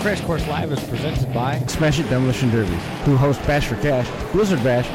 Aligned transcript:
Crash 0.00 0.20
Course 0.22 0.46
Live 0.48 0.72
is 0.72 0.82
presented 0.88 1.32
by 1.34 1.58
Smash 1.66 2.00
It 2.00 2.08
Demolition 2.08 2.48
Derby, 2.50 2.74
who 3.04 3.16
host 3.16 3.38
Bash 3.46 3.66
for 3.66 3.76
Cash, 3.76 4.08
Blizzard 4.32 4.64
Bash, 4.64 4.86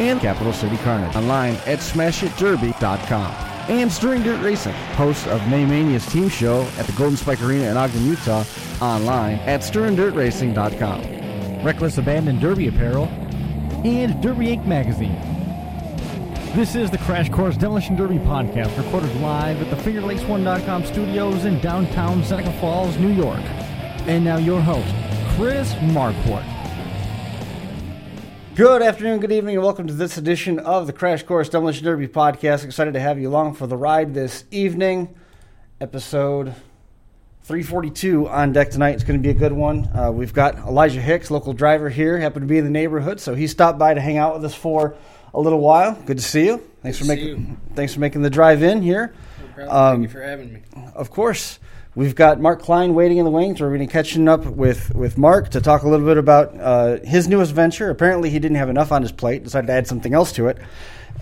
and 0.00 0.18
Capital 0.20 0.54
City 0.54 0.78
Carnage. 0.78 1.14
Online 1.14 1.52
at 1.66 1.80
smashitderby.com. 1.80 3.30
And 3.68 3.92
Stirring 3.92 4.22
Dirt 4.22 4.42
Racing, 4.42 4.72
host 4.96 5.26
of 5.26 5.40
Maymania's 5.42 6.06
team 6.10 6.30
show 6.30 6.62
at 6.78 6.86
the 6.86 6.92
Golden 6.92 7.16
Spike 7.18 7.42
Arena 7.42 7.70
in 7.70 7.76
Ogden, 7.76 8.06
Utah, 8.06 8.44
online 8.80 9.34
at 9.40 9.60
stirringdirtracing.com. 9.60 11.62
Reckless 11.64 11.98
Abandon 11.98 12.40
Derby 12.40 12.68
Apparel 12.68 13.04
and 13.84 14.18
Derby 14.22 14.46
Inc. 14.46 14.64
Magazine. 14.66 15.14
This 16.54 16.74
is 16.74 16.90
the 16.90 16.98
Crash 16.98 17.28
Course 17.28 17.56
Demolition 17.58 17.96
Derby 17.96 18.18
podcast, 18.18 18.74
recorded 18.78 19.14
live 19.20 19.60
at 19.60 19.68
the 19.70 19.76
FingerLakes1.com 19.76 20.86
studios 20.86 21.44
in 21.44 21.60
downtown 21.60 22.24
Seneca 22.24 22.52
Falls, 22.60 22.96
New 22.96 23.12
York. 23.12 23.42
And 24.06 24.22
now 24.22 24.36
your 24.36 24.60
host, 24.60 24.94
Chris 25.34 25.72
Marquardt. 25.74 26.44
Good 28.54 28.82
afternoon, 28.82 29.20
good 29.20 29.32
evening, 29.32 29.56
and 29.56 29.64
welcome 29.64 29.86
to 29.86 29.94
this 29.94 30.18
edition 30.18 30.58
of 30.58 30.86
the 30.86 30.92
Crash 30.92 31.22
Course 31.22 31.48
Demolition 31.48 31.84
Derby 31.86 32.06
podcast. 32.06 32.64
Excited 32.64 32.92
to 32.92 33.00
have 33.00 33.18
you 33.18 33.30
along 33.30 33.54
for 33.54 33.66
the 33.66 33.78
ride 33.78 34.12
this 34.12 34.44
evening. 34.50 35.14
Episode 35.80 36.54
342 37.44 38.28
on 38.28 38.52
deck 38.52 38.70
tonight. 38.70 38.90
It's 38.90 39.04
going 39.04 39.18
to 39.18 39.22
be 39.22 39.30
a 39.30 39.38
good 39.38 39.52
one. 39.52 39.88
Uh, 39.96 40.10
we've 40.12 40.34
got 40.34 40.58
Elijah 40.58 41.00
Hicks, 41.00 41.30
local 41.30 41.54
driver 41.54 41.88
here, 41.88 42.18
happened 42.18 42.42
to 42.42 42.46
be 42.46 42.58
in 42.58 42.64
the 42.64 42.70
neighborhood, 42.70 43.20
so 43.20 43.34
he 43.34 43.46
stopped 43.46 43.78
by 43.78 43.94
to 43.94 44.02
hang 44.02 44.18
out 44.18 44.34
with 44.34 44.44
us 44.44 44.54
for 44.54 44.96
a 45.32 45.40
little 45.40 45.60
while. 45.60 45.94
Good 46.04 46.18
to 46.18 46.22
see 46.22 46.44
you. 46.44 46.62
Thanks 46.82 46.98
Good 46.98 47.06
for 47.06 47.14
to 47.14 47.20
see 47.20 47.30
making 47.32 47.60
thanks 47.74 47.94
for 47.94 48.00
making 48.00 48.20
the 48.20 48.30
drive 48.30 48.62
in 48.62 48.82
here. 48.82 49.14
No 49.56 49.70
Um, 49.70 49.94
Thank 49.94 50.02
you 50.02 50.08
for 50.10 50.22
having 50.22 50.52
me. 50.52 50.62
Of 50.94 51.10
course. 51.10 51.58
We've 51.96 52.16
got 52.16 52.40
Mark 52.40 52.60
Klein 52.60 52.92
waiting 52.94 53.18
in 53.18 53.24
the 53.24 53.30
wings. 53.30 53.60
We're 53.60 53.68
going 53.68 53.78
to 53.80 53.86
be 53.86 53.92
catching 53.92 54.26
up 54.26 54.44
with, 54.46 54.92
with 54.96 55.16
Mark 55.16 55.50
to 55.50 55.60
talk 55.60 55.84
a 55.84 55.88
little 55.88 56.04
bit 56.04 56.16
about 56.16 56.58
uh, 56.58 56.98
his 57.04 57.28
newest 57.28 57.52
venture. 57.52 57.88
Apparently, 57.88 58.30
he 58.30 58.40
didn't 58.40 58.56
have 58.56 58.68
enough 58.68 58.90
on 58.90 59.02
his 59.02 59.12
plate, 59.12 59.44
decided 59.44 59.68
to 59.68 59.74
add 59.74 59.86
something 59.86 60.12
else 60.12 60.32
to 60.32 60.48
it. 60.48 60.58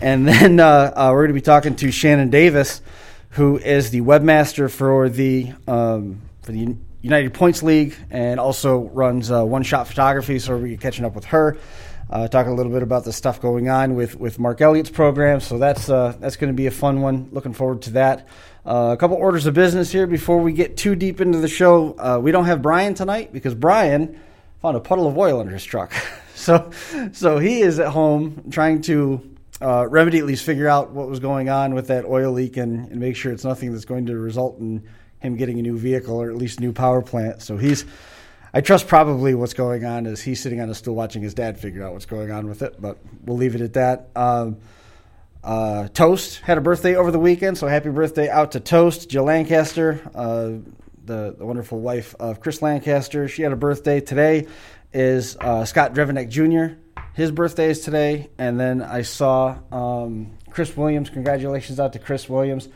And 0.01 0.27
then 0.27 0.59
uh, 0.59 0.91
uh, 0.95 1.09
we're 1.13 1.27
going 1.27 1.27
to 1.27 1.33
be 1.35 1.41
talking 1.41 1.75
to 1.75 1.91
Shannon 1.91 2.31
Davis, 2.31 2.81
who 3.29 3.57
is 3.59 3.91
the 3.91 4.01
webmaster 4.01 4.67
for 4.67 5.09
the 5.09 5.53
um, 5.67 6.21
for 6.41 6.51
the 6.51 6.75
Unified 7.03 7.33
Points 7.33 7.61
League 7.61 7.95
and 8.09 8.39
also 8.39 8.89
runs 8.89 9.29
uh, 9.29 9.43
One 9.43 9.63
Shot 9.63 9.87
Photography. 9.87 10.39
So 10.39 10.57
we're 10.57 10.77
catching 10.77 11.05
up 11.05 11.13
with 11.13 11.25
her, 11.25 11.57
uh, 12.09 12.27
talking 12.29 12.51
a 12.51 12.55
little 12.55 12.71
bit 12.71 12.81
about 12.81 13.03
the 13.03 13.13
stuff 13.13 13.41
going 13.41 13.69
on 13.69 13.95
with, 13.95 14.15
with 14.15 14.39
Mark 14.39 14.59
Elliott's 14.61 14.89
program. 14.89 15.39
So 15.39 15.57
that's 15.59 15.89
uh, 15.89 16.15
that's 16.19 16.37
going 16.37 16.51
to 16.51 16.57
be 16.57 16.65
a 16.65 16.71
fun 16.71 17.01
one. 17.01 17.29
Looking 17.31 17.53
forward 17.53 17.83
to 17.83 17.91
that. 17.91 18.27
Uh, 18.65 18.91
a 18.93 18.97
couple 18.97 19.17
orders 19.17 19.45
of 19.45 19.53
business 19.53 19.91
here 19.91 20.07
before 20.07 20.39
we 20.39 20.53
get 20.53 20.77
too 20.77 20.95
deep 20.95 21.19
into 21.19 21.39
the 21.39 21.49
show. 21.49 21.95
Uh, 21.99 22.17
we 22.17 22.31
don't 22.31 22.45
have 22.45 22.61
Brian 22.61 22.93
tonight 22.93 23.33
because 23.33 23.53
Brian 23.53 24.21
found 24.61 24.77
a 24.77 24.79
puddle 24.79 25.05
of 25.05 25.17
oil 25.17 25.41
under 25.41 25.51
his 25.51 25.65
truck. 25.65 25.93
so 26.35 26.71
so 27.11 27.39
he 27.39 27.61
is 27.61 27.79
at 27.79 27.89
home 27.89 28.45
trying 28.51 28.81
to 28.83 29.35
uh, 29.61 29.85
remedy 29.89 30.19
at 30.19 30.25
least 30.25 30.45
figure 30.45 30.69
out 30.69 30.91
what 30.91 31.09
was 31.09 31.19
going 31.19 31.49
on 31.49 31.73
with 31.73 31.87
that 31.87 32.05
oil 32.05 32.31
leak 32.31 32.55
and, 32.55 32.87
and 32.89 33.01
make 33.01 33.17
sure 33.17 33.33
it's 33.33 33.43
nothing 33.43 33.73
that's 33.73 33.85
going 33.85 34.05
to 34.05 34.17
result 34.17 34.57
in 34.59 34.81
him 35.19 35.35
getting 35.35 35.59
a 35.59 35.61
new 35.61 35.77
vehicle 35.77 36.21
or 36.21 36.29
at 36.29 36.37
least 36.37 36.59
a 36.59 36.61
new 36.61 36.71
power 36.71 37.01
plant. 37.01 37.41
So 37.41 37.57
he's 37.57 37.85
I 38.53 38.61
trust 38.61 38.87
probably 38.87 39.33
what's 39.33 39.53
going 39.53 39.83
on 39.83 40.05
is 40.05 40.21
he's 40.21 40.39
sitting 40.39 40.61
on 40.61 40.69
a 40.69 40.75
stool 40.75 40.95
watching 40.95 41.21
his 41.21 41.33
dad 41.33 41.59
figure 41.59 41.83
out 41.83 41.91
what's 41.91 42.05
going 42.05 42.31
on 42.31 42.47
with 42.47 42.61
it, 42.61 42.79
but 42.79 42.97
we'll 43.25 43.35
leave 43.35 43.55
it 43.55 43.61
at 43.61 43.73
that. 43.73 44.09
Um, 44.15 44.57
uh, 45.43 45.89
Toast 45.89 46.39
had 46.39 46.57
a 46.57 46.61
birthday 46.61 46.95
over 46.95 47.11
the 47.11 47.19
weekend, 47.19 47.57
so 47.57 47.67
happy 47.67 47.89
birthday 47.89 48.29
out 48.29 48.53
to 48.53 48.59
Toast. 48.59 49.09
Jill 49.09 49.25
Lancaster, 49.25 50.01
uh, 50.15 50.51
the, 51.05 51.35
the 51.37 51.45
wonderful 51.45 51.79
wife 51.79 52.15
of 52.19 52.39
Chris 52.39 52.61
Lancaster, 52.61 53.27
she 53.27 53.41
had 53.41 53.51
a 53.51 53.57
birthday 53.57 53.99
today. 53.99 54.47
Is 54.93 55.35
uh, 55.41 55.65
Scott 55.65 55.95
Drevenek 55.95 56.29
Jr. 56.29 56.75
His 57.15 57.31
birthday 57.31 57.71
is 57.71 57.81
today, 57.81 58.29
and 58.37 58.59
then 58.59 58.81
I 58.81 59.01
saw 59.01 59.57
um, 59.71 60.37
Chris 60.51 60.77
Williams. 60.77 61.09
Congratulations 61.09 61.79
out 61.79 61.93
to 61.93 61.99
Chris 61.99 62.29
Williams, 62.29 62.69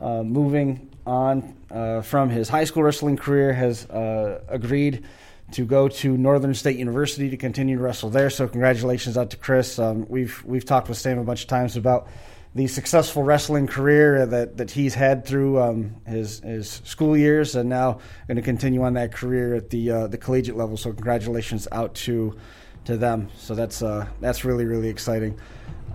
uh, 0.00 0.22
moving 0.22 0.90
on 1.06 1.54
uh, 1.70 2.00
from 2.00 2.30
his 2.30 2.48
high 2.48 2.64
school 2.64 2.82
wrestling 2.82 3.16
career, 3.16 3.52
has 3.52 3.84
uh, 3.90 4.40
agreed 4.48 5.04
to 5.52 5.64
go 5.64 5.88
to 5.88 6.16
Northern 6.16 6.54
State 6.54 6.76
University 6.76 7.30
to 7.30 7.36
continue 7.36 7.76
to 7.76 7.82
wrestle 7.82 8.10
there. 8.10 8.30
So 8.30 8.46
congratulations 8.48 9.16
out 9.16 9.30
to 9.30 9.36
Chris. 9.36 9.78
Um, 9.78 10.06
we've 10.08 10.42
we've 10.44 10.64
talked 10.64 10.88
with 10.88 10.98
Sam 10.98 11.18
a 11.18 11.24
bunch 11.24 11.42
of 11.42 11.48
times 11.48 11.76
about 11.76 12.08
the 12.54 12.66
successful 12.66 13.22
wrestling 13.22 13.66
career 13.66 14.26
that, 14.26 14.56
that 14.56 14.70
he's 14.70 14.94
had 14.94 15.24
through 15.24 15.60
um, 15.60 15.96
his 16.06 16.40
his 16.40 16.82
school 16.84 17.16
years, 17.16 17.54
and 17.54 17.68
now 17.68 18.00
going 18.26 18.36
to 18.36 18.42
continue 18.42 18.82
on 18.82 18.94
that 18.94 19.12
career 19.12 19.54
at 19.54 19.70
the 19.70 19.90
uh, 19.90 20.06
the 20.06 20.18
collegiate 20.18 20.56
level. 20.56 20.76
So 20.76 20.92
congratulations 20.92 21.68
out 21.72 21.94
to 21.96 22.36
to 22.84 22.96
them. 22.96 23.28
So 23.36 23.54
that's 23.54 23.82
uh, 23.82 24.06
that's 24.20 24.44
really 24.44 24.64
really 24.64 24.88
exciting. 24.88 25.38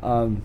Um, 0.02 0.44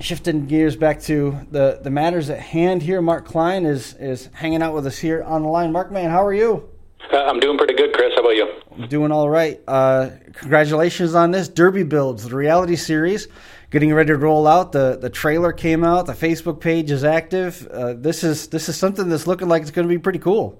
shifting 0.00 0.46
gears 0.46 0.76
back 0.76 1.00
to 1.02 1.38
the 1.50 1.80
the 1.82 1.90
matters 1.90 2.30
at 2.30 2.40
hand 2.40 2.82
here, 2.82 3.00
Mark 3.00 3.26
Klein 3.26 3.64
is 3.64 3.94
is 3.94 4.28
hanging 4.32 4.62
out 4.62 4.74
with 4.74 4.86
us 4.86 4.98
here 4.98 5.22
on 5.22 5.42
the 5.42 5.48
line. 5.48 5.72
Mark, 5.72 5.92
man, 5.92 6.10
how 6.10 6.24
are 6.24 6.34
you? 6.34 6.71
Uh, 7.10 7.24
I'm 7.24 7.40
doing 7.40 7.58
pretty 7.58 7.74
good, 7.74 7.92
Chris. 7.92 8.12
How 8.14 8.20
about 8.22 8.36
you? 8.36 8.86
Doing 8.88 9.12
all 9.12 9.28
right. 9.28 9.60
Uh, 9.66 10.10
congratulations 10.34 11.14
on 11.14 11.30
this 11.30 11.48
Derby 11.48 11.82
Builds, 11.82 12.24
the 12.28 12.34
reality 12.36 12.76
series, 12.76 13.28
getting 13.70 13.92
ready 13.92 14.08
to 14.08 14.16
roll 14.16 14.46
out. 14.46 14.72
the 14.72 14.98
The 15.00 15.10
trailer 15.10 15.52
came 15.52 15.84
out. 15.84 16.06
The 16.06 16.12
Facebook 16.14 16.60
page 16.60 16.90
is 16.90 17.04
active. 17.04 17.66
Uh, 17.70 17.94
this 17.94 18.24
is 18.24 18.48
this 18.48 18.68
is 18.68 18.76
something 18.76 19.08
that's 19.08 19.26
looking 19.26 19.48
like 19.48 19.62
it's 19.62 19.70
going 19.70 19.86
to 19.86 19.92
be 19.94 19.98
pretty 19.98 20.18
cool. 20.18 20.58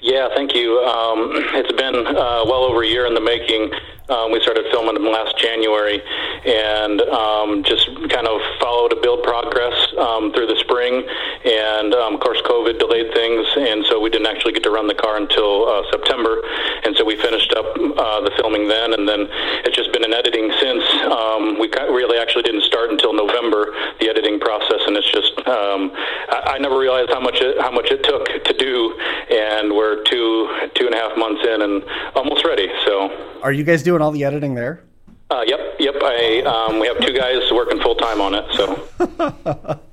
Yeah, 0.00 0.28
thank 0.34 0.54
you. 0.54 0.78
Um, 0.80 1.30
it's 1.54 1.72
been 1.72 2.06
uh, 2.06 2.42
well 2.46 2.64
over 2.64 2.82
a 2.82 2.86
year 2.86 3.06
in 3.06 3.14
the 3.14 3.20
making. 3.20 3.70
Um, 4.08 4.32
we 4.32 4.40
started 4.40 4.64
filming 4.72 4.94
them 4.94 5.04
last 5.04 5.36
January, 5.36 6.00
and 6.46 7.00
um, 7.02 7.62
just 7.62 7.86
kind 8.08 8.26
of 8.26 8.40
followed 8.58 8.92
a 8.92 9.00
build 9.00 9.22
progress 9.22 9.76
um, 9.98 10.32
through 10.32 10.46
the 10.46 10.56
spring. 10.60 11.04
And 11.44 11.92
um, 11.92 12.14
of 12.14 12.20
course, 12.20 12.40
COVID 12.42 12.78
delayed 12.78 13.12
things, 13.12 13.46
and 13.58 13.84
so 13.84 14.00
we 14.00 14.08
didn't 14.08 14.26
actually 14.26 14.52
get 14.52 14.62
to 14.64 14.70
run 14.70 14.86
the 14.86 14.94
car 14.94 15.16
until 15.16 15.68
uh, 15.68 15.82
September. 15.90 16.40
And 16.84 16.96
so 16.96 17.04
we 17.04 17.16
finished 17.20 17.52
up 17.52 17.66
uh, 17.76 18.20
the 18.24 18.32
filming 18.40 18.66
then, 18.66 18.94
and 18.94 19.06
then 19.06 19.28
it's 19.68 19.76
just 19.76 19.92
been 19.92 20.04
an 20.04 20.14
editing 20.14 20.52
since. 20.58 20.84
Um, 21.04 21.60
we 21.60 21.68
really 21.92 22.18
actually 22.18 22.44
didn't 22.44 22.64
start 22.64 22.90
until 22.90 23.12
November 23.12 23.76
the 24.00 24.08
editing 24.08 24.40
process, 24.40 24.80
and 24.86 24.96
it's 24.96 25.10
just 25.12 25.36
um, 25.46 25.92
I, 26.32 26.56
I 26.56 26.58
never 26.58 26.78
realized 26.78 27.10
how 27.10 27.20
much 27.20 27.40
it, 27.40 27.60
how 27.60 27.70
much 27.70 27.90
it 27.90 28.02
took 28.04 28.24
to 28.24 28.54
do, 28.56 28.96
and 29.28 29.76
we're 29.76 30.02
two 30.04 30.48
two 30.74 30.86
and 30.86 30.94
a 30.94 30.98
half 30.98 31.16
months 31.18 31.44
in 31.44 31.60
and 31.60 31.84
almost 32.16 32.44
ready. 32.46 32.72
So. 32.86 33.12
Are 33.42 33.52
you 33.52 33.62
guys 33.62 33.84
doing 33.84 33.97
all 34.02 34.10
the 34.10 34.24
editing 34.24 34.54
there? 34.54 34.82
Uh, 35.30 35.42
yep, 35.46 35.60
yep. 35.78 35.94
I 36.02 36.40
um, 36.42 36.78
we 36.78 36.86
have 36.86 36.98
two 37.00 37.12
guys 37.12 37.50
working 37.52 37.80
full 37.82 37.94
time 37.96 38.20
on 38.20 38.34
it. 38.34 38.44
So 38.54 39.80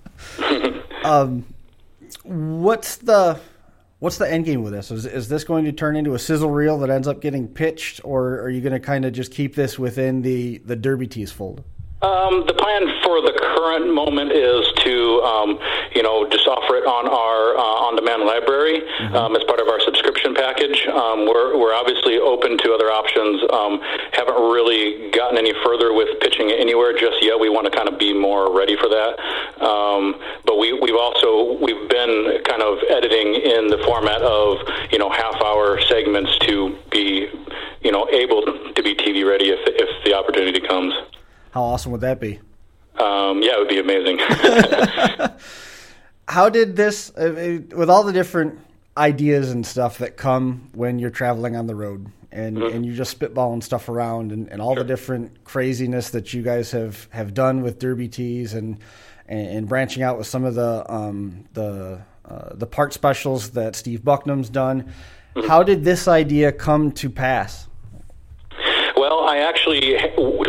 Um, 1.06 1.46
what's 2.24 2.98
the 2.98 3.40
what's 4.00 4.18
the 4.18 4.32
end 4.32 4.46
game 4.46 4.64
with 4.64 4.74
this? 4.74 4.92
Is, 4.92 5.06
is 5.06 5.30
this 5.30 5.44
going 5.44 5.66
to 5.66 5.72
turn 5.72 5.96
into 5.96 6.16
a 6.16 6.20
sizzle 6.20 6.50
reel 6.50 6.80
that 6.80 6.90
ends 6.90 7.08
up 7.08 7.22
getting 7.22 7.48
pitched, 7.48 8.02
or 8.04 8.40
are 8.42 8.50
you 8.50 8.62
going 8.62 8.74
to 8.74 8.80
kind 8.80 9.06
of 9.06 9.14
just 9.14 9.32
keep 9.32 9.56
this 9.56 9.78
within 9.78 10.22
the 10.24 10.58
the 10.60 10.76
Derby 10.76 11.08
Tees 11.08 11.32
fold? 11.32 11.64
um, 12.06 12.44
the 12.46 12.54
plan 12.54 12.86
for 13.04 13.22
the 13.22 13.34
current 13.34 13.94
moment 13.94 14.32
is 14.32 14.68
to 14.84 15.22
um, 15.24 15.60
you 15.96 16.04
know 16.04 16.28
just 16.30 16.48
offer 16.48 16.78
it 16.78 16.86
on 16.86 17.08
our 17.08 17.58
uh, 17.58 17.86
on-demand 17.88 18.24
library 18.24 18.84
um, 19.16 19.36
as 19.36 19.44
part 19.46 19.60
of 19.60 19.68
our 19.68 19.80
subscription 19.80 20.05
package. 20.34 20.88
Um, 20.88 21.28
we're 21.28 21.58
we're 21.58 21.74
obviously 21.74 22.18
open 22.18 22.58
to 22.58 22.74
other 22.74 22.90
options. 22.90 23.42
Um, 23.52 23.80
haven't 24.14 24.40
really 24.52 25.12
gotten 25.12 25.38
any 25.38 25.54
further 25.64 25.94
with 25.94 26.20
pitching 26.22 26.52
anywhere 26.52 26.98
just 26.98 27.22
yet. 27.22 27.40
We 27.40 27.50
want 27.50 27.66
to 27.68 27.72
kind 27.72 27.88
of 27.90 28.00
be 28.00 28.14
more 28.14 28.56
ready 28.56 28.76
for 28.76 28.90
that. 28.90 29.20
Um, 29.62 30.16
but 30.46 30.58
we 30.58 30.74
we've 30.74 30.96
also 30.96 31.60
we've 31.62 31.88
been 31.90 32.42
kind 32.46 32.64
of 32.64 32.80
editing 32.90 33.36
in 33.36 33.68
the 33.68 33.78
format 33.86 34.22
of 34.22 34.58
you 34.92 34.98
know 34.98 35.10
half-hour 35.10 35.82
segments 35.82 36.38
to 36.48 36.76
be 36.90 37.28
you 37.82 37.92
know 37.92 38.08
able 38.10 38.42
to 38.42 38.82
be 38.82 38.96
TV 38.96 39.28
ready 39.28 39.50
if 39.50 39.60
if 39.68 39.90
the 40.04 40.14
opportunity 40.14 40.62
comes. 40.62 40.94
How 41.52 41.64
awesome 41.64 41.92
would 41.92 42.02
that 42.02 42.20
be? 42.20 42.40
Um, 42.98 43.42
yeah, 43.44 43.54
it 43.54 43.60
would 43.60 43.70
be 43.70 43.80
amazing. 43.80 44.20
How 46.28 46.50
did 46.50 46.76
this, 46.76 47.12
uh, 47.16 47.60
with 47.76 47.90
all 47.90 48.04
the 48.04 48.14
different 48.14 48.60
ideas 48.98 49.52
and 49.52 49.66
stuff 49.66 49.98
that 50.00 50.18
come 50.18 50.70
when 50.74 51.00
you're 51.00 51.10
traveling 51.10 51.56
on 51.56 51.68
the 51.68 51.76
road, 51.76 52.08
and 52.32 52.58
and 52.58 52.86
you're 52.86 52.96
just 52.96 53.20
spitballing 53.20 53.64
stuff 53.64 53.90
around, 53.90 54.32
and, 54.32 54.50
and 54.50 54.62
all 54.62 54.76
the 54.76 54.84
different 54.84 55.44
craziness 55.44 56.12
that 56.12 56.34
you 56.34 56.42
guys 56.42 56.72
have 56.72 57.08
have 57.12 57.34
done 57.34 57.62
with 57.62 57.80
Derby 57.80 58.08
tees, 58.08 58.54
and 58.54 58.80
and, 59.28 59.48
and 59.48 59.68
branching 59.68 60.04
out 60.04 60.18
with 60.18 60.28
some 60.28 60.46
of 60.46 60.56
the 60.56 60.86
um, 60.92 61.46
the 61.54 62.02
uh, 62.26 62.56
the 62.56 62.68
part 62.68 62.94
specials 62.94 63.52
that 63.52 63.76
Steve 63.76 64.04
Bucknam's 64.04 64.50
done. 64.50 64.94
How 65.48 65.64
did 65.64 65.84
this 65.84 66.08
idea 66.08 66.52
come 66.52 66.92
to 66.94 67.10
pass? 67.10 67.68
Well, 69.06 69.30
I 69.30 69.38
actually 69.38 69.94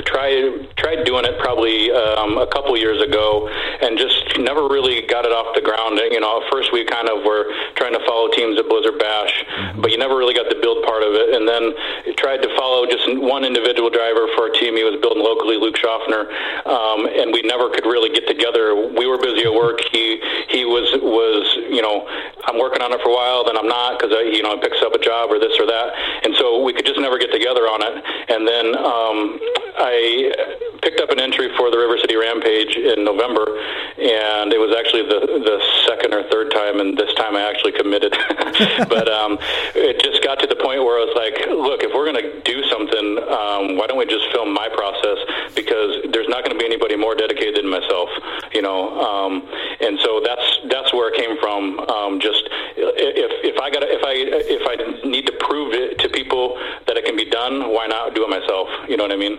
tried 0.08 0.64
tried 0.80 1.04
doing 1.04 1.26
it 1.28 1.36
probably 1.38 1.92
um, 1.92 2.38
a 2.38 2.46
couple 2.46 2.72
years 2.76 3.02
ago, 3.02 3.48
and 3.82 3.98
just 3.98 4.38
never 4.38 4.64
really 4.64 5.04
got 5.04 5.26
it 5.26 5.32
off 5.32 5.54
the 5.54 5.60
ground. 5.60 6.00
You 6.10 6.20
know, 6.20 6.40
first 6.50 6.72
we 6.72 6.84
kind 6.84 7.08
of 7.08 7.20
were 7.20 7.52
trying 7.76 7.92
to 7.92 8.00
follow 8.08 8.32
teams 8.32 8.58
at 8.58 8.64
Blizzard 8.68 8.98
Bash, 8.98 9.44
mm-hmm. 9.44 9.80
but 9.82 9.92
you 9.92 9.98
never 9.98 10.16
really 10.16 10.32
got 10.32 10.48
the 10.48 10.56
build 10.56 10.84
part 10.88 11.02
of 11.04 11.12
it. 11.12 11.36
And 11.36 11.44
then 11.44 11.76
tried 12.16 12.40
to 12.40 12.50
follow 12.56 12.88
just 12.88 13.04
one 13.20 13.44
individual 13.44 13.90
driver 13.90 14.26
for 14.34 14.48
a 14.48 14.52
team 14.56 14.76
he 14.76 14.84
was 14.84 14.96
building 15.04 15.22
locally, 15.22 15.60
Luke 15.60 15.76
Schaffner, 15.76 16.32
um, 16.64 17.04
and 17.04 17.32
we 17.32 17.44
never 17.44 17.68
could 17.68 17.84
really 17.84 18.08
get 18.08 18.26
together. 18.26 18.72
We 18.72 19.06
were 19.06 19.20
busy 19.20 19.44
at 19.44 19.52
work. 19.52 19.84
He 19.92 20.16
he 20.48 20.64
was 20.64 20.88
was 21.04 21.44
you 21.68 21.82
know 21.82 22.08
I'm 22.48 22.58
working 22.58 22.80
on 22.80 22.92
it 22.92 23.00
for 23.04 23.12
a 23.12 23.14
while, 23.14 23.44
then 23.44 23.56
I'm 23.56 23.68
not 23.68 24.00
because 24.00 24.16
you 24.32 24.42
know 24.42 24.56
it 24.56 24.62
picks 24.64 24.80
up 24.80 24.96
a 24.96 24.98
job 24.98 25.28
or 25.30 25.38
this 25.38 25.60
or 25.60 25.66
that, 25.68 25.92
and 26.24 26.34
so 26.40 26.64
we 26.64 26.72
could 26.72 26.86
just 26.86 26.98
never 26.98 27.18
get 27.18 27.30
together 27.30 27.68
on 27.68 27.84
it. 27.84 27.94
And 28.32 28.45
then 28.46 28.76
um, 28.76 29.38
I 29.78 30.32
picked 30.82 31.00
up 31.00 31.10
an 31.10 31.20
entry 31.20 31.50
for 31.56 31.70
the 31.70 31.78
River 31.78 31.98
City 31.98 32.16
Rampage 32.16 32.76
in 32.76 33.04
November, 33.04 33.44
and 33.98 34.52
it 34.52 34.60
was 34.60 34.74
actually 34.76 35.02
the 35.02 35.20
the 35.42 35.58
second 35.86 36.14
or 36.14 36.22
third 36.30 36.50
time, 36.50 36.80
and 36.80 36.96
this 36.96 37.12
time 37.14 37.36
I 37.36 37.42
actually 37.42 37.72
committed. 37.72 38.12
but 38.88 39.08
um, 39.08 39.38
it 39.74 40.00
just 40.02 40.22
got 40.22 40.38
to 40.40 40.46
the 40.46 40.56
point 40.56 40.80
where 40.80 40.96
I 40.96 41.04
was 41.04 41.14
like, 41.16 41.36
look, 41.50 41.82
if 41.82 41.92
we're 41.92 42.06
going 42.06 42.22
to 42.22 42.40
do 42.42 42.62
something, 42.70 43.18
um, 43.28 43.76
why 43.76 43.86
don't 43.86 43.98
we 43.98 44.06
just 44.06 44.30
film 44.32 44.52
my 44.52 44.68
process? 44.72 45.18
Because 45.54 46.00
there's 46.12 46.28
not 46.28 46.44
going 46.44 46.56
to 46.56 46.60
be 46.60 46.66
anybody 46.66 46.96
more 46.96 47.14
dedicated 47.14 47.56
than 47.56 47.68
myself, 47.68 48.08
you 48.52 48.62
know. 48.62 48.96
Um, 48.96 49.44
and 49.80 49.98
so 50.00 50.22
that's 50.24 50.46
that's 50.70 50.92
where 50.92 51.12
it 51.12 51.16
came 51.18 51.36
from. 51.38 51.80
Um, 51.90 52.20
just 52.20 52.48
if 52.76 53.32
if 53.42 53.56
I 53.60 53.70
got 53.70 53.82
if 53.84 54.02
I 54.06 54.14
if 54.16 54.64
I 54.64 54.74
need 55.08 55.26
to 55.26 55.34
prove 55.40 55.74
it 55.74 55.98
to 56.00 56.08
people 56.08 56.56
done, 57.36 57.72
why 57.72 57.86
not 57.86 58.14
do 58.14 58.24
it 58.24 58.30
myself? 58.30 58.68
You 58.88 58.96
know 58.96 59.04
what 59.04 59.12
I 59.12 59.16
mean? 59.16 59.38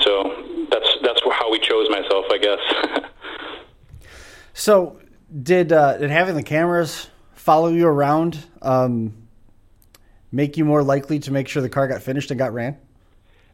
So 0.00 0.66
that's 0.70 0.88
that's 1.02 1.20
how 1.32 1.50
we 1.50 1.58
chose 1.60 1.88
myself, 1.88 2.24
I 2.30 2.38
guess. 2.38 3.04
so 4.54 4.98
did 5.42 5.72
uh, 5.72 5.98
did 5.98 6.10
having 6.10 6.34
the 6.34 6.42
cameras 6.42 7.08
follow 7.34 7.68
you 7.68 7.86
around 7.86 8.38
um, 8.62 9.14
make 10.32 10.56
you 10.56 10.64
more 10.64 10.82
likely 10.82 11.18
to 11.20 11.30
make 11.32 11.48
sure 11.48 11.62
the 11.62 11.68
car 11.68 11.88
got 11.88 12.02
finished 12.02 12.30
and 12.30 12.38
got 12.38 12.52
ran? 12.52 12.76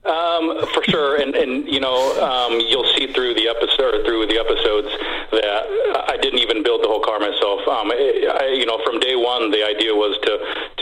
Um, 0.05 0.67
for 0.75 0.83
sure, 0.85 1.21
and 1.21 1.35
and 1.35 1.69
you 1.69 1.81
know 1.81 1.97
um, 2.21 2.59
you'll 2.61 2.91
see 2.97 3.13
through 3.13 3.35
the 3.35 3.49
episode 3.49 3.72
through 4.07 4.31
the 4.31 4.39
episodes 4.39 4.91
that 5.35 5.67
I 6.09 6.17
didn't 6.21 6.39
even 6.39 6.63
build 6.63 6.83
the 6.85 6.89
whole 6.89 7.03
car 7.03 7.19
myself. 7.19 7.67
Um, 7.67 7.91
I, 7.91 8.55
you 8.55 8.67
know, 8.67 8.79
from 8.85 9.01
day 9.01 9.17
one, 9.17 9.51
the 9.51 9.65
idea 9.67 9.95
was 9.95 10.15
to 10.23 10.33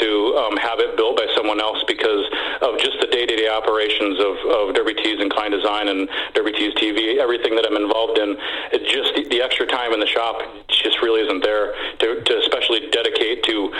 to 0.05 0.09
um, 0.37 0.57
have 0.57 0.81
it 0.81 0.97
built 0.97 1.17
by 1.17 1.27
someone 1.37 1.61
else 1.61 1.83
because 1.87 2.25
of 2.63 2.77
just 2.81 3.01
the 3.01 3.09
day 3.09 3.27
to 3.27 3.37
day 3.37 3.49
operations 3.49 4.19
of, 4.21 4.37
of 4.49 4.75
Derby 4.75 4.95
Klein 5.31 5.51
Design 5.51 5.89
and 5.89 6.09
Derby 6.35 6.53
Tees 6.53 6.75
TV, 6.75 7.19
everything 7.19 7.57
that 7.57 7.65
I'm 7.67 7.77
involved 7.77 8.19
in. 8.19 8.37
It 8.73 8.85
just 8.85 9.15
the, 9.15 9.25
the 9.29 9.43
extra 9.43 9.67
time 9.67 9.93
in 9.93 10.01
the 10.01 10.07
shop 10.07 10.43
just 10.69 11.01
really 11.03 11.23
isn't 11.23 11.43
there 11.43 11.73
to, 12.01 12.21
to 12.21 12.39
especially 12.39 12.91
dedicate 12.91 13.45
to 13.45 13.73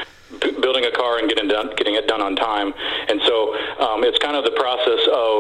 building 0.63 0.85
a 0.85 0.93
car 0.93 1.19
and 1.19 1.29
getting 1.29 1.49
done, 1.49 1.75
getting 1.77 1.97
it 1.97 2.07
done 2.07 2.23
on 2.23 2.37
time. 2.37 2.73
And 3.09 3.21
so 3.27 3.53
um, 3.83 4.05
it's 4.05 4.19
kind 4.19 4.37
of 4.37 4.45
the 4.45 4.55
process 4.55 5.03
of 5.11 5.39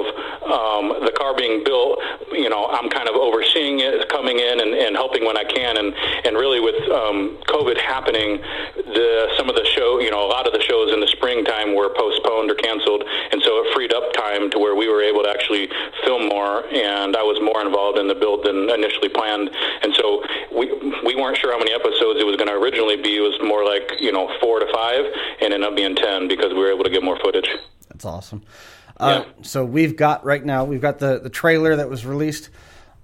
um, 0.50 1.06
the 1.06 1.12
car 1.16 1.34
being 1.36 1.62
built. 1.64 2.00
You 2.32 2.50
know, 2.50 2.66
I'm 2.66 2.90
kind 2.90 3.08
of 3.08 3.14
overseeing 3.14 3.69
it, 3.78 4.08
coming 4.08 4.40
in 4.40 4.58
and, 4.58 4.74
and 4.74 4.96
helping 4.96 5.24
when 5.24 5.38
I 5.38 5.44
can. 5.44 5.78
And 5.78 5.94
and 6.26 6.34
really 6.36 6.58
with 6.58 6.82
um, 6.90 7.38
COVID 7.46 7.78
happening, 7.78 8.42
the 8.74 9.30
some 9.38 9.48
of 9.48 9.54
the 9.54 9.64
show, 9.64 10.00
you 10.00 10.10
know, 10.10 10.26
a 10.26 10.30
lot 10.30 10.46
of 10.46 10.52
the 10.52 10.60
shows 10.60 10.92
in 10.92 10.98
the 10.98 11.08
springtime 11.14 11.76
were 11.76 11.94
postponed 11.94 12.50
or 12.50 12.58
canceled, 12.58 13.04
and 13.30 13.40
so 13.46 13.62
it 13.62 13.72
freed 13.72 13.94
up 13.94 14.12
time 14.12 14.50
to 14.50 14.58
where 14.58 14.74
we 14.74 14.90
were 14.90 15.02
able 15.02 15.22
to 15.22 15.30
actually 15.30 15.70
film 16.02 16.26
more. 16.26 16.66
And 16.74 17.14
I 17.14 17.22
was 17.22 17.38
more 17.38 17.62
involved 17.62 17.98
in 17.98 18.08
the 18.08 18.18
build 18.18 18.42
than 18.44 18.66
initially 18.68 19.08
planned. 19.08 19.54
And 19.86 19.94
so 19.94 20.26
we 20.50 20.66
we 21.06 21.14
weren't 21.14 21.38
sure 21.38 21.54
how 21.54 21.62
many 21.62 21.70
episodes 21.70 22.18
it 22.18 22.26
was 22.26 22.34
going 22.34 22.50
to 22.50 22.58
originally 22.58 22.98
be. 22.98 23.22
It 23.22 23.24
was 23.24 23.38
more 23.46 23.62
like 23.62 24.02
you 24.02 24.10
know 24.10 24.26
four 24.42 24.58
to 24.58 24.66
five 24.74 24.80
five 24.80 25.04
and 25.40 25.52
ended 25.52 25.68
up 25.68 25.76
being 25.76 25.94
ten 25.94 26.28
because 26.28 26.52
we 26.52 26.58
were 26.58 26.72
able 26.72 26.84
to 26.84 26.90
get 26.90 27.02
more 27.02 27.18
footage. 27.18 27.48
That's 27.88 28.04
awesome. 28.04 28.42
Uh, 28.96 29.24
yeah. 29.24 29.32
So 29.42 29.64
we've 29.64 29.96
got 29.96 30.24
right 30.24 30.44
now 30.44 30.64
we've 30.64 30.80
got 30.80 30.98
the 30.98 31.20
the 31.20 31.30
trailer 31.30 31.76
that 31.76 31.88
was 31.88 32.04
released 32.04 32.50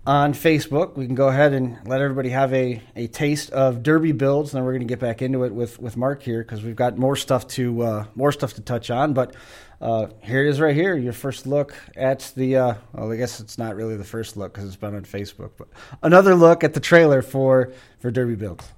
on 0.07 0.33
Facebook. 0.35 0.97
We 0.97 1.07
can 1.07 1.17
go 1.17 1.29
ahead 1.29 1.53
and 1.53 1.79
let 1.87 2.01
everybody 2.01 2.29
have 2.29 2.53
a, 2.55 2.81
a 2.95 3.09
taste 3.09 3.51
of 3.51 3.83
Derby 3.83 4.13
builds, 4.13 4.53
and 4.53 4.59
then 4.59 4.65
we're 4.65 4.73
going 4.73 4.87
to 4.87 4.93
get 4.93 5.01
back 5.01 5.21
into 5.21 5.45
it 5.45 5.53
with, 5.53 5.81
with 5.81 5.97
Mark 5.97 6.23
here 6.23 6.43
because 6.43 6.63
we've 6.63 6.77
got 6.77 6.97
more 6.97 7.17
stuff 7.17 7.47
to 7.49 7.83
uh, 7.83 8.05
more 8.15 8.31
stuff 8.31 8.55
to 8.55 8.61
touch 8.61 8.91
on. 8.91 9.13
But 9.15 9.35
uh, 9.81 10.07
here 10.23 10.45
it 10.45 10.49
is, 10.49 10.61
right 10.61 10.75
here. 10.75 10.97
Your 10.97 11.13
first 11.13 11.47
look 11.47 11.75
at 11.97 12.33
the. 12.37 12.57
Uh, 12.57 12.75
well, 12.93 13.13
I 13.13 13.17
guess 13.17 13.41
it's 13.41 13.59
not 13.59 13.75
really 13.75 13.97
the 13.97 14.05
first 14.05 14.37
look 14.37 14.55
because 14.55 14.69
it's 14.69 14.77
been 14.77 14.95
on 14.95 15.05
Facebook, 15.05 15.51
but 15.59 15.69
another 16.03 16.35
look 16.35 16.63
at 16.63 16.73
the 16.73 16.81
trailer 16.81 17.21
for 17.21 17.73
for 17.99 18.11
Derby 18.11 18.37
builds. 18.37 18.69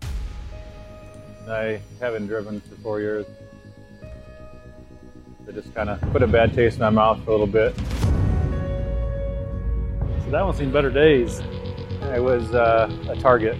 I 1.46 1.80
haven't 2.00 2.26
driven 2.26 2.60
for 2.60 2.74
four 2.76 3.00
years. 3.00 3.26
It 5.46 5.54
just 5.54 5.74
kind 5.74 5.88
of 5.88 6.00
put 6.12 6.22
a 6.22 6.26
bad 6.26 6.52
taste 6.52 6.76
in 6.76 6.82
my 6.82 6.90
mouth 6.90 7.24
for 7.24 7.30
a 7.30 7.32
little 7.32 7.46
bit. 7.46 7.74
So 10.28 10.32
that 10.32 10.44
one's 10.44 10.58
seen 10.58 10.70
better 10.70 10.90
days. 10.90 11.40
It 12.02 12.22
was 12.22 12.54
uh, 12.54 12.94
a 13.08 13.16
Target. 13.16 13.56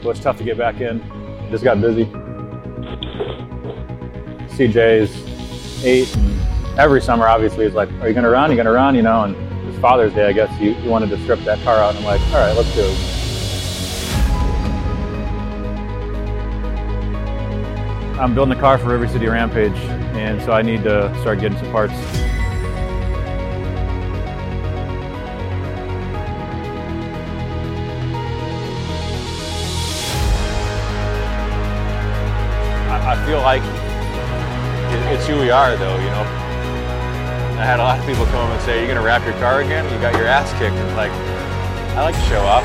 Well, 0.00 0.12
it's 0.12 0.20
tough 0.20 0.38
to 0.38 0.44
get 0.44 0.56
back 0.56 0.80
in. 0.80 1.02
Just 1.50 1.64
got 1.64 1.82
busy. 1.82 2.06
CJ's 4.56 5.84
eight. 5.84 6.16
every 6.78 7.02
summer, 7.02 7.28
obviously, 7.28 7.66
is 7.66 7.74
like, 7.74 7.90
are 8.00 8.08
you 8.08 8.14
going 8.14 8.24
to 8.24 8.30
run? 8.30 8.48
Are 8.48 8.54
you 8.54 8.56
going 8.56 8.64
to 8.64 8.72
run? 8.72 8.94
You 8.94 9.02
know, 9.02 9.24
and 9.24 9.36
it's 9.68 9.78
Father's 9.78 10.14
Day, 10.14 10.26
I 10.26 10.32
guess, 10.32 10.50
you 10.58 10.74
wanted 10.88 11.10
to 11.10 11.22
strip 11.24 11.40
that 11.40 11.62
car 11.62 11.76
out. 11.76 11.94
And 11.94 11.98
I'm 11.98 12.04
like, 12.06 12.22
all 12.28 12.40
right, 12.40 12.56
let's 12.56 12.74
do 12.74 12.84
it. 12.86 13.20
I'm 18.18 18.34
building 18.34 18.56
a 18.56 18.60
car 18.60 18.78
for 18.78 18.88
River 18.88 19.08
City 19.08 19.26
Rampage, 19.26 19.76
and 20.16 20.40
so 20.40 20.52
I 20.52 20.62
need 20.62 20.84
to 20.84 21.14
start 21.20 21.40
getting 21.40 21.58
some 21.58 21.70
parts. 21.70 21.92
Feel 33.30 33.42
like 33.42 33.62
it's 35.14 35.24
who 35.28 35.38
we 35.38 35.50
are, 35.52 35.76
though, 35.76 35.96
you 35.98 36.10
know. 36.10 36.26
I 37.60 37.64
had 37.64 37.78
a 37.78 37.82
lot 37.84 38.00
of 38.00 38.04
people 38.04 38.26
come 38.26 38.50
and 38.50 38.60
say, 38.62 38.84
You're 38.84 38.94
to 38.94 39.00
wrap 39.00 39.24
your 39.24 39.34
car 39.34 39.60
again? 39.60 39.84
You 39.84 40.00
got 40.00 40.16
your 40.16 40.26
ass 40.26 40.50
kicked. 40.58 40.74
Like, 40.96 41.12
I 41.96 42.02
like 42.02 42.16
to 42.16 42.20
show 42.22 42.40
off. 42.40 42.64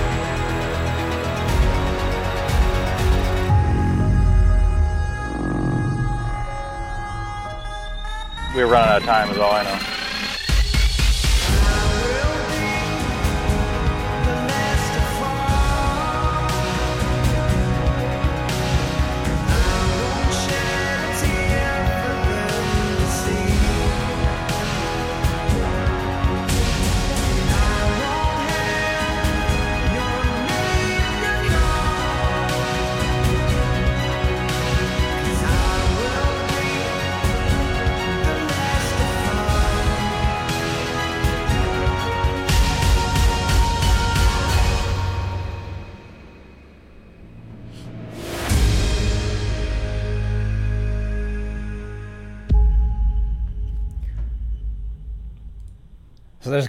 we 8.55 8.63
were 8.63 8.72
running 8.72 8.89
out 8.89 9.01
of 9.01 9.03
time 9.03 9.29
is 9.29 9.38
all 9.38 9.51
I 9.51 9.63
know. 9.65 9.94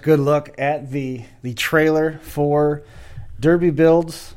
Good 0.07 0.21
look 0.21 0.55
at 0.57 0.93
the 0.93 1.21
the 1.43 1.53
trailer 1.53 2.21
for 2.23 2.85
Derby 3.41 3.71
Builds. 3.71 4.37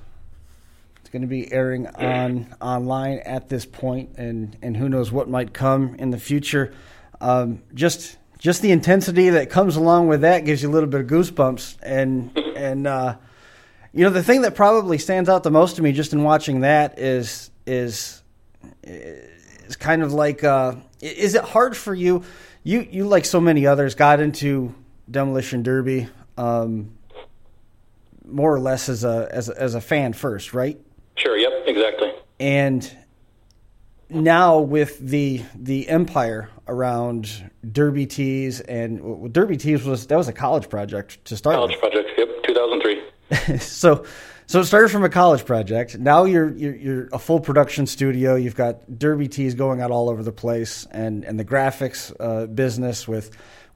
It's 0.99 1.11
going 1.11 1.21
to 1.21 1.27
be 1.27 1.51
airing 1.51 1.85
on 1.85 2.47
online 2.59 3.19
at 3.19 3.49
this 3.49 3.67
point, 3.67 4.15
and 4.17 4.57
and 4.63 4.75
who 4.75 4.89
knows 4.89 5.11
what 5.11 5.29
might 5.29 5.53
come 5.53 5.93
in 5.99 6.09
the 6.09 6.17
future. 6.17 6.73
Um, 7.21 7.61
just 7.75 8.17
just 8.39 8.63
the 8.63 8.71
intensity 8.71 9.29
that 9.29 9.51
comes 9.51 9.75
along 9.75 10.07
with 10.07 10.21
that 10.21 10.43
gives 10.43 10.63
you 10.63 10.69
a 10.69 10.73
little 10.73 10.89
bit 10.89 11.01
of 11.01 11.07
goosebumps, 11.07 11.77
and 11.83 12.35
and 12.55 12.87
uh, 12.87 13.17
you 13.93 14.03
know 14.03 14.09
the 14.09 14.23
thing 14.23 14.41
that 14.41 14.55
probably 14.55 14.97
stands 14.97 15.29
out 15.29 15.43
the 15.43 15.51
most 15.51 15.75
to 15.75 15.83
me 15.83 15.91
just 15.91 16.13
in 16.13 16.23
watching 16.23 16.61
that 16.61 16.97
is 16.97 17.51
is 17.67 18.23
is 18.81 19.75
kind 19.75 20.01
of 20.01 20.13
like 20.13 20.43
uh, 20.43 20.73
is 20.99 21.35
it 21.35 21.43
hard 21.43 21.77
for 21.77 21.93
you? 21.93 22.23
You 22.63 22.87
you 22.89 23.05
like 23.05 23.25
so 23.25 23.39
many 23.39 23.67
others 23.67 23.93
got 23.93 24.19
into 24.19 24.73
demolition 25.09 25.63
derby, 25.63 26.07
um, 26.37 26.91
more 28.25 28.53
or 28.53 28.59
less 28.59 28.89
as 28.89 29.03
a 29.03 29.27
as 29.31 29.49
a, 29.49 29.61
as 29.61 29.75
a 29.75 29.81
fan 29.81 30.13
first, 30.13 30.53
right? 30.53 30.79
Sure. 31.15 31.37
Yep. 31.37 31.51
Exactly. 31.67 32.11
And 32.39 32.97
now 34.09 34.59
with 34.59 34.99
the 34.99 35.43
the 35.55 35.87
empire 35.87 36.49
around 36.67 37.51
Derby 37.69 38.05
Tees 38.05 38.61
and 38.61 39.01
well, 39.01 39.29
Derby 39.29 39.57
Tees 39.57 39.83
was 39.83 40.07
that 40.07 40.17
was 40.17 40.27
a 40.27 40.33
college 40.33 40.69
project 40.69 41.23
to 41.25 41.37
start. 41.37 41.55
College 41.55 41.71
with. 41.71 41.79
project. 41.81 42.09
Yep. 42.17 42.27
2003. 42.43 43.57
so 43.59 44.05
so 44.49 44.61
it 44.61 44.65
started 44.65 44.89
from 44.89 45.03
a 45.03 45.09
college 45.09 45.45
project. 45.45 45.99
Now 45.99 46.23
you're, 46.23 46.49
you're, 46.49 46.75
you're 46.75 47.09
a 47.11 47.19
full 47.19 47.39
production 47.39 47.85
studio. 47.85 48.33
You've 48.33 48.55
got 48.55 48.97
Derby 48.97 49.27
tees 49.27 49.53
going 49.53 49.79
out 49.79 49.91
all 49.91 50.09
over 50.09 50.23
the 50.23 50.31
place, 50.31 50.87
and 50.89 51.23
and 51.23 51.39
the 51.39 51.45
graphics 51.45 52.11
uh, 52.19 52.47
business 52.47 53.07
with 53.07 53.29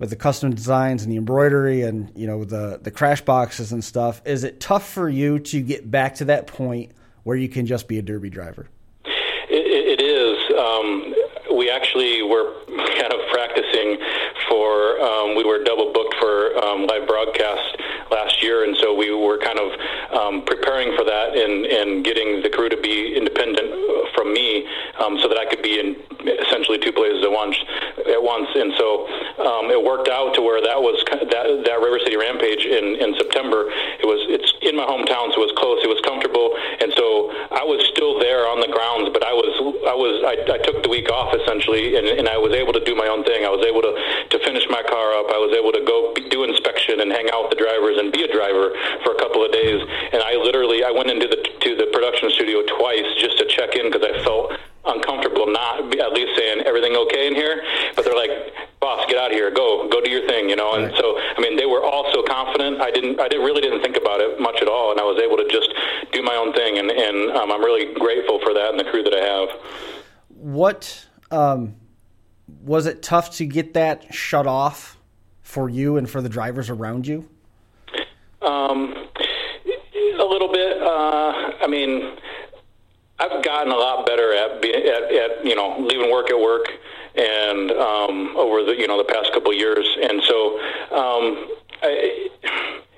with 0.03 0.09
the 0.09 0.17
custom 0.17 0.53
designs 0.53 1.01
and 1.03 1.09
the 1.09 1.15
embroidery 1.15 1.81
and 1.83 2.11
you 2.13 2.27
know 2.27 2.43
the 2.43 2.77
the 2.83 2.91
crash 2.91 3.21
boxes 3.21 3.71
and 3.71 3.81
stuff. 3.81 4.21
Is 4.25 4.43
it 4.43 4.59
tough 4.59 4.85
for 4.85 5.07
you 5.07 5.39
to 5.39 5.61
get 5.61 5.89
back 5.89 6.15
to 6.15 6.25
that 6.25 6.45
point 6.45 6.91
where 7.23 7.37
you 7.37 7.47
can 7.47 7.65
just 7.65 7.87
be 7.87 7.99
a 7.99 8.01
Derby 8.01 8.29
driver? 8.29 8.67
it, 9.05 9.99
it 9.99 10.01
is. 10.01 10.37
Um, 10.59 11.55
we 11.55 11.69
actually 11.69 12.21
were 12.21 12.51
kind 12.67 13.13
of 13.13 13.19
practicing 13.31 13.97
Um, 14.63 15.35
we 15.35 15.43
were 15.43 15.63
double 15.63 15.91
booked 15.91 16.15
for 16.19 16.57
um, 16.63 16.85
live 16.87 17.07
broadcast 17.07 17.77
last 18.11 18.43
year, 18.43 18.63
and 18.63 18.77
so 18.77 18.93
we 18.93 19.11
were 19.13 19.37
kind 19.37 19.59
of 19.59 19.69
um, 20.13 20.45
preparing 20.45 20.95
for 20.95 21.03
that 21.03 21.35
and, 21.35 21.65
and 21.65 22.05
getting 22.05 22.41
the 22.43 22.49
crew 22.49 22.69
to 22.69 22.77
be 22.77 23.15
independent 23.17 23.73
from 24.13 24.33
me, 24.33 24.67
um, 25.01 25.17
so 25.19 25.27
that 25.27 25.37
I 25.37 25.45
could 25.49 25.63
be 25.63 25.79
in 25.79 25.97
essentially 26.21 26.77
two 26.77 26.93
places 26.93 27.25
at 27.25 27.31
once. 27.31 27.57
At 28.05 28.21
once, 28.21 28.47
and 28.53 28.73
so 28.77 29.07
um, 29.41 29.71
it 29.71 29.81
worked 29.81 30.07
out 30.07 30.35
to 30.35 30.41
where 30.41 30.61
that 30.61 30.77
was 30.77 31.01
that 31.09 31.45
that 31.65 31.77
River 31.81 31.97
City 32.03 32.15
Rampage 32.15 32.63
in 32.67 33.01
in 33.01 33.17
September. 33.17 33.65
It 33.97 34.05
was 34.05 34.21
it's 34.29 34.53
in 34.61 34.77
my 34.77 34.85
hometown, 34.85 35.33
so 35.33 35.41
it 35.41 35.49
was 35.49 35.55
close. 35.57 35.81
It 35.81 35.89
was 35.89 35.99
comfortable, 36.05 36.53
and 36.53 36.93
so 36.93 37.33
I 37.49 37.65
was 37.65 37.81
still 37.89 38.21
there 38.21 38.45
on 38.45 38.61
the 38.61 38.69
grounds, 38.69 39.09
but 39.09 39.25
I 39.25 39.33
was 39.33 39.49
I 39.89 39.95
was 39.97 40.21
I, 40.21 40.35
I 40.53 40.59
took 40.61 40.83
the 40.85 40.91
week 40.93 41.09
off 41.09 41.33
essentially, 41.33 41.97
and, 41.97 42.05
and 42.05 42.29
I 42.29 42.37
was 42.37 42.53
able 42.53 42.73
to 42.77 42.83
do 42.85 42.93
my 42.93 43.09
own 43.09 43.25
thing. 43.25 43.47
I 43.47 43.49
was 43.49 43.65
able 43.65 43.81
to 43.81 43.93
to 44.29 44.37
finish 44.45 44.52
my 44.69 44.83
car 44.83 45.13
up. 45.17 45.31
I 45.33 45.39
was 45.41 45.55
able 45.57 45.71
to 45.73 45.81
go 45.81 46.13
do 46.29 46.43
inspection 46.43 47.01
and 47.01 47.11
hang 47.11 47.29
out 47.33 47.49
with 47.49 47.57
the 47.57 47.61
drivers 47.61 47.97
and 47.97 48.11
be 48.11 48.23
a 48.23 48.31
driver 48.31 48.73
for 49.03 49.15
a 49.15 49.19
couple 49.19 49.43
of 49.43 49.51
days. 49.51 49.81
And 50.13 50.21
I 50.21 50.35
literally 50.35 50.83
I 50.83 50.91
went 50.91 51.09
into 51.09 51.27
the 51.27 51.41
to 51.41 51.75
the 51.75 51.87
production 51.93 52.29
studio 52.31 52.61
twice 52.67 53.07
just 53.17 53.37
to 53.39 53.45
check 53.49 53.75
in 53.75 53.89
because 53.89 54.05
I 54.05 54.23
felt 54.23 54.53
uncomfortable 54.85 55.47
not 55.47 55.79
at 55.79 56.11
least 56.11 56.35
saying 56.37 56.61
everything 56.65 56.95
okay 56.95 57.27
in 57.27 57.35
here 57.35 57.63
but 57.95 58.03
they're 58.03 58.15
like 58.15 58.53
boss 58.81 59.05
get 59.07 59.17
out 59.17 59.31
of 59.31 59.37
here 59.37 59.49
go 59.49 59.87
go 59.87 60.01
do 60.01 60.11
your 60.11 60.27
thing 60.27 60.49
you 60.49 60.57
know 60.57 60.73
and 60.73 60.87
right. 60.87 60.95
so 60.97 61.17
i 61.17 61.39
mean 61.39 61.55
they 61.55 61.65
were 61.65 61.81
all 61.81 62.11
so 62.11 62.21
confident 62.23 62.81
i 62.81 62.91
didn't 62.91 63.17
i 63.17 63.29
didn't 63.29 63.45
really 63.45 63.61
didn't 63.61 63.81
think 63.81 63.95
about 63.95 64.19
it 64.19 64.41
much 64.41 64.61
at 64.61 64.67
all 64.67 64.91
and 64.91 64.99
i 64.99 65.03
was 65.03 65.17
able 65.23 65.37
to 65.37 65.47
just 65.47 65.73
do 66.11 66.21
my 66.21 66.35
own 66.35 66.51
thing 66.51 66.79
and 66.79 66.91
and 66.91 67.31
um, 67.31 67.49
i'm 67.49 67.61
really 67.61 67.93
grateful 67.93 68.39
for 68.43 68.53
that 68.53 68.71
and 68.71 68.79
the 68.79 68.83
crew 68.83 69.03
that 69.03 69.13
i 69.13 69.23
have 69.23 69.49
what 70.27 71.05
um, 71.31 71.73
was 72.63 72.85
it 72.85 73.01
tough 73.01 73.31
to 73.37 73.45
get 73.45 73.73
that 73.73 74.13
shut 74.13 74.47
off 74.47 74.97
for 75.41 75.69
you 75.69 75.97
and 75.97 76.09
for 76.09 76.21
the 76.21 76.29
drivers 76.29 76.69
around 76.69 77.05
you? 77.05 77.27
Um, 78.41 78.93
a 80.19 80.23
little 80.23 80.51
bit. 80.51 80.81
Uh, 80.81 81.51
I 81.61 81.67
mean, 81.67 82.17
I've 83.19 83.43
gotten 83.43 83.71
a 83.71 83.75
lot 83.75 84.05
better 84.05 84.33
at, 84.33 84.65
at, 84.65 85.03
at 85.13 85.45
you 85.45 85.55
know 85.55 85.77
leaving 85.79 86.11
work 86.11 86.29
at 86.29 86.39
work 86.39 86.67
and 87.15 87.71
um, 87.71 88.35
over 88.35 88.63
the 88.63 88.75
you 88.77 88.87
know 88.87 88.97
the 88.97 89.11
past 89.13 89.31
couple 89.33 89.53
years, 89.53 89.87
and 90.01 90.21
so 90.23 90.59
um, 90.91 91.47
I 91.81 92.29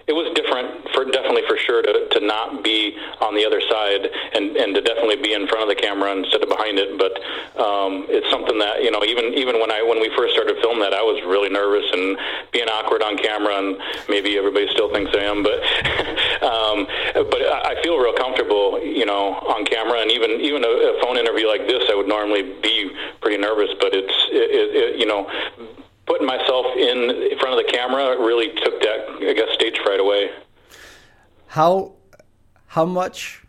it 0.07 0.13
was 0.13 0.29
different 0.37 0.85
for 0.93 1.03
definitely 1.09 1.41
for 1.49 1.57
sure 1.57 1.81
to, 1.81 2.07
to 2.13 2.19
not 2.21 2.63
be 2.63 2.93
on 3.21 3.33
the 3.33 3.41
other 3.41 3.59
side 3.61 4.05
and, 4.37 4.55
and 4.55 4.75
to 4.75 4.81
definitely 4.81 5.17
be 5.17 5.33
in 5.33 5.47
front 5.47 5.65
of 5.65 5.69
the 5.69 5.81
camera 5.81 6.13
instead 6.13 6.43
of 6.43 6.49
behind 6.49 6.77
it. 6.77 6.93
But 7.01 7.17
um, 7.57 8.05
it's 8.05 8.29
something 8.29 8.59
that 8.61 8.85
you 8.85 8.91
know 8.93 9.01
even 9.01 9.33
even 9.33 9.57
when 9.57 9.73
I 9.73 9.81
when 9.81 9.97
we 9.97 10.13
first 10.13 10.37
started 10.37 10.61
filming 10.61 10.85
that 10.85 10.93
I 10.93 11.01
was 11.01 11.17
really 11.25 11.49
nervous 11.49 11.89
and 11.89 12.17
being 12.53 12.69
awkward 12.69 13.01
on 13.01 13.17
camera 13.17 13.57
and 13.57 13.81
maybe 14.05 14.37
everybody 14.37 14.69
still 14.69 14.93
thinks 14.93 15.09
I 15.09 15.25
am, 15.25 15.41
but 15.41 15.57
um, 16.45 16.85
but 17.25 17.41
I 17.41 17.81
feel 17.81 17.97
real 17.97 18.13
comfortable 18.13 18.77
you 18.85 19.09
know 19.09 19.41
on 19.49 19.65
camera 19.65 20.05
and 20.05 20.13
even 20.13 20.37
even 20.37 20.61
a, 20.61 20.69
a 20.69 21.01
phone 21.01 21.17
interview 21.17 21.49
like 21.49 21.65
this 21.65 21.81
I 21.89 21.97
would 21.97 22.07
normally 22.07 22.53
be 22.61 22.93
pretty 23.25 23.41
nervous, 23.41 23.73
but 23.81 23.89
it's 23.97 24.13
it, 24.29 24.49
it, 24.53 24.67
it, 24.69 24.89
you 25.01 25.09
know 25.09 25.25
putting 26.05 26.27
myself 26.27 26.65
in 26.77 27.37
front 27.39 27.59
of 27.59 27.65
the 27.65 27.71
camera 27.71 28.17
really 28.19 28.49
took 28.63 28.81
that 28.81 29.07
I 29.21 29.33
guess 29.33 29.53
stage 29.53 29.77
fright 29.83 29.99
away. 29.99 30.29
How 31.47 31.93
how 32.67 32.85
much 32.85 33.45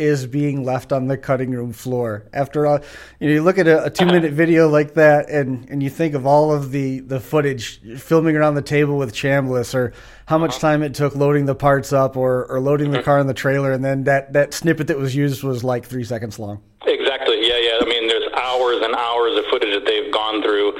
is 0.00 0.26
being 0.26 0.64
left 0.64 0.92
on 0.92 1.08
the 1.08 1.16
cutting 1.16 1.50
room 1.50 1.74
floor 1.74 2.24
after 2.32 2.66
all 2.66 2.78
you 3.18 3.28
know 3.28 3.34
you 3.34 3.42
look 3.42 3.58
at 3.58 3.68
a, 3.68 3.84
a 3.84 3.90
two 3.90 4.06
minute 4.06 4.32
video 4.42 4.66
like 4.66 4.94
that 4.94 5.28
and 5.28 5.68
and 5.68 5.82
you 5.82 5.90
think 5.90 6.14
of 6.14 6.24
all 6.24 6.52
of 6.52 6.70
the 6.70 7.00
the 7.00 7.20
footage 7.20 7.80
filming 8.00 8.34
around 8.34 8.54
the 8.54 8.62
table 8.62 8.96
with 8.96 9.12
chambliss 9.12 9.74
or 9.74 9.92
how 10.24 10.38
much 10.38 10.52
uh-huh. 10.52 10.60
time 10.60 10.82
it 10.82 10.94
took 10.94 11.14
loading 11.14 11.44
the 11.44 11.54
parts 11.54 11.92
up 11.92 12.16
or 12.16 12.46
or 12.46 12.60
loading 12.60 12.90
the 12.90 12.98
mm-hmm. 12.98 13.04
car 13.04 13.18
in 13.18 13.26
the 13.26 13.34
trailer 13.34 13.72
and 13.72 13.84
then 13.84 14.04
that 14.04 14.32
that 14.32 14.54
snippet 14.54 14.86
that 14.86 14.96
was 14.96 15.14
used 15.14 15.42
was 15.42 15.62
like 15.62 15.84
three 15.84 16.04
seconds 16.04 16.38
long 16.38 16.62
exactly 16.86 17.36
yeah 17.46 17.58
yeah 17.58 17.76
i 17.80 17.84
mean 17.84 18.08
there's 18.08 18.26
hours 18.40 18.80
and 18.82 18.94
hours 18.94 19.36
of 19.38 19.44
footage 19.50 19.74
that 19.74 19.84
they've 19.84 20.10
gone 20.12 20.42
through 20.42 20.72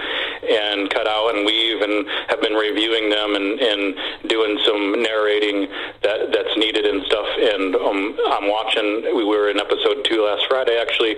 and 0.51 0.91
cut 0.91 1.07
out 1.07 1.35
and 1.35 1.47
weave 1.47 1.81
and 1.81 2.07
have 2.29 2.41
been 2.43 2.55
reviewing 2.55 3.09
them 3.09 3.37
and, 3.37 3.61
and 3.61 3.95
doing 4.29 4.59
some 4.67 5.01
narrating 5.03 5.69
that 6.03 6.33
that's 6.33 6.57
needed 6.57 6.85
and 6.85 7.05
stuff. 7.07 7.27
And 7.39 7.77
um, 7.77 8.19
I'm 8.35 8.49
watching. 8.51 9.15
We 9.15 9.25
were 9.25 9.49
in 9.51 9.59
episode 9.61 10.05
two 10.05 10.25
last 10.27 10.45
Friday 10.49 10.77
actually, 10.77 11.15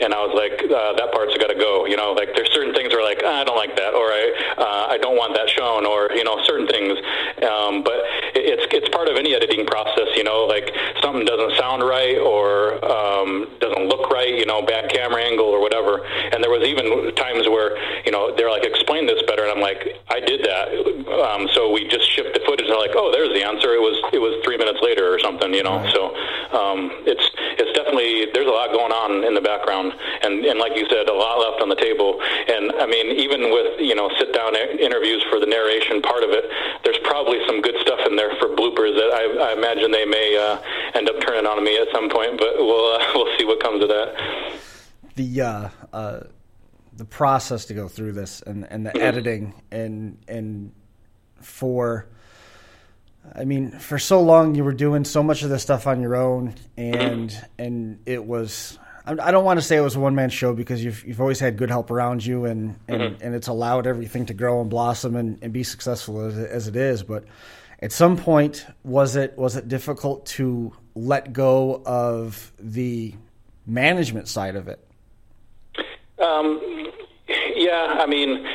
and 0.00 0.14
I 0.14 0.20
was 0.22 0.34
like, 0.38 0.62
uh, 0.70 0.92
that 0.94 1.10
part's 1.12 1.36
got 1.38 1.50
to 1.50 1.58
go. 1.58 1.86
You 1.86 1.96
know, 1.96 2.12
like 2.12 2.30
there's 2.34 2.50
certain 2.52 2.74
things 2.74 2.94
where 2.94 3.02
like 3.02 3.22
ah, 3.24 3.42
I 3.42 3.44
don't 3.44 3.56
like 3.56 3.74
that, 3.76 3.94
or 3.94 4.06
I 4.06 4.24
uh, 4.56 4.86
I 4.94 4.98
don't 4.98 5.16
want 5.16 5.34
that 5.34 5.50
shown, 5.50 5.84
or 5.84 6.10
you 6.14 6.24
know 6.24 6.38
certain 6.44 6.68
things. 6.68 6.94
Um, 7.42 7.82
but 7.82 7.98
it's 8.38 8.66
it's 8.70 8.88
part 8.94 9.08
of 9.08 9.16
any 9.16 9.34
editing 9.34 9.66
process. 9.66 10.08
You 10.14 10.24
know, 10.24 10.46
like 10.46 10.70
something 11.02 11.24
doesn't 11.24 11.58
sound 11.58 11.82
right 11.82 12.18
or 12.18 12.78
um, 12.84 13.48
doesn't 13.60 13.88
look 13.88 14.10
right. 14.10 14.34
You 14.34 14.46
know, 14.46 14.62
bad 14.62 14.90
camera 14.90 15.22
angle 15.22 15.46
or 15.46 15.60
whatever. 15.60 16.04
And 16.04 16.42
there 16.42 16.50
was 16.50 16.66
even 16.66 17.14
times 17.16 17.48
where 17.48 17.76
you 18.04 18.12
know 18.12 18.34
they're 18.36 18.50
like 18.50 18.64
explain 18.76 19.06
this 19.06 19.22
better. 19.26 19.42
And 19.42 19.52
I'm 19.52 19.64
like, 19.64 19.82
I 20.08 20.20
did 20.20 20.44
that. 20.44 20.68
Um, 21.08 21.48
so 21.56 21.72
we 21.72 21.88
just 21.88 22.04
shipped 22.12 22.36
the 22.36 22.44
footage. 22.44 22.68
And 22.68 22.76
they're 22.76 22.84
like, 22.84 22.94
oh, 22.94 23.10
there's 23.10 23.32
the 23.32 23.42
answer. 23.42 23.72
It 23.72 23.80
was 23.80 23.96
it 24.12 24.20
was 24.20 24.36
three 24.44 24.56
minutes 24.56 24.78
later 24.84 25.08
or 25.08 25.18
something, 25.18 25.52
you 25.52 25.64
know. 25.64 25.80
Right. 25.80 25.92
So 25.92 26.12
um, 26.52 26.92
it's 27.08 27.24
it's 27.58 27.72
definitely 27.72 28.28
there's 28.36 28.46
a 28.46 28.54
lot 28.54 28.70
going 28.70 28.92
on 28.92 29.24
in 29.24 29.34
the 29.34 29.40
background, 29.40 29.96
and 30.22 30.44
and 30.44 30.60
like 30.60 30.76
you 30.76 30.86
said, 30.88 31.08
a 31.08 31.16
lot 31.16 31.40
left 31.40 31.62
on 31.64 31.68
the 31.68 31.80
table. 31.80 32.20
And 32.22 32.72
I 32.78 32.86
mean, 32.86 33.16
even 33.16 33.50
with 33.50 33.80
you 33.80 33.94
know 33.94 34.12
sit 34.20 34.32
down 34.36 34.54
interviews 34.56 35.24
for 35.32 35.40
the 35.40 35.48
narration 35.48 36.02
part 36.02 36.22
of 36.22 36.30
it, 36.30 36.44
there's 36.84 37.00
probably 37.02 37.40
some 37.46 37.60
good 37.64 37.76
stuff 37.80 38.00
in 38.06 38.14
there 38.14 38.36
for 38.38 38.52
bloopers 38.52 38.94
that 38.94 39.10
I, 39.10 39.50
I 39.50 39.58
imagine 39.58 39.90
they 39.90 40.06
may 40.06 40.36
uh, 40.36 40.60
end 40.94 41.08
up 41.08 41.16
turning 41.24 41.46
on 41.46 41.64
me 41.64 41.76
at 41.80 41.88
some 41.92 42.08
point. 42.08 42.38
But 42.38 42.60
we'll 42.60 42.94
uh, 42.94 43.02
we'll 43.14 43.32
see 43.38 43.44
what 43.44 43.58
comes 43.58 43.82
of 43.82 43.88
that. 43.88 44.14
The 45.16 45.40
uh, 45.40 45.68
uh 45.92 46.20
the 46.96 47.04
process 47.04 47.66
to 47.66 47.74
go 47.74 47.88
through 47.88 48.12
this 48.12 48.42
and, 48.42 48.66
and 48.70 48.86
the 48.86 48.96
editing 48.96 49.54
and 49.70 50.18
and 50.28 50.72
for 51.40 52.08
I 53.34 53.44
mean, 53.44 53.70
for 53.72 53.98
so 53.98 54.20
long 54.20 54.54
you 54.54 54.64
were 54.64 54.72
doing 54.72 55.04
so 55.04 55.22
much 55.22 55.42
of 55.42 55.50
this 55.50 55.62
stuff 55.62 55.86
on 55.86 56.00
your 56.00 56.16
own, 56.16 56.54
and 56.76 57.34
and 57.58 58.00
it 58.06 58.24
was. 58.24 58.78
I 59.08 59.30
don't 59.30 59.44
want 59.44 59.58
to 59.58 59.62
say 59.62 59.76
it 59.76 59.82
was 59.82 59.94
a 59.94 60.00
one 60.00 60.16
man 60.16 60.30
show 60.30 60.52
because 60.52 60.84
you've 60.84 61.04
you've 61.06 61.20
always 61.20 61.38
had 61.38 61.56
good 61.56 61.70
help 61.70 61.92
around 61.92 62.24
you, 62.26 62.44
and 62.44 62.76
and, 62.88 63.00
mm-hmm. 63.00 63.24
and 63.24 63.34
it's 63.34 63.46
allowed 63.46 63.86
everything 63.86 64.26
to 64.26 64.34
grow 64.34 64.60
and 64.60 64.68
blossom 64.68 65.14
and, 65.14 65.38
and 65.42 65.52
be 65.52 65.62
successful 65.62 66.20
as, 66.20 66.36
as 66.36 66.68
it 66.68 66.74
is. 66.74 67.02
But 67.04 67.24
at 67.80 67.92
some 67.92 68.16
point, 68.16 68.66
was 68.82 69.14
it 69.14 69.36
was 69.38 69.54
it 69.54 69.68
difficult 69.68 70.26
to 70.26 70.72
let 70.94 71.32
go 71.32 71.82
of 71.86 72.52
the 72.58 73.14
management 73.64 74.26
side 74.28 74.56
of 74.56 74.66
it? 74.66 74.85
Um, 76.18 76.90
yeah, 77.54 77.96
I 78.00 78.06
mean, 78.06 78.46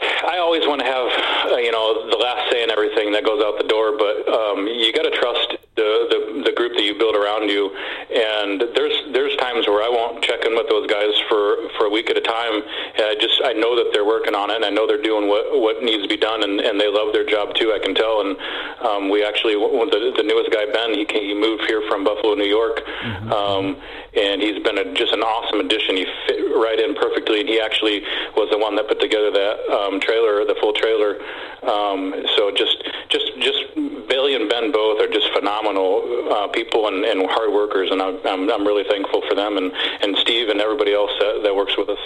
I 0.00 0.38
always 0.38 0.66
want 0.66 0.80
to 0.80 0.86
have 0.86 1.52
uh, 1.52 1.56
you 1.56 1.72
know 1.72 2.08
the 2.10 2.16
last 2.16 2.50
say 2.50 2.62
in 2.62 2.70
everything 2.70 3.12
that 3.12 3.24
goes 3.24 3.42
out 3.42 3.58
the 3.58 3.68
door, 3.68 3.96
but 3.98 4.28
um, 4.28 4.66
you 4.66 4.92
got 4.92 5.02
to 5.02 5.10
trust 5.10 5.56
the, 5.78 5.90
the 6.10 6.20
the 6.50 6.54
group 6.58 6.74
that 6.74 6.82
you 6.82 6.98
build 6.98 7.14
around 7.14 7.48
you. 7.48 7.70
And 8.10 8.60
there's 8.74 8.98
there's 9.14 9.34
times 9.38 9.66
where 9.70 9.86
I 9.86 9.88
won't 9.88 10.22
check 10.26 10.44
in 10.44 10.58
with 10.58 10.68
those 10.68 10.90
guys 10.90 11.14
for 11.30 11.70
for 11.78 11.86
a 11.86 11.90
week 11.90 12.10
at 12.10 12.18
a 12.18 12.24
time. 12.24 12.60
And 12.98 13.04
I 13.06 13.14
just 13.14 13.38
I 13.44 13.54
know 13.54 13.78
that 13.78 13.94
they're 13.94 14.06
working 14.06 14.34
on 14.34 14.50
it, 14.50 14.56
and 14.56 14.64
I 14.64 14.70
know 14.70 14.86
they're 14.86 15.02
doing 15.02 15.28
what 15.28 15.54
what 15.54 15.82
needs 15.82 16.02
to 16.02 16.10
be 16.10 16.18
done, 16.18 16.42
and, 16.42 16.60
and 16.60 16.80
they 16.80 16.90
love 16.90 17.12
their 17.12 17.24
job 17.24 17.54
too. 17.54 17.72
I 17.72 17.78
can 17.78 17.94
tell. 17.94 18.20
And 18.26 18.36
um, 18.82 19.02
we 19.10 19.22
actually, 19.24 19.54
the, 19.54 20.12
the 20.16 20.22
newest 20.22 20.50
guy 20.50 20.66
Ben, 20.66 20.94
he 20.94 21.06
he 21.06 21.34
moved 21.34 21.64
here 21.66 21.82
from 21.88 22.02
Buffalo, 22.02 22.34
New 22.34 22.48
York, 22.48 22.82
mm-hmm. 22.82 23.30
um, 23.30 23.76
and 24.16 24.42
he's 24.42 24.62
been 24.62 24.78
a, 24.78 24.94
just 24.94 25.12
an 25.12 25.22
awesome 25.22 25.60
addition. 25.60 25.96
He 25.96 26.06
fit 26.26 26.40
right 26.56 26.78
in 26.78 26.94
perfectly, 26.94 27.40
and 27.40 27.48
he 27.48 27.60
actually 27.60 28.02
was 28.34 28.48
the 28.50 28.58
one 28.58 28.74
that 28.76 28.88
put 28.88 29.00
together 29.00 29.30
that 29.30 29.54
um, 29.70 30.00
trailer, 30.00 30.44
the 30.44 30.56
full 30.60 30.72
trailer. 30.72 31.20
Um, 31.62 32.14
so 32.36 32.50
just 32.50 32.82
just 33.10 33.28
just 33.40 33.60
Billy 34.08 34.34
and 34.34 34.48
Ben 34.48 34.72
both 34.72 35.00
are 35.00 35.10
just 35.10 35.28
phenomenal 35.34 35.67
uh, 35.76 36.48
people 36.48 36.88
and, 36.88 37.04
and 37.04 37.28
hard 37.30 37.52
workers, 37.52 37.90
and 37.90 38.00
I'm, 38.00 38.48
I'm 38.50 38.66
really 38.66 38.84
thankful 38.88 39.22
for 39.28 39.34
them 39.34 39.56
and 39.56 39.72
and 40.00 40.16
Steve 40.18 40.48
and 40.48 40.60
everybody 40.60 40.94
else 40.94 41.10
that, 41.20 41.40
that 41.44 41.54
works 41.54 41.76
with 41.76 41.88
us. 41.88 41.98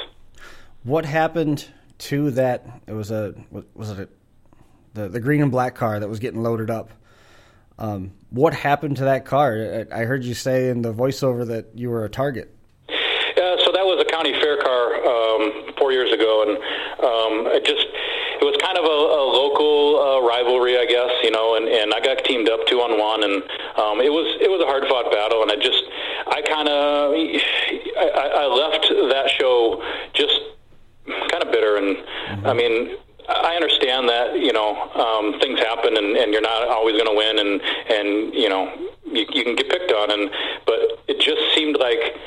What 0.84 1.04
happened 1.04 1.68
to 1.98 2.30
that? 2.32 2.66
It 2.86 2.92
was 2.92 3.10
a 3.10 3.34
was 3.74 3.90
it 3.90 3.98
a, 3.98 4.08
the 4.94 5.08
the 5.08 5.20
green 5.20 5.42
and 5.42 5.50
black 5.50 5.74
car 5.74 6.00
that 6.00 6.08
was 6.08 6.18
getting 6.18 6.42
loaded 6.42 6.70
up. 6.70 6.90
Um, 7.78 8.12
what 8.30 8.54
happened 8.54 8.96
to 8.98 9.04
that 9.04 9.24
car? 9.24 9.86
I 9.92 10.04
heard 10.04 10.24
you 10.24 10.34
say 10.34 10.68
in 10.68 10.82
the 10.82 10.92
voiceover 10.92 11.46
that 11.48 11.70
you 11.74 11.90
were 11.90 12.04
a 12.04 12.08
target. 12.08 12.54
Yeah, 12.88 13.56
so 13.64 13.72
that 13.72 13.84
was 13.84 14.04
a 14.06 14.10
county 14.10 14.32
fair 14.34 14.60
car 14.60 14.94
um, 15.04 15.74
four 15.78 15.90
years 15.92 16.12
ago, 16.12 16.44
and 16.46 16.56
um, 17.02 17.52
it 17.52 17.64
just 17.64 17.86
it 18.42 18.44
was 18.44 18.58
kind 18.58 18.74
of 18.74 18.82
a, 18.82 18.98
a 19.14 19.22
local 19.22 20.02
uh, 20.02 20.18
rivalry, 20.26 20.74
I 20.74 20.84
guess, 20.84 21.14
you 21.22 21.30
know, 21.30 21.54
and, 21.54 21.70
and 21.70 21.94
I 21.94 22.00
got 22.02 22.24
teamed 22.24 22.50
up 22.50 22.66
two 22.66 22.82
on 22.82 22.98
one, 22.98 23.22
and 23.22 23.38
um, 23.78 24.02
it 24.02 24.10
was 24.10 24.26
it 24.42 24.50
was 24.50 24.58
a 24.58 24.66
hard 24.66 24.82
fought 24.90 25.14
battle, 25.14 25.46
and 25.46 25.50
I 25.54 25.58
just 25.62 25.86
I 26.26 26.42
kind 26.42 26.66
of 26.66 27.14
I, 27.14 28.42
I 28.42 28.46
left 28.50 28.90
that 29.14 29.30
show 29.38 29.78
just 30.12 30.34
kind 31.30 31.38
of 31.46 31.54
bitter, 31.54 31.78
and 31.78 31.96
mm-hmm. 31.96 32.46
I 32.46 32.52
mean. 32.52 32.98
I 33.28 33.54
understand 33.54 34.08
that 34.08 34.34
you 34.34 34.52
know 34.52 34.74
um, 34.98 35.38
things 35.38 35.60
happen 35.60 35.96
and, 35.96 36.16
and 36.16 36.32
you're 36.32 36.42
not 36.42 36.66
always 36.66 37.00
going 37.00 37.06
to 37.06 37.14
win 37.14 37.38
and 37.38 37.62
and 37.88 38.34
you 38.34 38.48
know 38.48 38.66
you, 39.06 39.24
you 39.30 39.44
can 39.44 39.54
get 39.54 39.70
picked 39.70 39.92
on 39.92 40.10
and 40.10 40.28
but 40.66 40.98
it 41.06 41.20
just 41.20 41.40
seemed 41.54 41.78
like 41.78 42.18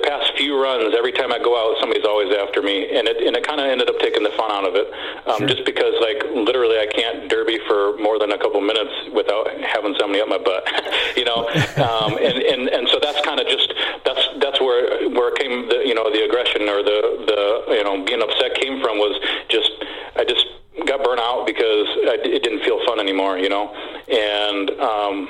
the 0.00 0.08
past 0.08 0.32
few 0.36 0.56
runs, 0.56 0.94
every 0.96 1.12
time 1.12 1.32
I 1.32 1.38
go 1.38 1.52
out, 1.52 1.76
somebody's 1.80 2.04
always 2.04 2.32
after 2.32 2.62
me, 2.62 2.88
and 2.96 3.06
it 3.08 3.20
and 3.20 3.36
it 3.36 3.46
kind 3.46 3.60
of 3.60 3.66
ended 3.66 3.88
up 3.88 3.98
taking 4.00 4.22
the 4.22 4.32
fun 4.36 4.50
out 4.50 4.64
of 4.64 4.74
it, 4.74 4.88
um, 5.28 5.38
sure. 5.38 5.48
just 5.48 5.64
because 5.64 5.92
like 6.00 6.24
literally 6.32 6.80
I 6.80 6.88
can't 6.88 7.28
derby 7.28 7.58
for 7.68 7.96
more 7.98 8.18
than 8.18 8.32
a 8.32 8.38
couple 8.38 8.60
minutes 8.60 8.92
without 9.12 9.48
having 9.60 9.94
somebody 10.00 10.20
up 10.24 10.28
my 10.28 10.40
butt, 10.40 10.64
you 11.16 11.24
know, 11.24 11.44
um, 11.76 12.16
and 12.16 12.40
and 12.40 12.68
and 12.68 12.88
so 12.88 12.98
that's 13.02 13.20
kind 13.22 13.40
of 13.40 13.46
just 13.46 13.72
that's 14.04 14.24
that's 14.40 14.60
where 14.60 15.10
where 15.12 15.34
it 15.34 15.36
came 15.38 15.68
the 15.68 15.84
you 15.84 15.94
know 15.94 16.08
the 16.08 16.24
aggression 16.24 16.68
or 16.68 16.82
the 16.82 17.00
the 17.28 17.40
you 17.76 17.84
know 17.84 18.00
being 18.04 18.22
upset 18.22 18.56
came 18.56 18.80
from 18.80 18.96
was 18.98 19.14
just 19.48 19.70
I 20.16 20.24
just 20.24 20.46
got 20.86 21.04
burnt 21.04 21.20
out 21.20 21.44
because 21.46 21.86
I, 22.08 22.16
it 22.24 22.42
didn't 22.42 22.64
feel 22.64 22.80
fun 22.86 23.00
anymore, 23.00 23.38
you 23.38 23.48
know, 23.48 23.68
and 24.08 24.70
um, 24.80 25.28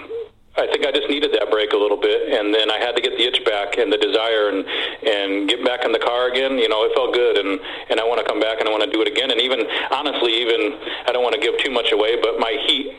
I 0.58 0.66
think 0.66 0.84
I 0.84 0.90
just 0.90 1.08
needed 1.08 1.30
that 1.38 1.48
break 1.50 1.72
a 1.72 1.76
little 1.76 1.96
bit, 1.96 2.34
and 2.34 2.52
then 2.52 2.70
I 2.70 2.78
had 2.78 2.96
to 2.96 3.02
get 3.02 3.16
the 3.16 3.22
itch 3.22 3.38
back 3.44 3.78
and 3.78 3.92
the 3.92 3.96
desire, 3.96 4.50
and 4.50 4.66
and 5.06 5.48
get 5.48 5.64
back 5.64 5.84
in 5.84 5.92
the 5.92 5.98
car 5.98 6.26
again. 6.26 6.58
You 6.58 6.68
know, 6.68 6.82
it 6.84 6.92
felt 6.94 7.14
good, 7.14 7.38
and 7.38 7.60
and 7.88 8.00
I 8.00 8.04
want 8.04 8.18
to 8.18 8.26
come 8.26 8.40
back 8.40 8.58
and 8.58 8.68
I 8.68 8.72
want 8.72 8.82
to 8.82 8.90
do 8.90 9.00
it 9.00 9.06
again. 9.06 9.30
And 9.30 9.40
even 9.40 9.62
honestly, 9.94 10.42
even 10.42 10.74
I 11.06 11.12
don't 11.12 11.22
want 11.22 11.38
to 11.38 11.40
give 11.40 11.56
too 11.62 11.70
much 11.70 11.92
away, 11.92 12.18
but 12.18 12.42
my 12.42 12.58
heat 12.66 12.98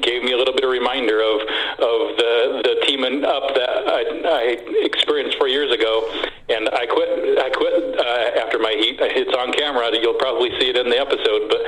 gave 0.00 0.22
me 0.22 0.30
a 0.30 0.38
little 0.38 0.54
bit 0.54 0.62
of 0.62 0.70
reminder 0.70 1.18
of 1.18 1.42
of 1.82 2.00
the 2.22 2.34
the 2.62 2.74
teaming 2.86 3.26
up 3.26 3.50
that 3.58 3.70
I, 3.90 4.00
I 4.22 4.42
experienced 4.86 5.38
four 5.38 5.48
years 5.48 5.74
ago, 5.74 6.06
and 6.48 6.70
I 6.70 6.86
quit. 6.86 7.10
I 7.42 7.50
quit 7.50 7.74
uh, 7.98 8.40
after 8.46 8.62
my 8.62 8.78
heat. 8.78 9.02
It's 9.02 9.34
on 9.34 9.50
camera. 9.52 9.90
You'll 9.90 10.22
probably 10.22 10.54
see 10.62 10.70
it 10.70 10.76
in 10.76 10.88
the 10.88 11.02
episode, 11.02 11.50
but. 11.50 11.62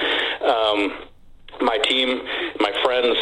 Um, 0.47 1.09
my 1.61 1.77
team, 1.79 2.23
my 2.61 2.73
friends, 2.85 3.17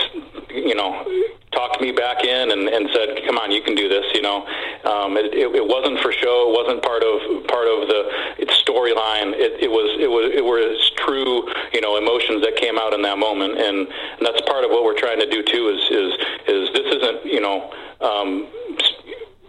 you 0.51 0.75
know, 0.75 1.07
talked 1.57 1.81
me 1.81 1.91
back 1.91 2.23
in 2.23 2.53
and, 2.53 2.69
and 2.69 2.89
said, 2.93 3.25
"Come 3.27 3.39
on, 3.39 3.51
you 3.51 3.63
can 3.63 3.75
do 3.75 3.89
this." 3.89 4.05
You 4.15 4.23
know, 4.23 4.47
um, 4.85 5.17
it, 5.17 5.33
it, 5.33 5.49
it 5.57 5.67
wasn't 5.67 5.99
for 6.01 6.13
show. 6.13 6.53
It 6.53 6.53
wasn't 6.53 6.85
part 6.85 7.03
of 7.03 7.47
part 7.49 7.67
of 7.67 7.89
the 7.89 8.47
storyline. 8.63 9.33
It, 9.33 9.65
it 9.65 9.71
was 9.71 9.97
it 9.99 10.11
was 10.11 10.31
it 10.37 10.45
was 10.45 10.93
true, 11.01 11.49
you 11.73 11.81
know, 11.81 11.97
emotions 11.97 12.45
that 12.45 12.57
came 12.57 12.79
out 12.79 12.93
in 12.93 13.03
that 13.03 13.19
moment, 13.19 13.59
and, 13.59 13.89
and 13.89 14.21
that's 14.21 14.41
part 14.43 14.65
of 14.65 14.71
what 14.71 14.85
we're 14.85 14.99
trying 14.99 15.19
to 15.19 15.29
do 15.29 15.43
too. 15.43 15.73
Is 15.73 15.83
is 15.91 16.13
is 16.47 16.63
this 16.77 16.89
isn't 17.01 17.25
you 17.25 17.41
know. 17.41 17.73
Um, 18.01 18.49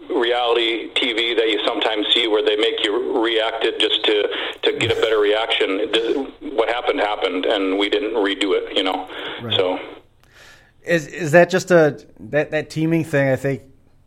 reality 0.08 0.90
TV 0.96 1.36
that 1.36 1.48
you 1.48 1.60
sometimes 1.64 2.08
see 2.14 2.28
where 2.28 2.42
they 2.42 2.56
make 2.56 2.84
you 2.84 3.22
react 3.22 3.64
it 3.64 3.78
just 3.78 4.04
to 4.06 4.24
to 4.64 4.80
get 4.80 4.90
a 4.90 5.00
better 5.00 5.20
reaction. 5.20 5.78
What 6.56 6.70
happened 6.70 7.00
happened, 7.00 7.46
and 7.46 7.78
we 7.78 7.90
didn't 7.90 8.14
redo 8.14 8.58
it. 8.58 8.76
You 8.76 8.84
know, 8.84 9.08
right. 9.44 9.54
so 9.56 9.78
is 10.88 11.08
is 11.08 11.32
that 11.32 11.50
just 11.50 11.72
a 11.72 12.04
that 12.20 12.52
that 12.52 12.70
teaming 12.70 13.04
thing? 13.04 13.30
I 13.30 13.36
think 13.36 13.64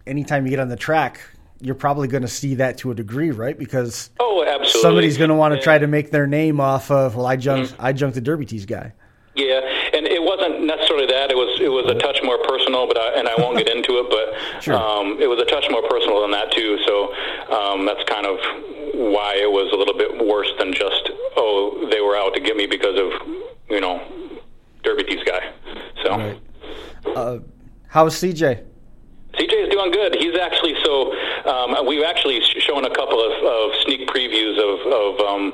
anytime 0.06 0.44
you 0.44 0.50
get 0.50 0.60
on 0.60 0.68
the 0.68 0.76
track, 0.76 1.20
you're 1.60 1.74
probably 1.74 2.08
going 2.08 2.22
to 2.22 2.28
see 2.28 2.56
that 2.56 2.78
to 2.78 2.90
a 2.90 2.94
degree, 2.94 3.30
right? 3.30 3.58
Because 3.58 4.10
oh, 4.18 4.44
absolutely, 4.44 4.80
somebody's 4.80 5.18
going 5.18 5.30
to 5.30 5.36
want 5.36 5.52
to 5.52 5.58
yeah. 5.58 5.64
try 5.64 5.78
to 5.78 5.86
make 5.86 6.10
their 6.10 6.26
name 6.26 6.60
off 6.60 6.90
of 6.90 7.16
well, 7.16 7.26
I 7.26 7.36
jumped 7.36 7.72
mm-hmm. 7.72 7.84
I 7.84 7.92
jumped 7.92 8.14
the 8.14 8.20
Derby 8.20 8.46
Tees 8.46 8.66
guy. 8.66 8.92
Yeah, 9.36 9.60
and 9.94 10.06
it 10.06 10.22
wasn't 10.22 10.64
necessarily 10.64 11.06
that. 11.06 11.30
It 11.30 11.36
was 11.36 11.60
it 11.60 11.68
was 11.68 11.86
a 11.88 11.94
touch 11.94 12.18
more 12.22 12.38
personal, 12.44 12.86
but 12.86 12.98
I, 12.98 13.18
and 13.18 13.28
I 13.28 13.36
won't 13.36 13.56
get 13.56 13.68
into 13.76 13.98
it. 14.00 14.10
But 14.10 14.62
sure. 14.62 14.74
um, 14.74 15.20
it 15.20 15.28
was 15.28 15.38
a 15.40 15.44
touch 15.46 15.66
more 15.70 15.86
personal 15.88 16.22
than 16.22 16.32
that 16.32 16.50
too. 16.52 16.78
So 16.86 17.14
um, 17.54 17.86
that's 17.86 18.02
kind 18.08 18.26
of 18.26 18.38
why 18.94 19.36
it 19.36 19.50
was 19.50 19.70
a 19.72 19.76
little 19.76 19.96
bit 19.96 20.26
worse 20.26 20.50
than 20.58 20.72
just 20.72 21.10
oh 21.36 21.88
they 21.90 22.00
were 22.00 22.16
out 22.16 22.34
to 22.34 22.40
get 22.40 22.56
me 22.56 22.66
because 22.66 22.98
of 22.98 23.12
you 23.68 23.80
know 23.80 24.02
Derby 24.82 25.04
Tees 25.04 25.22
guy. 25.24 25.52
So. 26.02 26.16
Right. 26.16 26.40
Uh, 27.16 27.38
how's 27.88 28.14
CJ? 28.20 28.64
CJ 29.34 29.52
is 29.62 29.68
doing 29.70 29.92
good. 29.92 30.16
He's 30.16 30.36
actually 30.36 30.74
so. 30.82 31.14
Um, 31.46 31.86
we've 31.86 32.02
actually 32.02 32.40
shown 32.42 32.84
a 32.84 32.90
couple 32.90 33.22
of, 33.22 33.32
of 33.42 33.70
sneak 33.82 34.08
previews 34.08 34.58
of, 34.58 34.76
of 34.90 35.20
um, 35.26 35.52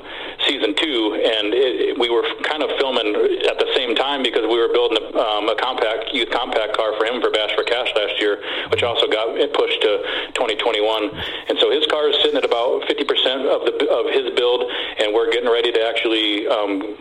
season 0.49 0.75
two, 0.75 1.15
and 1.15 1.53
it, 1.55 1.99
we 1.99 2.09
were 2.09 2.25
kind 2.43 2.63
of 2.63 2.71
filming 2.81 3.15
at 3.47 3.59
the 3.61 3.69
same 3.77 3.95
time 3.95 4.23
because 4.23 4.43
we 4.49 4.57
were 4.59 4.73
building 4.73 4.99
a, 4.99 5.19
um, 5.19 5.49
a 5.49 5.57
compact 5.57 6.11
youth 6.13 6.31
compact 6.31 6.75
car 6.75 6.97
for 6.99 7.05
him 7.05 7.21
for 7.21 7.31
Bash 7.31 7.55
for 7.55 7.65
Cash 7.65 7.93
last 7.95 8.19
year, 8.19 8.43
which 8.73 8.83
also 8.83 9.07
got 9.07 9.37
pushed 9.53 9.81
to 9.83 10.03
2021. 10.35 11.13
And 11.49 11.59
so 11.61 11.71
his 11.71 11.87
car 11.87 12.09
is 12.09 12.17
sitting 12.25 12.37
at 12.37 12.45
about 12.45 12.89
50% 12.89 13.45
of 13.45 13.61
the 13.69 13.87
of 13.93 14.09
his 14.09 14.33
build, 14.35 14.65
and 14.99 15.13
we're 15.13 15.31
getting 15.31 15.51
ready 15.53 15.71
to 15.71 15.81
actually 15.85 16.49
um, 16.49 16.97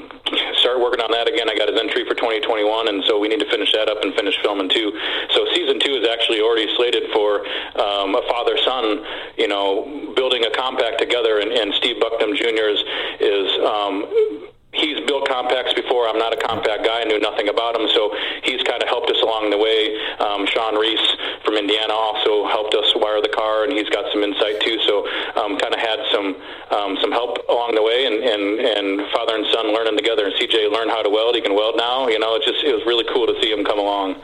start 0.60 0.80
working 0.80 1.02
on 1.02 1.12
that 1.12 1.28
again. 1.28 1.50
I 1.50 1.56
got 1.56 1.70
his 1.70 1.80
entry 1.80 2.06
for 2.08 2.16
2021, 2.16 2.88
and 2.88 3.04
so 3.08 3.20
we 3.20 3.28
need 3.28 3.40
to 3.40 3.50
finish 3.50 3.72
that 3.74 3.90
up 3.90 4.02
and 4.02 4.14
finish 4.16 4.36
filming 4.42 4.70
too. 4.70 4.92
So 5.32 5.46
season 5.54 5.80
two 5.80 5.96
is 5.96 6.08
actually 6.08 6.42
already 6.42 6.68
slated 6.76 7.12
for 7.12 7.46
um, 7.80 8.16
a 8.16 8.24
father 8.28 8.58
son, 8.64 9.04
you 9.38 9.48
know, 9.48 10.14
building 10.16 10.46
a 10.46 10.52
compact 10.52 11.00
together, 11.00 11.40
and, 11.40 11.52
and 11.52 11.74
Steve 11.76 12.02
Bucknam 12.02 12.36
Jr. 12.36 12.70
is 12.70 12.82
is 13.20 13.48
um, 13.64 14.52
he's 14.76 15.00
built 15.08 15.28
compacts 15.28 15.74
before. 15.74 16.08
I'm 16.08 16.20
not 16.20 16.34
a 16.34 16.40
compact 16.40 16.84
guy. 16.84 17.02
I 17.02 17.06
knew 17.06 17.20
nothing 17.20 17.50
about 17.50 17.76
him, 17.76 17.88
so 17.96 18.12
he's 18.44 18.62
kind 18.64 18.84
of 18.84 18.88
helped 18.88 19.10
us 19.10 19.20
along 19.24 19.50
the 19.50 19.58
way. 19.58 19.96
Um, 20.20 20.46
Sean 20.48 20.76
Reese 20.76 21.08
from 21.44 21.56
Indiana 21.56 21.94
also 21.94 22.48
helped 22.48 22.76
us 22.76 22.86
wire 22.96 23.22
the 23.22 23.32
car, 23.32 23.64
and 23.64 23.74
he's 23.74 23.90
got 23.90 24.06
some 24.12 24.24
insight 24.24 24.62
too. 24.62 24.78
So 24.86 25.08
um, 25.40 25.58
kind 25.58 25.74
of 25.74 25.80
had 25.80 26.00
some 26.12 26.36
um, 26.72 26.98
some 27.02 27.12
help 27.12 27.40
along 27.50 27.76
the 27.76 27.84
way, 27.84 28.06
and, 28.06 28.20
and 28.22 28.44
and 28.60 28.88
father 29.12 29.36
and 29.36 29.46
son 29.52 29.74
learning 29.74 29.98
together. 29.98 30.26
And 30.28 30.36
CJ 30.36 30.72
learned 30.72 30.92
how 30.92 31.02
to 31.02 31.10
weld. 31.10 31.36
He 31.36 31.42
can 31.42 31.56
weld 31.56 31.76
now. 31.78 32.08
You 32.08 32.20
know, 32.20 32.36
it's 32.36 32.46
just 32.46 32.64
it 32.64 32.74
was 32.74 32.84
really 32.86 33.06
cool 33.12 33.26
to 33.28 33.36
see 33.42 33.52
him 33.52 33.64
come 33.64 33.80
along. 33.80 34.20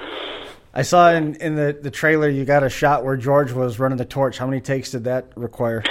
I 0.73 0.83
saw 0.83 1.11
in, 1.11 1.35
in 1.35 1.55
the, 1.55 1.77
the 1.79 1.91
trailer 1.91 2.29
you 2.29 2.45
got 2.45 2.63
a 2.63 2.69
shot 2.69 3.03
where 3.03 3.17
George 3.17 3.51
was 3.51 3.77
running 3.77 3.97
the 3.97 4.05
torch. 4.05 4.37
How 4.37 4.47
many 4.47 4.61
takes 4.61 4.91
did 4.91 5.03
that 5.03 5.27
require? 5.35 5.83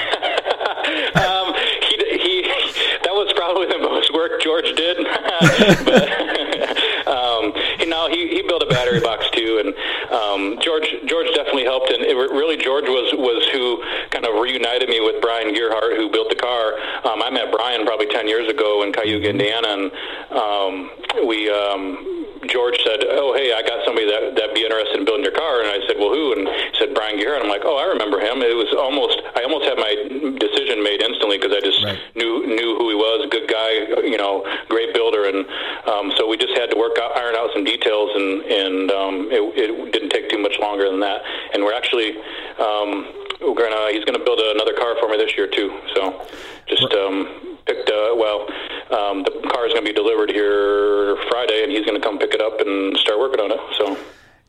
George 4.40 4.72
did. 4.76 4.96
but, 5.84 7.06
um, 7.06 7.52
you 7.78 7.86
know, 7.86 8.08
he, 8.08 8.28
he 8.28 8.42
built 8.42 8.62
a 8.62 8.66
battery 8.66 9.00
box 9.00 9.28
too, 9.32 9.62
and 9.64 10.12
um, 10.12 10.58
George 10.60 10.88
George 11.06 11.28
definitely 11.34 11.64
helped. 11.64 11.90
And 11.90 12.02
it, 12.04 12.16
really, 12.16 12.56
George 12.56 12.84
was 12.86 13.12
was 13.14 13.46
who 13.52 13.82
kind 14.10 14.26
of 14.26 14.40
reunited 14.40 14.88
me 14.88 15.00
with 15.00 15.20
Brian 15.20 15.54
Gearhart, 15.54 15.96
who 15.96 16.10
built 16.10 16.28
the 16.28 16.36
car. 16.36 16.74
Um, 17.04 17.22
I 17.22 17.30
met 17.30 17.50
Brian 17.52 17.84
probably 17.86 18.06
ten 18.06 18.28
years 18.28 18.48
ago 18.48 18.82
in 18.82 18.92
Cayuga, 18.92 19.30
Indiana, 19.30 19.68
and 19.68 19.92
um, 20.32 20.90
we. 21.26 21.50
Um, 21.50 22.19
George 22.48 22.80
said, 22.84 23.04
"Oh, 23.10 23.36
hey, 23.36 23.52
I 23.52 23.60
got 23.60 23.84
somebody 23.84 24.08
that 24.08 24.32
that 24.36 24.54
be 24.54 24.64
interested 24.64 24.96
in 24.96 25.04
building 25.04 25.24
your 25.24 25.36
car," 25.36 25.60
and 25.60 25.68
I 25.68 25.84
said, 25.86 26.00
"Well, 26.00 26.08
who?" 26.08 26.32
And 26.32 26.48
he 26.48 26.76
said, 26.78 26.94
"Brian 26.94 27.20
Gearhart." 27.20 27.44
I'm 27.44 27.52
like, 27.52 27.64
"Oh, 27.64 27.76
I 27.76 27.84
remember 27.84 28.16
him." 28.16 28.40
It 28.40 28.56
was 28.56 28.72
almost 28.72 29.20
I 29.36 29.44
almost 29.44 29.68
had 29.68 29.76
my 29.76 29.92
decision 30.40 30.80
made 30.82 31.02
instantly 31.04 31.36
because 31.36 31.52
I 31.52 31.60
just 31.60 31.84
right. 31.84 32.00
knew 32.16 32.46
knew 32.48 32.80
who 32.80 32.88
he 32.88 32.96
was, 32.96 33.28
good 33.28 33.44
guy, 33.44 33.92
you 34.08 34.16
know, 34.16 34.46
great 34.68 34.94
builder, 34.94 35.28
and 35.28 35.44
um, 35.84 36.12
so 36.16 36.24
we 36.24 36.36
just 36.40 36.56
had 36.56 36.70
to 36.72 36.76
work 36.76 36.96
out, 36.96 37.12
iron 37.16 37.36
out 37.36 37.52
some 37.52 37.64
details, 37.64 38.10
and 38.16 38.40
and 38.48 38.90
um, 38.90 39.14
it, 39.28 39.42
it 39.60 39.92
didn't 39.92 40.10
take 40.10 40.30
too 40.30 40.38
much 40.38 40.56
longer 40.60 40.88
than 40.88 41.00
that. 41.00 41.20
And 41.52 41.62
we're 41.62 41.76
actually 41.76 42.16
um, 42.56 43.04
we're 43.40 43.58
gonna 43.58 43.92
he's 43.92 44.04
gonna 44.04 44.24
build 44.24 44.40
another 44.40 44.72
car 44.74 44.96
for 44.96 45.08
me 45.08 45.16
this 45.16 45.36
year 45.36 45.46
too. 45.46 45.76
So 45.94 46.24
just 46.68 46.88
um, 46.94 47.49
picked. 47.66 47.88
Uh, 47.88 48.14
well, 48.16 48.46
um, 48.90 49.22
the 49.22 49.30
car 49.52 49.66
is 49.66 49.72
going 49.72 49.84
to 49.84 49.90
be 49.90 49.92
delivered 49.92 50.30
here 50.30 51.16
Friday, 51.28 51.62
and 51.62 51.72
he's 51.72 51.84
going 51.84 52.00
to 52.00 52.06
come 52.06 52.18
pick 52.18 52.34
it 52.34 52.40
up 52.40 52.60
and 52.60 52.96
start 52.96 53.18
working 53.18 53.40
on 53.40 53.52
it. 53.52 53.60
So, 53.78 53.96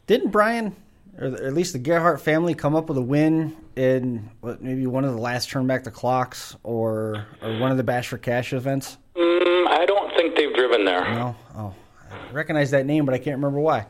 didn't 0.08 0.32
Brian, 0.32 0.76
or 1.18 1.28
at 1.28 1.54
least 1.54 1.74
the 1.74 1.80
Gearhart 1.80 2.22
family, 2.22 2.54
come 2.54 2.76
up 2.76 2.90
with 2.90 2.98
a 2.98 3.02
win 3.02 3.56
in 3.76 4.30
what, 4.42 4.62
maybe 4.62 4.86
one 4.88 5.06
of 5.06 5.14
the 5.14 5.22
last 5.22 5.50
turn 5.50 5.68
back 5.68 5.84
the 5.84 5.92
clocks 5.92 6.56
or 6.64 7.26
or 7.42 7.60
one 7.60 7.72
of 7.72 7.78
the 7.78 7.84
Bash 7.84 8.08
for 8.08 8.18
Cash 8.18 8.54
events? 8.54 8.98
Mm, 9.16 9.68
I 9.68 9.86
don't 9.86 10.14
think 10.16 10.36
they've 10.36 10.54
driven 10.54 10.86
there. 10.86 11.02
No. 11.14 11.36
Oh, 11.56 11.74
I 12.12 12.32
recognize 12.34 12.72
that 12.72 12.86
name, 12.86 13.06
but 13.06 13.14
I 13.14 13.18
can't 13.18 13.38
remember 13.38 13.60
why. 13.60 13.86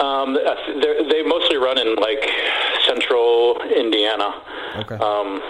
Um, 0.00 0.34
they 0.34 1.22
mostly 1.22 1.56
run 1.56 1.78
in 1.78 1.94
like 1.96 2.28
central 2.86 3.60
Indiana. 3.62 4.34
Okay. 4.76 4.96
Um, 4.96 5.40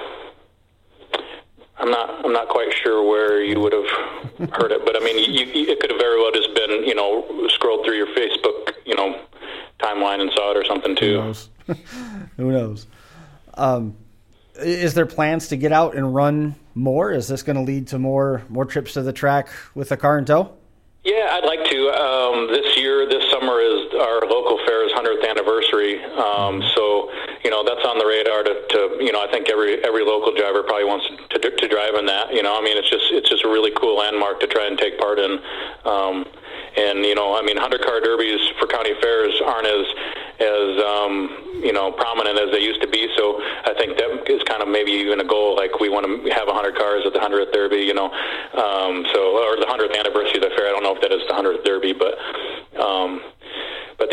I'm 1.78 1.90
not. 1.90 2.24
I'm 2.24 2.32
not 2.32 2.48
quite 2.48 2.72
sure 2.72 3.06
where 3.08 3.42
you 3.42 3.60
would 3.60 3.72
have 3.72 4.50
heard 4.52 4.70
it, 4.70 4.84
but 4.84 4.96
I 4.96 5.04
mean, 5.04 5.18
you, 5.18 5.44
you, 5.46 5.70
it 5.70 5.80
could 5.80 5.90
have 5.90 5.98
very 5.98 6.20
well 6.20 6.30
just 6.32 6.54
been, 6.54 6.84
you 6.84 6.94
know, 6.94 7.48
scrolled 7.48 7.84
through 7.84 7.96
your 7.96 8.06
Facebook, 8.08 8.72
you 8.86 8.94
know, 8.94 9.20
timeline 9.80 10.20
and 10.20 10.30
saw 10.32 10.52
it 10.52 10.56
or 10.56 10.64
something 10.64 10.94
too. 10.94 11.16
Who 11.16 11.24
knows? 11.24 11.48
Who 12.36 12.52
knows? 12.52 12.86
Um, 13.54 13.96
is 14.56 14.94
there 14.94 15.06
plans 15.06 15.48
to 15.48 15.56
get 15.56 15.72
out 15.72 15.96
and 15.96 16.14
run 16.14 16.54
more? 16.74 17.12
Is 17.12 17.26
this 17.28 17.42
going 17.42 17.56
to 17.56 17.62
lead 17.62 17.88
to 17.88 17.98
more 17.98 18.42
more 18.48 18.64
trips 18.64 18.92
to 18.94 19.02
the 19.02 19.12
track 19.12 19.48
with 19.74 19.90
a 19.90 19.96
car 19.96 20.18
in 20.18 20.24
tow? 20.24 20.52
Yeah, 21.04 21.36
I'd 21.36 21.44
like 21.44 21.60
to. 21.68 21.78
Um, 21.92 22.48
this 22.48 22.78
year, 22.78 23.06
this 23.06 23.28
summer 23.30 23.60
is 23.60 23.92
our 23.92 24.24
local 24.24 24.56
fair's 24.64 24.90
hundredth 24.92 25.22
anniversary. 25.22 26.02
Um, 26.02 26.64
so, 26.74 27.12
you 27.44 27.50
know, 27.50 27.62
that's 27.62 27.84
on 27.84 27.98
the 27.98 28.06
radar 28.06 28.42
to, 28.42 28.54
to, 28.70 29.04
you 29.04 29.12
know, 29.12 29.20
I 29.20 29.30
think 29.30 29.50
every 29.50 29.84
every 29.84 30.02
local 30.02 30.32
driver 30.32 30.62
probably 30.62 30.86
wants 30.86 31.04
to, 31.28 31.38
to, 31.38 31.50
to 31.56 31.68
drive 31.68 31.94
in 32.00 32.06
that. 32.06 32.32
You 32.32 32.42
know, 32.42 32.56
I 32.58 32.64
mean, 32.64 32.78
it's 32.78 32.88
just 32.88 33.04
it's 33.12 33.28
just 33.28 33.44
a 33.44 33.48
really 33.48 33.70
cool 33.76 33.98
landmark 33.98 34.40
to 34.40 34.46
try 34.46 34.66
and 34.66 34.78
take 34.78 34.98
part 34.98 35.18
in. 35.18 35.40
Um, 35.84 36.24
and 36.76 37.04
you 37.04 37.14
know, 37.14 37.36
I 37.36 37.42
mean, 37.42 37.56
hundred 37.56 37.82
car 37.82 38.00
derbies 38.00 38.40
for 38.58 38.66
county 38.66 38.92
fairs 39.00 39.34
aren't 39.44 39.66
as 39.66 39.86
as 40.40 40.70
um, 40.82 41.14
you 41.62 41.72
know 41.72 41.92
prominent 41.92 42.38
as 42.38 42.50
they 42.50 42.60
used 42.60 42.80
to 42.82 42.88
be. 42.88 43.08
So 43.16 43.38
I 43.40 43.74
think 43.78 43.96
that 43.98 44.10
is 44.26 44.42
kind 44.44 44.62
of 44.62 44.68
maybe 44.68 44.92
even 44.92 45.20
a 45.20 45.24
goal. 45.24 45.56
Like 45.56 45.78
we 45.78 45.88
want 45.88 46.06
to 46.06 46.30
have 46.34 46.48
hundred 46.48 46.76
cars 46.76 47.02
at 47.06 47.12
the 47.12 47.20
hundredth 47.20 47.52
derby, 47.52 47.82
you 47.86 47.94
know, 47.94 48.10
um, 48.54 49.06
so 49.12 49.20
or 49.38 49.56
the 49.56 49.66
hundredth 49.68 49.96
anniversary 49.96 50.42
of 50.42 50.50
the 50.50 50.52
fair. 50.56 50.68
I 50.68 50.72
don't 50.74 50.82
know 50.82 50.94
if 50.94 51.02
that 51.02 51.12
is 51.12 51.22
the 51.28 51.34
hundredth 51.34 51.64
derby, 51.64 51.92
but. 51.92 52.14
Um, 52.74 53.03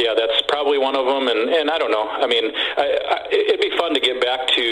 yeah, 0.01 0.17
that's 0.17 0.41
probably 0.49 0.77
one 0.81 0.95
of 0.97 1.05
them. 1.05 1.29
And, 1.29 1.49
and 1.53 1.69
I 1.69 1.77
don't 1.77 1.91
know. 1.91 2.09
I 2.09 2.25
mean, 2.25 2.49
I, 2.49 2.85
I, 3.05 3.17
it'd 3.29 3.61
be 3.61 3.69
fun 3.77 3.93
to 3.93 4.01
get 4.01 4.19
back 4.19 4.47
to 4.57 4.65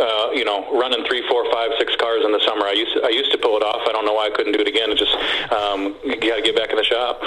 uh, 0.00 0.30
you 0.32 0.44
know 0.44 0.64
running 0.72 1.04
three, 1.04 1.22
four, 1.28 1.44
five, 1.52 1.70
six 1.78 1.94
cars 1.96 2.24
in 2.24 2.32
the 2.32 2.40
summer. 2.46 2.64
I 2.64 2.72
used 2.72 2.96
to, 2.96 3.04
I 3.04 3.10
used 3.10 3.30
to 3.32 3.38
pull 3.38 3.56
it 3.56 3.62
off. 3.62 3.84
I 3.86 3.92
don't 3.92 4.04
know 4.04 4.14
why 4.14 4.26
I 4.26 4.30
couldn't 4.34 4.52
do 4.52 4.60
it 4.60 4.68
again. 4.68 4.90
It 4.90 4.98
just 4.98 5.14
um, 5.52 5.94
you 6.02 6.16
got 6.16 6.36
to 6.36 6.42
get 6.42 6.56
back 6.56 6.70
in 6.70 6.76
the 6.76 6.84
shop. 6.84 7.20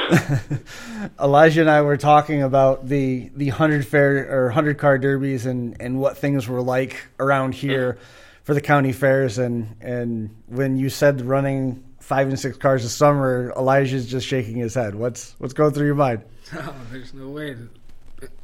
Elijah 1.22 1.62
and 1.62 1.70
I 1.70 1.82
were 1.82 1.98
talking 1.98 2.42
about 2.42 2.88
the 2.88 3.30
the 3.36 3.50
hundred 3.50 3.86
fair 3.86 4.28
or 4.30 4.50
hundred 4.50 4.78
car 4.80 4.98
derbies 4.98 5.46
and 5.46 5.78
and 5.80 6.00
what 6.00 6.18
things 6.18 6.48
were 6.48 6.62
like 6.62 7.06
around 7.20 7.54
here 7.54 7.94
mm-hmm. 7.94 8.04
for 8.44 8.54
the 8.54 8.62
county 8.62 8.92
fairs. 8.92 9.38
And 9.38 9.76
and 9.80 10.36
when 10.48 10.78
you 10.78 10.90
said 10.90 11.22
running 11.22 11.84
five 12.00 12.28
and 12.28 12.40
six 12.40 12.58
cars 12.58 12.84
a 12.84 12.90
summer, 12.90 13.54
Elijah's 13.56 14.06
just 14.06 14.28
shaking 14.28 14.58
his 14.58 14.74
head. 14.74 14.96
What's 14.96 15.36
what's 15.38 15.54
going 15.54 15.74
through 15.74 15.86
your 15.86 15.96
mind? 15.96 16.24
Oh, 16.56 16.76
there's 16.92 17.14
no 17.14 17.30
way. 17.30 17.56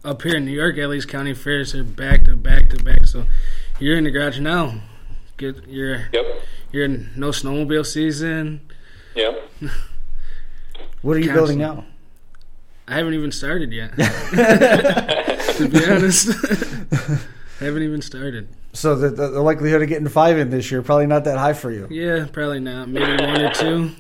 Up 0.03 0.21
here 0.21 0.35
in 0.35 0.45
New 0.45 0.51
York, 0.51 0.77
at 0.77 0.89
least 0.89 1.07
county 1.07 1.33
fairs 1.33 1.73
are 1.73 1.83
back 1.83 2.25
to 2.25 2.35
back 2.35 2.69
to 2.69 2.83
back. 2.83 3.05
So 3.05 3.25
you're 3.79 3.97
in 3.97 4.03
the 4.03 4.11
garage 4.11 4.39
now. 4.39 4.81
Get 5.37 5.67
you're 5.67 6.09
yep. 6.11 6.25
You're 6.71 6.85
in 6.85 7.11
no 7.15 7.29
snowmobile 7.29 7.85
season. 7.85 8.61
Yep. 9.15 9.51
what 11.01 11.17
are 11.17 11.19
you 11.19 11.31
building 11.31 11.59
now? 11.59 11.85
I 12.87 12.95
haven't 12.95 13.13
even 13.13 13.31
started 13.31 13.71
yet. 13.71 13.95
to 13.97 15.69
be 15.71 15.85
honest, 15.85 16.29
I 17.61 17.65
haven't 17.65 17.83
even 17.83 18.01
started. 18.01 18.49
So 18.73 18.95
the, 18.95 19.09
the, 19.09 19.29
the 19.29 19.41
likelihood 19.41 19.81
of 19.81 19.89
getting 19.89 20.07
five 20.07 20.37
in 20.37 20.49
this 20.49 20.71
year 20.71 20.81
probably 20.81 21.07
not 21.07 21.23
that 21.25 21.37
high 21.37 21.53
for 21.53 21.71
you. 21.71 21.87
Yeah, 21.89 22.27
probably 22.31 22.59
not. 22.59 22.89
Maybe 22.89 23.23
one 23.23 23.41
or 23.41 23.53
two. 23.53 23.91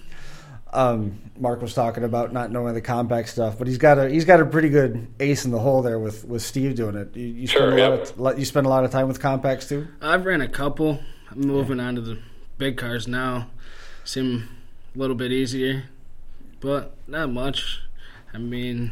Um, 0.71 1.19
Mark 1.39 1.61
was 1.61 1.73
talking 1.73 2.03
about 2.03 2.31
not 2.31 2.51
knowing 2.51 2.75
the 2.75 2.81
compact 2.81 3.29
stuff, 3.29 3.57
but 3.57 3.67
he's 3.67 3.79
got 3.79 3.97
a 3.97 4.07
he's 4.09 4.25
got 4.25 4.39
a 4.39 4.45
pretty 4.45 4.69
good 4.69 5.07
ace 5.19 5.45
in 5.45 5.51
the 5.51 5.59
hole 5.59 5.81
there 5.81 5.97
with, 5.97 6.25
with 6.25 6.41
Steve 6.43 6.75
doing 6.75 6.95
it. 6.95 7.15
You, 7.15 7.25
you 7.25 7.47
sure, 7.47 7.71
spend 7.71 7.73
a 7.73 7.97
yep. 7.97 8.17
lot 8.17 8.33
of, 8.33 8.39
you 8.39 8.45
spend 8.45 8.65
a 8.65 8.69
lot 8.69 8.83
of 8.83 8.91
time 8.91 9.07
with 9.07 9.19
compacts 9.19 9.67
too. 9.67 9.87
I've 10.01 10.25
ran 10.25 10.41
a 10.41 10.47
couple. 10.47 10.99
I'm 11.31 11.41
moving 11.41 11.79
on 11.79 11.95
to 11.95 12.01
the 12.01 12.19
big 12.57 12.77
cars 12.77 13.07
now. 13.07 13.47
Seem 14.03 14.47
a 14.95 14.99
little 14.99 15.15
bit 15.15 15.31
easier, 15.31 15.85
but 16.59 16.95
not 17.07 17.31
much. 17.31 17.81
I 18.33 18.37
mean, 18.37 18.91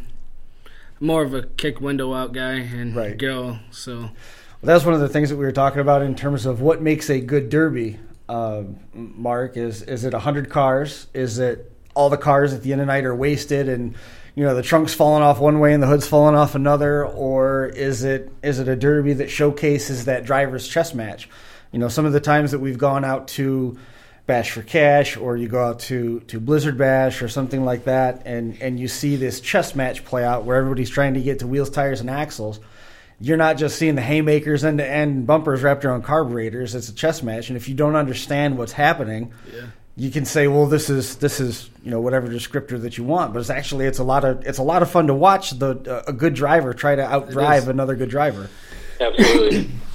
more 0.99 1.23
of 1.23 1.33
a 1.33 1.43
kick 1.43 1.79
window 1.79 2.13
out 2.13 2.33
guy 2.33 2.53
and 2.53 2.95
right. 2.95 3.17
go. 3.17 3.59
So 3.71 3.99
well, 3.99 4.11
that's 4.61 4.85
one 4.85 4.95
of 4.95 4.99
the 4.99 5.09
things 5.09 5.29
that 5.29 5.37
we 5.37 5.45
were 5.45 5.51
talking 5.51 5.79
about 5.79 6.01
in 6.01 6.15
terms 6.15 6.45
of 6.45 6.61
what 6.61 6.81
makes 6.81 7.09
a 7.09 7.19
good 7.19 7.49
derby. 7.49 7.99
Uh, 8.27 8.63
Mark, 8.93 9.57
is 9.57 9.81
is 9.83 10.03
it 10.03 10.13
hundred 10.13 10.49
cars? 10.49 11.07
Is 11.13 11.39
it 11.39 11.71
all 11.95 12.09
the 12.09 12.17
cars 12.17 12.53
at 12.53 12.63
the 12.63 12.71
end 12.71 12.81
of 12.81 12.87
the 12.87 12.93
night 12.93 13.05
are 13.05 13.15
wasted 13.15 13.67
and 13.67 13.95
you 14.35 14.43
know 14.43 14.53
the 14.53 14.61
trunk's 14.61 14.93
falling 14.93 15.23
off 15.23 15.39
one 15.39 15.59
way 15.59 15.73
and 15.73 15.81
the 15.81 15.87
hood's 15.87 16.07
falling 16.07 16.35
off 16.35 16.53
another, 16.53 17.05
or 17.05 17.65
is 17.67 18.03
it 18.03 18.31
is 18.43 18.59
it 18.59 18.67
a 18.67 18.75
derby 18.75 19.13
that 19.13 19.29
showcases 19.29 20.05
that 20.05 20.25
driver's 20.25 20.67
chess 20.67 20.93
match? 20.93 21.29
You 21.71 21.79
know, 21.79 21.87
some 21.87 22.05
of 22.05 22.13
the 22.13 22.19
times 22.19 22.51
that 22.51 22.59
we've 22.59 22.77
gone 22.77 23.03
out 23.03 23.27
to 23.29 23.77
Bash 24.27 24.51
for 24.51 24.61
Cash, 24.61 25.15
or 25.15 25.37
you 25.37 25.47
go 25.47 25.63
out 25.63 25.79
to, 25.81 26.19
to 26.21 26.39
Blizzard 26.39 26.77
Bash 26.77 27.21
or 27.21 27.29
something 27.29 27.63
like 27.63 27.85
that, 27.85 28.23
and, 28.25 28.61
and 28.61 28.77
you 28.77 28.89
see 28.89 29.15
this 29.15 29.39
chess 29.39 29.73
match 29.73 30.03
play 30.03 30.23
out 30.23 30.43
where 30.43 30.57
everybody's 30.57 30.89
trying 30.89 31.13
to 31.13 31.21
get 31.21 31.39
to 31.39 31.47
wheels, 31.47 31.69
tires, 31.69 32.01
and 32.01 32.09
axles 32.09 32.59
you're 33.19 33.37
not 33.37 33.57
just 33.57 33.77
seeing 33.77 33.95
the 33.95 34.01
haymakers 34.01 34.63
end 34.63 34.77
to 34.77 34.87
end 34.87 35.25
bumpers 35.25 35.63
wrapped 35.63 35.83
around 35.85 36.03
carburetors. 36.03 36.75
It's 36.75 36.89
a 36.89 36.93
chess 36.93 37.23
match, 37.23 37.49
and 37.49 37.57
if 37.57 37.67
you 37.67 37.75
don't 37.75 37.95
understand 37.95 38.57
what's 38.57 38.73
happening, 38.73 39.33
yeah. 39.51 39.67
you 39.95 40.11
can 40.11 40.25
say, 40.25 40.47
"Well, 40.47 40.67
this 40.67 40.89
is 40.89 41.15
this 41.17 41.39
is 41.39 41.69
you 41.83 41.89
know 41.89 41.99
whatever 41.99 42.27
descriptor 42.27 42.79
that 42.81 42.97
you 42.97 43.03
want." 43.03 43.33
But 43.33 43.39
it's 43.39 43.49
actually 43.49 43.85
it's 43.85 43.99
a 43.99 44.03
lot 44.03 44.23
of 44.23 44.45
it's 44.45 44.59
a 44.59 44.63
lot 44.63 44.81
of 44.83 44.91
fun 44.91 45.07
to 45.07 45.15
watch 45.15 45.51
the 45.51 45.77
uh, 45.89 46.03
a 46.07 46.13
good 46.13 46.35
driver 46.35 46.73
try 46.73 46.95
to 46.95 47.01
outdrive 47.01 47.67
another 47.67 47.95
good 47.95 48.09
driver. 48.09 48.49
Absolutely. 48.99 49.69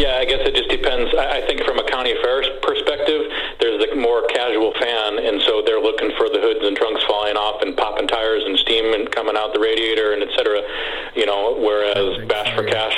Yeah, 0.00 0.16
I 0.16 0.24
guess 0.24 0.40
it 0.48 0.56
just 0.56 0.72
depends. 0.72 1.12
I 1.12 1.44
think 1.44 1.60
from 1.68 1.76
a 1.76 1.84
county 1.84 2.16
fair 2.24 2.40
perspective, 2.64 3.20
there's 3.60 3.84
a 3.84 3.94
more 4.00 4.24
casual 4.32 4.72
fan, 4.80 5.20
and 5.20 5.42
so 5.44 5.60
they're 5.60 5.82
looking 5.82 6.08
for 6.16 6.32
the 6.32 6.40
hoods 6.40 6.64
and 6.64 6.72
trunks 6.72 7.04
falling 7.04 7.36
off 7.36 7.60
and 7.60 7.76
popping 7.76 8.08
tires 8.08 8.42
and 8.46 8.56
steam 8.64 8.94
and 8.96 9.12
coming 9.12 9.36
out 9.36 9.52
the 9.52 9.60
radiator 9.60 10.16
and 10.16 10.22
et 10.24 10.32
cetera. 10.32 10.64
You 11.12 11.26
know, 11.26 11.52
whereas 11.60 12.16
Bash 12.32 12.48
for 12.56 12.64
Cash, 12.64 12.96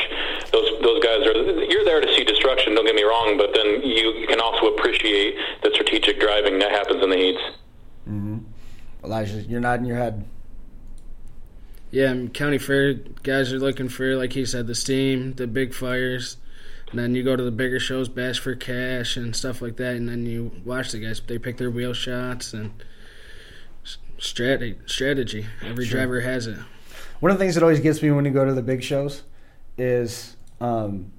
those 0.55 0.71
those 0.79 1.03
guys 1.03 1.27
are 1.27 1.35
you're 1.67 1.83
there 1.83 2.01
to 2.01 2.07
see 2.15 2.23
destruction. 2.23 2.79
Don't 2.79 2.87
get 2.87 2.95
me 2.95 3.03
wrong, 3.03 3.35
but 3.35 3.51
then 3.51 3.83
you 3.83 4.25
can 4.31 4.39
also 4.39 4.71
appreciate 4.71 5.35
the 5.67 5.75
strategic 5.75 6.21
driving 6.21 6.61
that 6.61 6.71
happens 6.71 7.03
in 7.03 7.11
the 7.11 7.19
heats. 7.19 7.43
Mm-hmm. 8.07 8.39
Elijah, 9.03 9.43
you're 9.43 9.59
nodding 9.59 9.87
your 9.87 9.99
head. 9.99 10.23
Yeah, 11.91 12.15
county 12.33 12.59
fair 12.59 12.95
guys 12.95 13.53
are 13.53 13.59
looking 13.59 13.89
for, 13.89 14.15
like 14.15 14.33
he 14.35 14.47
said, 14.47 14.69
the 14.69 14.77
steam, 14.77 15.35
the 15.35 15.49
big 15.49 15.75
fires 15.75 16.37
and 16.93 17.01
then 17.01 17.15
you 17.15 17.23
go 17.23 17.35
to 17.35 17.43
the 17.43 17.51
bigger 17.51 17.81
shows, 17.81 18.09
Bash 18.09 18.39
for 18.39 18.55
Cash 18.55 19.17
and 19.17 19.35
stuff 19.35 19.63
like 19.63 19.77
that, 19.77 19.97
and 19.97 20.09
then 20.09 20.27
you 20.27 20.53
watch 20.65 20.93
the 20.93 20.99
guys. 20.99 21.23
They 21.27 21.39
pick 21.39 21.57
their 21.57 21.71
wheel 21.71 21.95
shots 21.95 22.53
and 22.53 22.71
strategy. 24.19 24.79
Strategy. 24.87 25.47
Every 25.65 25.87
sure. 25.87 25.99
driver 25.99 26.21
has 26.21 26.47
it. 26.47 26.59
One 27.21 27.33
of 27.33 27.39
the 27.39 27.45
things 27.45 27.55
that 27.55 27.63
always 27.63 27.81
gets 27.81 28.03
me 28.03 28.11
when 28.11 28.27
you 28.27 28.31
go 28.31 28.45
to 28.45 28.53
the 28.53 28.63
big 28.63 28.83
shows 28.83 29.23
is, 29.79 30.37
um, 30.61 31.11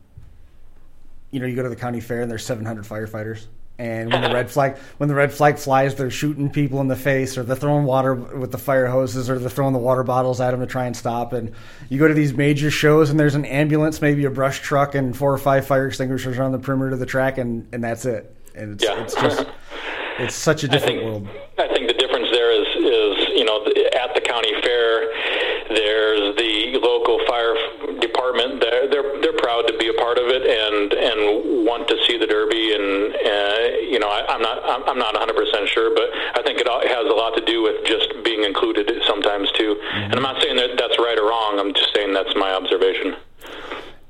you 1.32 1.40
know, 1.40 1.48
you 1.48 1.56
go 1.56 1.64
to 1.64 1.70
the 1.70 1.76
county 1.76 2.02
fair 2.02 2.22
and 2.22 2.30
there's 2.30 2.46
700 2.46 2.86
firefighters 2.86 3.48
and 3.80 4.12
when 4.12 4.22
the 4.22 4.30
red 4.30 4.52
flag 4.52 4.78
when 4.98 5.10
the 5.10 5.16
red 5.16 5.34
flag 5.34 5.58
flies, 5.58 5.96
they're 5.96 6.12
shooting 6.12 6.50
people 6.50 6.80
in 6.82 6.88
the 6.88 6.96
face, 6.96 7.38
or 7.38 7.44
they're 7.44 7.56
throwing 7.56 7.86
water 7.86 8.14
with 8.14 8.52
the 8.52 8.58
fire 8.58 8.88
hoses, 8.88 9.30
or 9.30 9.40
they're 9.40 9.50
throwing 9.50 9.74
the 9.74 9.80
water 9.80 10.04
bottles 10.04 10.40
at 10.40 10.52
them 10.52 10.60
to 10.60 10.68
try 10.68 10.86
and 10.86 10.96
stop. 10.96 11.34
And 11.34 11.52
you 11.90 11.98
go 11.98 12.08
to 12.08 12.14
these 12.14 12.34
major 12.34 12.70
shows, 12.70 13.10
and 13.10 13.20
there's 13.20 13.36
an 13.36 13.46
ambulance, 13.46 14.00
maybe 14.00 14.26
a 14.26 14.30
brush 14.30 14.60
truck, 14.62 14.94
and 14.94 15.18
four 15.18 15.34
or 15.34 15.40
five 15.40 15.66
fire 15.66 15.88
extinguishers 15.88 16.38
on 16.38 16.52
the 16.52 16.60
perimeter 16.60 16.92
of 16.92 17.00
the 17.00 17.06
track, 17.08 17.40
and, 17.40 17.68
and 17.74 17.84
that's 17.84 18.06
it. 18.06 18.36
And 18.56 18.74
it's, 18.74 18.84
yeah. 18.84 19.02
it's 19.02 19.16
just 19.16 19.48
it's 20.20 20.36
such 20.36 20.64
a 20.64 20.68
different 20.68 21.00
I 21.00 21.02
think, 21.02 21.04
world. 21.04 21.28
I 21.58 21.68
think 21.74 21.88
the 21.88 21.98
difference 21.98 22.30
there 22.32 22.52
is 22.52 22.68
is 22.78 23.28
you 23.34 23.44
know 23.44 23.66
at 23.66 24.14
the 24.14 24.22
county 24.22 24.54
fair, 24.62 25.10
there's 25.74 26.36
the 26.38 26.78
local 26.78 27.18
fire 27.26 27.56
department. 28.24 28.62
They're 28.62 28.88
they're 28.90 29.22
they're 29.22 29.38
proud 29.38 29.68
to 29.68 29.78
be 29.78 29.88
a 29.88 29.94
part 29.94 30.18
of 30.18 30.28
it 30.28 30.44
and 30.48 30.94
and 30.94 31.66
want 31.66 31.88
to 31.88 31.98
see 32.08 32.18
the 32.18 32.28
derby. 32.28 32.74
And 32.74 33.14
uh, 33.16 33.78
you 33.92 34.00
know, 34.00 34.08
I, 34.10 34.26
I'm 34.30 34.42
not 34.42 34.64
I'm, 34.64 34.84
I'm 34.90 35.00
not 35.00 35.14
100 35.14 35.36
percent 35.36 35.70
sure, 35.70 35.94
but 35.94 36.10
I 36.40 36.42
think 36.44 36.60
it 36.60 36.68
has 36.68 37.06
a 37.06 37.16
lot 37.16 37.36
to 37.38 37.44
do 37.46 37.62
with 37.64 37.86
just 37.86 38.08
being 38.24 38.44
included 38.44 38.90
sometimes 39.08 39.52
too. 39.52 39.76
Mm-hmm. 39.76 40.12
And 40.12 40.16
I'm 40.16 40.24
not 40.24 40.42
saying 40.42 40.56
that 40.58 40.78
that's 40.78 40.98
right 41.00 41.18
or 41.18 41.28
wrong. 41.28 41.60
I'm 41.60 41.74
just 41.74 41.94
saying 41.96 42.14
that's 42.14 42.36
my 42.36 42.54
observation. 42.54 43.16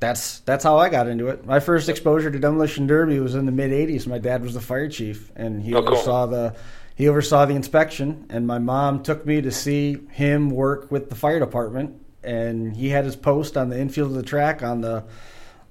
that's 0.00 0.40
that's 0.40 0.64
how 0.64 0.78
I 0.78 0.88
got 0.88 1.08
into 1.08 1.28
it. 1.28 1.44
My 1.46 1.60
first 1.60 1.88
exposure 1.88 2.30
to 2.30 2.38
demolition 2.38 2.86
derby 2.86 3.18
was 3.20 3.34
in 3.34 3.46
the 3.46 3.52
mid 3.52 3.70
'80s. 3.70 4.06
My 4.06 4.18
dad 4.18 4.42
was 4.42 4.54
the 4.54 4.60
fire 4.60 4.88
chief, 4.88 5.30
and 5.36 5.62
he 5.62 5.74
Oh, 5.74 5.82
cool. 5.82 5.94
oversaw 5.94 6.26
the 6.26 6.54
he 6.96 7.08
oversaw 7.08 7.44
the 7.44 7.54
inspection. 7.54 8.26
And 8.30 8.46
my 8.46 8.58
mom 8.58 9.02
took 9.02 9.26
me 9.26 9.42
to 9.42 9.50
see 9.50 9.98
him 10.10 10.50
work 10.50 10.92
with 10.92 11.08
the 11.10 11.16
fire 11.16 11.40
department. 11.40 12.00
And 12.24 12.76
he 12.76 12.88
had 12.88 13.04
his 13.04 13.16
post 13.16 13.56
on 13.56 13.68
the 13.68 13.78
infield 13.78 14.10
of 14.10 14.16
the 14.16 14.22
track 14.22 14.62
on 14.62 14.80
the. 14.80 15.04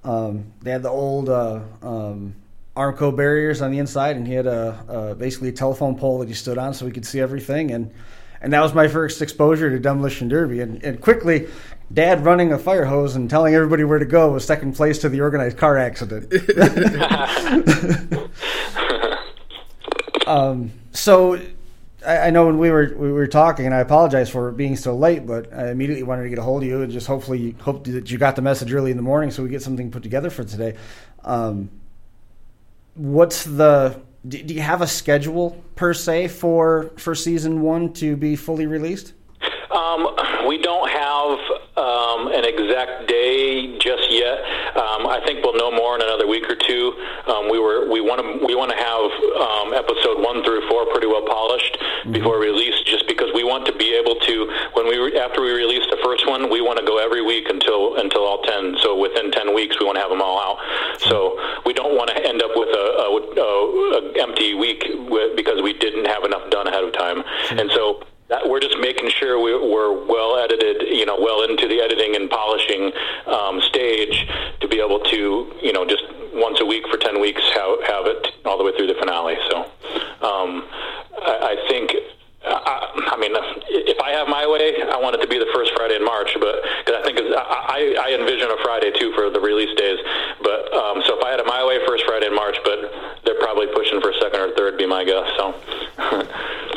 Um, 0.02 0.52
they 0.60 0.70
had 0.70 0.82
the 0.82 0.90
old 0.90 1.28
uh, 1.30 1.60
um, 1.82 2.34
Armco 2.76 3.16
barriers 3.16 3.62
on 3.62 3.70
the 3.70 3.78
inside, 3.78 4.16
and 4.16 4.26
he 4.26 4.34
had 4.34 4.46
a, 4.46 4.84
a 4.88 5.14
basically 5.14 5.48
a 5.48 5.52
telephone 5.52 5.96
pole 5.96 6.18
that 6.18 6.28
he 6.28 6.34
stood 6.34 6.58
on 6.58 6.74
so 6.74 6.84
he 6.86 6.92
could 6.92 7.06
see 7.06 7.20
everything. 7.20 7.70
And 7.70 7.90
and 8.44 8.52
that 8.52 8.60
was 8.60 8.74
my 8.74 8.88
first 8.88 9.22
exposure 9.22 9.70
to 9.70 9.78
demolition 9.78 10.28
derby. 10.28 10.60
And, 10.60 10.84
and 10.84 11.00
quickly, 11.00 11.48
Dad 11.90 12.26
running 12.26 12.52
a 12.52 12.58
fire 12.58 12.84
hose 12.84 13.16
and 13.16 13.30
telling 13.30 13.54
everybody 13.54 13.84
where 13.84 13.98
to 13.98 14.04
go 14.04 14.32
was 14.32 14.44
second 14.44 14.74
place 14.74 14.98
to 14.98 15.08
the 15.08 15.22
organized 15.22 15.56
car 15.56 15.78
accident. 15.78 16.30
um, 20.26 20.72
so 20.92 21.40
I, 22.06 22.26
I 22.26 22.30
know 22.30 22.46
when 22.46 22.58
we 22.58 22.70
were 22.70 22.94
we 22.96 23.12
were 23.12 23.26
talking, 23.26 23.66
and 23.66 23.74
I 23.74 23.80
apologize 23.80 24.30
for 24.30 24.50
being 24.52 24.76
so 24.76 24.96
late, 24.96 25.26
but 25.26 25.52
I 25.52 25.70
immediately 25.70 26.02
wanted 26.02 26.24
to 26.24 26.28
get 26.28 26.38
a 26.38 26.42
hold 26.42 26.62
of 26.62 26.68
you 26.68 26.82
and 26.82 26.92
just 26.92 27.06
hopefully 27.06 27.56
hope 27.60 27.84
that 27.84 28.10
you 28.10 28.18
got 28.18 28.36
the 28.36 28.42
message 28.42 28.72
early 28.72 28.90
in 28.90 28.96
the 28.96 29.02
morning 29.02 29.30
so 29.30 29.42
we 29.42 29.48
get 29.48 29.62
something 29.62 29.90
put 29.90 30.02
together 30.02 30.30
for 30.30 30.44
today. 30.44 30.76
Um, 31.24 31.70
what's 32.94 33.44
the 33.44 34.00
do, 34.26 34.42
do 34.42 34.54
you 34.54 34.60
have 34.62 34.82
a 34.82 34.86
schedule 34.86 35.62
per 35.74 35.94
se 35.94 36.28
for 36.28 36.90
for 36.96 37.14
season 37.14 37.62
one 37.62 37.92
to 37.94 38.16
be 38.16 38.36
fully 38.36 38.66
released? 38.66 39.12
Um, 39.74 40.46
we 40.46 40.58
don't 40.58 40.88
have 40.88 41.38
um, 41.76 42.28
an 42.28 42.44
exact 42.46 43.08
day 43.08 43.76
just 43.78 44.06
yet. 44.10 44.38
Um, 44.78 45.06
I 45.06 45.20
think 45.26 45.42
we'll 45.42 45.56
know 45.56 45.72
more 45.72 45.96
in 45.96 46.02
another 46.02 46.26
week 46.26 46.48
or 46.48 46.54
two. 46.54 46.94
Um, 47.26 47.50
we 47.50 47.58
were 47.58 47.90
we 47.90 48.00
want 48.00 48.22
to 48.22 48.46
we 48.46 48.54
want 48.54 48.70
to 48.70 48.78
have 48.78 49.10
um, 49.34 49.74
episode 49.74 50.22
one 50.22 50.44
through 50.44 50.68
four 50.68 50.86
pretty 50.86 51.08
well 51.08 51.26
polished 51.26 51.76
before 52.12 52.38
release, 52.38 52.78
just 52.86 53.08
because 53.08 53.30
we 53.34 53.42
want 53.42 53.66
to 53.66 53.74
be 53.74 53.94
able 53.94 54.14
to 54.14 54.46
when 54.74 54.86
we 54.86 54.96
re- 54.96 55.18
after 55.18 55.42
we 55.42 55.50
release 55.50 55.84
the 55.90 55.98
first 56.04 56.26
one, 56.28 56.50
we 56.50 56.60
want 56.60 56.78
to 56.78 56.84
go 56.84 56.98
every 57.02 57.22
week 57.22 57.48
until 57.50 57.96
until 57.96 58.22
all 58.22 58.42
ten. 58.42 58.76
So 58.78 58.96
within 58.96 59.32
ten 59.32 59.54
weeks, 59.54 59.76
we 59.80 59.86
want 59.86 59.96
to 59.96 60.02
have 60.02 60.10
them 60.10 60.22
all 60.22 60.38
out. 60.38 60.58
So 61.00 61.34
we 61.66 61.72
don't 61.72 61.96
want 61.96 62.10
to 62.10 62.18
end 62.22 62.42
up 62.42 62.52
with 62.54 62.68
a, 62.70 62.86
a, 63.02 63.08
a, 63.10 63.50
a 63.98 64.22
empty 64.22 64.54
week 64.54 64.86
because 65.34 65.62
we 65.62 65.72
didn't 65.74 66.06
have 66.06 66.22
enough 66.22 66.48
done 66.50 66.68
ahead 66.68 66.84
of 66.84 66.92
time, 66.92 67.24
and 67.50 67.70
so 67.72 68.06
that 68.28 68.48
we're 68.48 68.60
just 68.60 68.78
making 68.78 69.10
sure 69.10 69.38
we, 69.38 69.52
we're 69.52 70.06
well 70.06 70.38
edited, 70.38 70.88
you 70.88 71.04
know, 71.04 71.16
well 71.20 71.42
into 71.42 71.68
the 71.68 71.80
editing 71.80 72.16
and 72.16 72.30
polishing 72.30 72.92
um, 73.26 73.60
stage 73.60 74.26
to 74.60 74.68
be 74.68 74.80
able 74.80 75.00
to, 75.00 75.52
you 75.60 75.72
know, 75.72 75.84
just 75.84 76.04
once 76.32 76.60
a 76.60 76.64
week 76.64 76.84
for 76.90 76.96
ten 76.96 77.20
weeks 77.20 77.42
have, 77.54 77.80
have 77.86 78.06
it 78.06 78.28
all 78.44 78.56
the 78.56 78.64
way 78.64 78.72
through 78.76 78.86
the 78.86 78.94
finale. 78.94 79.36
So 79.50 79.60
um, 80.24 80.64
I, 81.20 81.56
I 81.56 81.68
think. 81.68 81.92
I, 82.46 82.92
I 83.08 83.16
mean, 83.16 83.32
if 83.72 83.96
I 84.04 84.10
have 84.12 84.28
my 84.28 84.44
way, 84.44 84.76
I 84.76 85.00
want 85.00 85.16
it 85.16 85.24
to 85.24 85.26
be 85.26 85.38
the 85.38 85.48
first 85.54 85.72
Friday 85.72 85.96
in 85.96 86.04
March. 86.04 86.28
But 86.36 86.60
because 86.84 87.00
I 87.00 87.02
think 87.02 87.16
I, 87.16 87.96
I 87.96 88.20
envision 88.20 88.52
a 88.52 88.60
Friday 88.60 88.92
too 89.00 89.16
for 89.16 89.30
the 89.30 89.40
release 89.40 89.72
days. 89.80 89.96
But 90.44 90.68
um, 90.76 91.00
so 91.08 91.16
if 91.16 91.24
I 91.24 91.30
had 91.30 91.40
it 91.40 91.46
my 91.46 91.64
way, 91.64 91.80
first 91.88 92.04
Friday 92.04 92.26
in 92.26 92.34
March. 92.36 92.60
But 92.62 92.92
they're 93.24 93.40
probably 93.40 93.68
pushing 93.72 93.98
for 94.02 94.12
second 94.20 94.40
or 94.40 94.52
third, 94.52 94.76
be 94.76 94.84
my 94.84 95.04
guess. 95.04 95.24
So. 95.40 95.56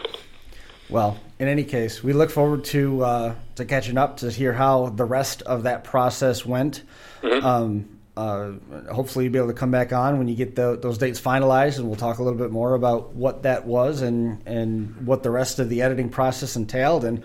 Well, 0.90 1.20
in 1.40 1.48
any 1.48 1.64
case, 1.64 2.04
we 2.04 2.14
look 2.14 2.30
forward 2.30 2.64
to 2.66 3.04
uh, 3.04 3.36
to 3.56 3.66
catching 3.66 3.98
up 3.98 4.18
to 4.18 4.32
hear 4.32 4.54
how 4.54 4.88
the 4.90 5.06
rest 5.06 5.42
of 5.42 5.64
that 5.64 5.84
process 5.84 6.46
went. 6.46 6.84
Um, 7.24 8.00
uh, 8.16 8.54
hopefully, 8.92 9.26
you'll 9.26 9.34
be 9.34 9.40
able 9.40 9.50
to 9.50 9.54
come 9.54 9.70
back 9.70 9.94
on 9.94 10.18
when 10.18 10.28
you 10.28 10.36
get 10.36 10.56
the, 10.56 10.78
those 10.78 10.98
dates 10.98 11.22
finalized, 11.22 11.78
and 11.78 11.88
we'll 11.88 11.98
talk 11.98 12.20
a 12.20 12.24
little 12.24 12.40
bit 12.40 12.52
more 12.52 12.74
about 12.74 13.14
what 13.14 13.44
that 13.44 13.66
was 13.66 14.02
and 14.02 14.42
and 14.46 15.06
what 15.06 15.24
the 15.24 15.30
rest 15.30 15.60
of 15.60 15.70
the 15.70 15.82
editing 15.82 16.10
process 16.10 16.56
entailed. 16.56 17.04
And 17.04 17.24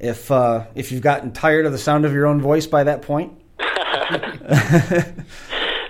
if 0.00 0.30
uh, 0.30 0.64
if 0.74 0.90
you've 0.90 1.02
gotten 1.02 1.32
tired 1.32 1.66
of 1.66 1.72
the 1.72 1.78
sound 1.78 2.04
of 2.04 2.12
your 2.12 2.26
own 2.26 2.40
voice 2.40 2.66
by 2.66 2.84
that 2.84 3.02
point, 3.02 3.32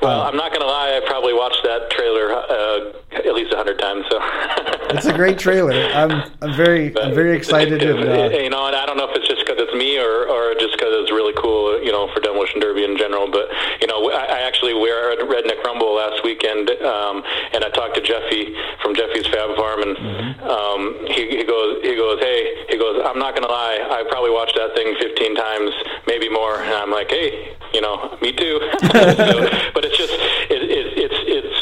Well, 0.05 0.21
I'm 0.21 0.37
not 0.37 0.51
going 0.51 0.61
to 0.61 0.67
lie. 0.67 1.01
I 1.03 1.07
probably 1.07 1.33
watched 1.33 1.63
that 1.63 1.89
trailer 1.91 2.31
uh, 2.31 2.93
at 3.15 3.35
least 3.35 3.53
a 3.53 3.57
hundred 3.57 3.79
times. 3.79 4.05
So 4.11 4.19
it's 4.97 5.07
a 5.07 5.13
great 5.13 5.39
trailer. 5.39 5.73
I'm 5.73 6.31
I'm 6.43 6.55
very 6.55 6.97
I'm 6.99 7.15
very 7.15 7.37
excited. 7.37 7.83
If- 7.83 7.97
and, 7.97 8.35
uh, 8.35 8.37
you 8.37 8.51
know, 8.51 8.67
and 8.67 8.77
I 8.77 8.87
don't 8.87 8.97
know 8.97 9.09
if 9.09 9.17
it's 9.17 9.29
just 9.29 9.45
because 9.47 9.61
it's 9.63 9.75
me 9.75 9.99
or, 9.99 10.29
or 10.29 10.55
just 10.59 10.73
because 10.77 10.93
it's 11.03 11.11
really 11.11 11.35
cool, 11.41 11.81
you 11.83 11.93
know, 11.93 12.09
for 12.13 12.21
demolition 12.21 12.61
derby 12.61 12.85
in 12.85 12.97
general. 12.97 13.31
But 13.31 13.49
you 13.81 13.87
know, 13.87 14.11
I, 14.11 14.25
I 14.25 14.39
actually 14.47 14.75
we 14.75 14.91
were 14.91 15.13
at 15.13 15.19
Redneck 15.27 15.63
Rumble 15.65 15.95
last 15.97 16.23
weekend, 16.25 16.71
um, 16.83 17.23
and 17.53 17.65
I 17.65 17.71
talked 17.71 17.95
to 17.97 18.03
Jeffy 18.03 18.55
from 18.83 18.95
Jeffy's 18.95 19.27
Fab 19.29 19.57
Farm, 19.57 19.83
and 19.83 19.95
um, 20.43 20.81
he, 21.09 21.41
he 21.41 21.45
goes, 21.45 21.81
he 21.83 21.95
goes, 21.97 22.19
hey, 22.21 22.65
he 22.69 22.77
goes, 22.79 23.01
I'm 23.05 23.19
not 23.19 23.35
gonna 23.35 23.51
lie, 23.51 23.79
I 23.81 24.05
probably 24.09 24.31
watched 24.31 24.57
that 24.57 24.75
thing 24.75 24.95
15 25.01 25.35
times, 25.35 25.71
maybe 26.07 26.29
more, 26.29 26.61
and 26.61 26.75
I'm 26.75 26.91
like, 26.91 27.11
hey, 27.11 27.57
you 27.73 27.81
know, 27.81 28.17
me 28.23 28.33
too. 28.33 28.61
so, 28.93 29.49
but 29.75 29.85
it's 29.85 29.97
just, 29.99 30.13
it, 30.51 30.63
it, 30.71 30.87
it's 30.97 31.19
it's 31.27 31.55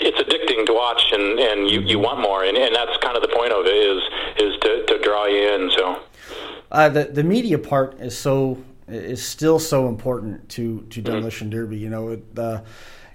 it's 0.00 0.18
addicting 0.20 0.64
to 0.66 0.69
watch, 0.80 1.02
and, 1.12 1.38
and 1.38 1.58
you, 1.70 1.80
you 1.92 1.98
want 1.98 2.20
more, 2.20 2.44
and, 2.44 2.56
and 2.56 2.74
that's 2.74 2.96
kind 3.04 3.16
of 3.16 3.22
the 3.22 3.32
point 3.38 3.52
of 3.52 3.66
it 3.66 3.78
is 3.92 4.02
is 4.44 4.52
to, 4.64 4.70
to 4.86 4.94
draw 5.06 5.26
you 5.26 5.42
in. 5.54 5.70
So. 5.76 5.84
Uh, 6.72 6.88
the 6.88 7.04
the 7.04 7.24
media 7.24 7.58
part 7.58 8.00
is 8.00 8.16
so 8.16 8.56
is 8.88 9.22
still 9.22 9.58
so 9.58 9.88
important 9.88 10.48
to 10.50 10.82
to 10.90 11.02
demolition 11.02 11.50
derby. 11.50 11.76
You 11.76 11.90
know, 11.90 12.08
it, 12.10 12.24
uh, 12.36 12.62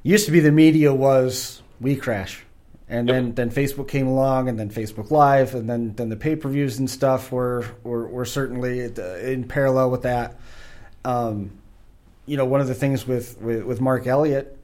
used 0.04 0.26
to 0.26 0.32
be 0.32 0.40
the 0.40 0.52
media 0.52 0.94
was 0.94 1.62
we 1.82 1.96
crash, 1.96 2.44
and 2.90 3.08
then 3.08 3.34
then 3.34 3.50
Facebook 3.50 3.88
came 3.88 4.08
along, 4.08 4.50
and 4.50 4.60
then 4.60 4.70
Facebook 4.70 5.10
Live, 5.10 5.56
and 5.56 5.70
then 5.70 5.96
then 5.96 6.10
the 6.10 6.18
pay 6.18 6.36
per 6.36 6.50
views 6.50 6.80
and 6.80 6.90
stuff 6.90 7.32
were 7.32 7.66
were, 7.84 8.08
were 8.08 8.26
certainly 8.26 8.84
uh, 8.84 9.02
in 9.18 9.46
parallel 9.46 9.90
with 9.90 10.04
that. 10.04 10.40
Um, 11.04 11.52
you 12.26 12.38
know, 12.38 12.46
one 12.46 12.62
of 12.62 12.68
the 12.68 12.76
things 12.76 13.08
with 13.08 13.40
with, 13.42 13.64
with 13.64 13.80
Mark 13.82 14.08
Elliott 14.08 14.58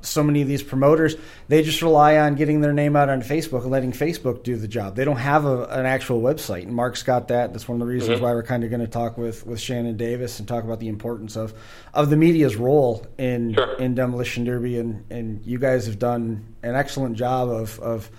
so 0.00 0.22
many 0.22 0.42
of 0.42 0.48
these 0.48 0.64
promoters 0.64 1.14
they 1.48 1.62
just 1.62 1.80
rely 1.80 2.16
on 2.18 2.34
getting 2.34 2.60
their 2.60 2.72
name 2.72 2.96
out 2.96 3.08
on 3.08 3.22
Facebook 3.22 3.62
and 3.62 3.70
letting 3.70 3.92
Facebook 3.92 4.42
do 4.42 4.56
the 4.56 4.66
job. 4.66 4.96
They 4.96 5.04
don't 5.04 5.16
have 5.18 5.44
a, 5.44 5.64
an 5.66 5.86
actual 5.86 6.20
website, 6.20 6.62
and 6.64 6.74
Mark's 6.74 7.04
got 7.04 7.28
that. 7.28 7.52
That's 7.52 7.68
one 7.68 7.80
of 7.80 7.86
the 7.86 7.92
reasons 7.92 8.20
why 8.20 8.32
we're 8.32 8.42
kind 8.42 8.64
of 8.64 8.70
going 8.70 8.80
to 8.80 8.88
talk 8.88 9.16
with, 9.16 9.46
with 9.46 9.60
Shannon 9.60 9.96
Davis 9.96 10.40
and 10.40 10.48
talk 10.48 10.64
about 10.64 10.80
the 10.80 10.88
importance 10.88 11.36
of, 11.36 11.54
of 11.94 12.10
the 12.10 12.16
media's 12.16 12.56
role 12.56 13.06
in 13.16 13.54
Sure. 13.54 13.74
in 13.76 13.94
demolition 13.94 14.44
derby. 14.44 14.78
And, 14.78 15.04
and 15.10 15.44
you 15.46 15.58
guys 15.58 15.86
have 15.86 15.98
done 16.00 16.44
an 16.64 16.74
excellent 16.74 17.16
job 17.16 17.48
of 17.48 17.78
of 17.78 18.10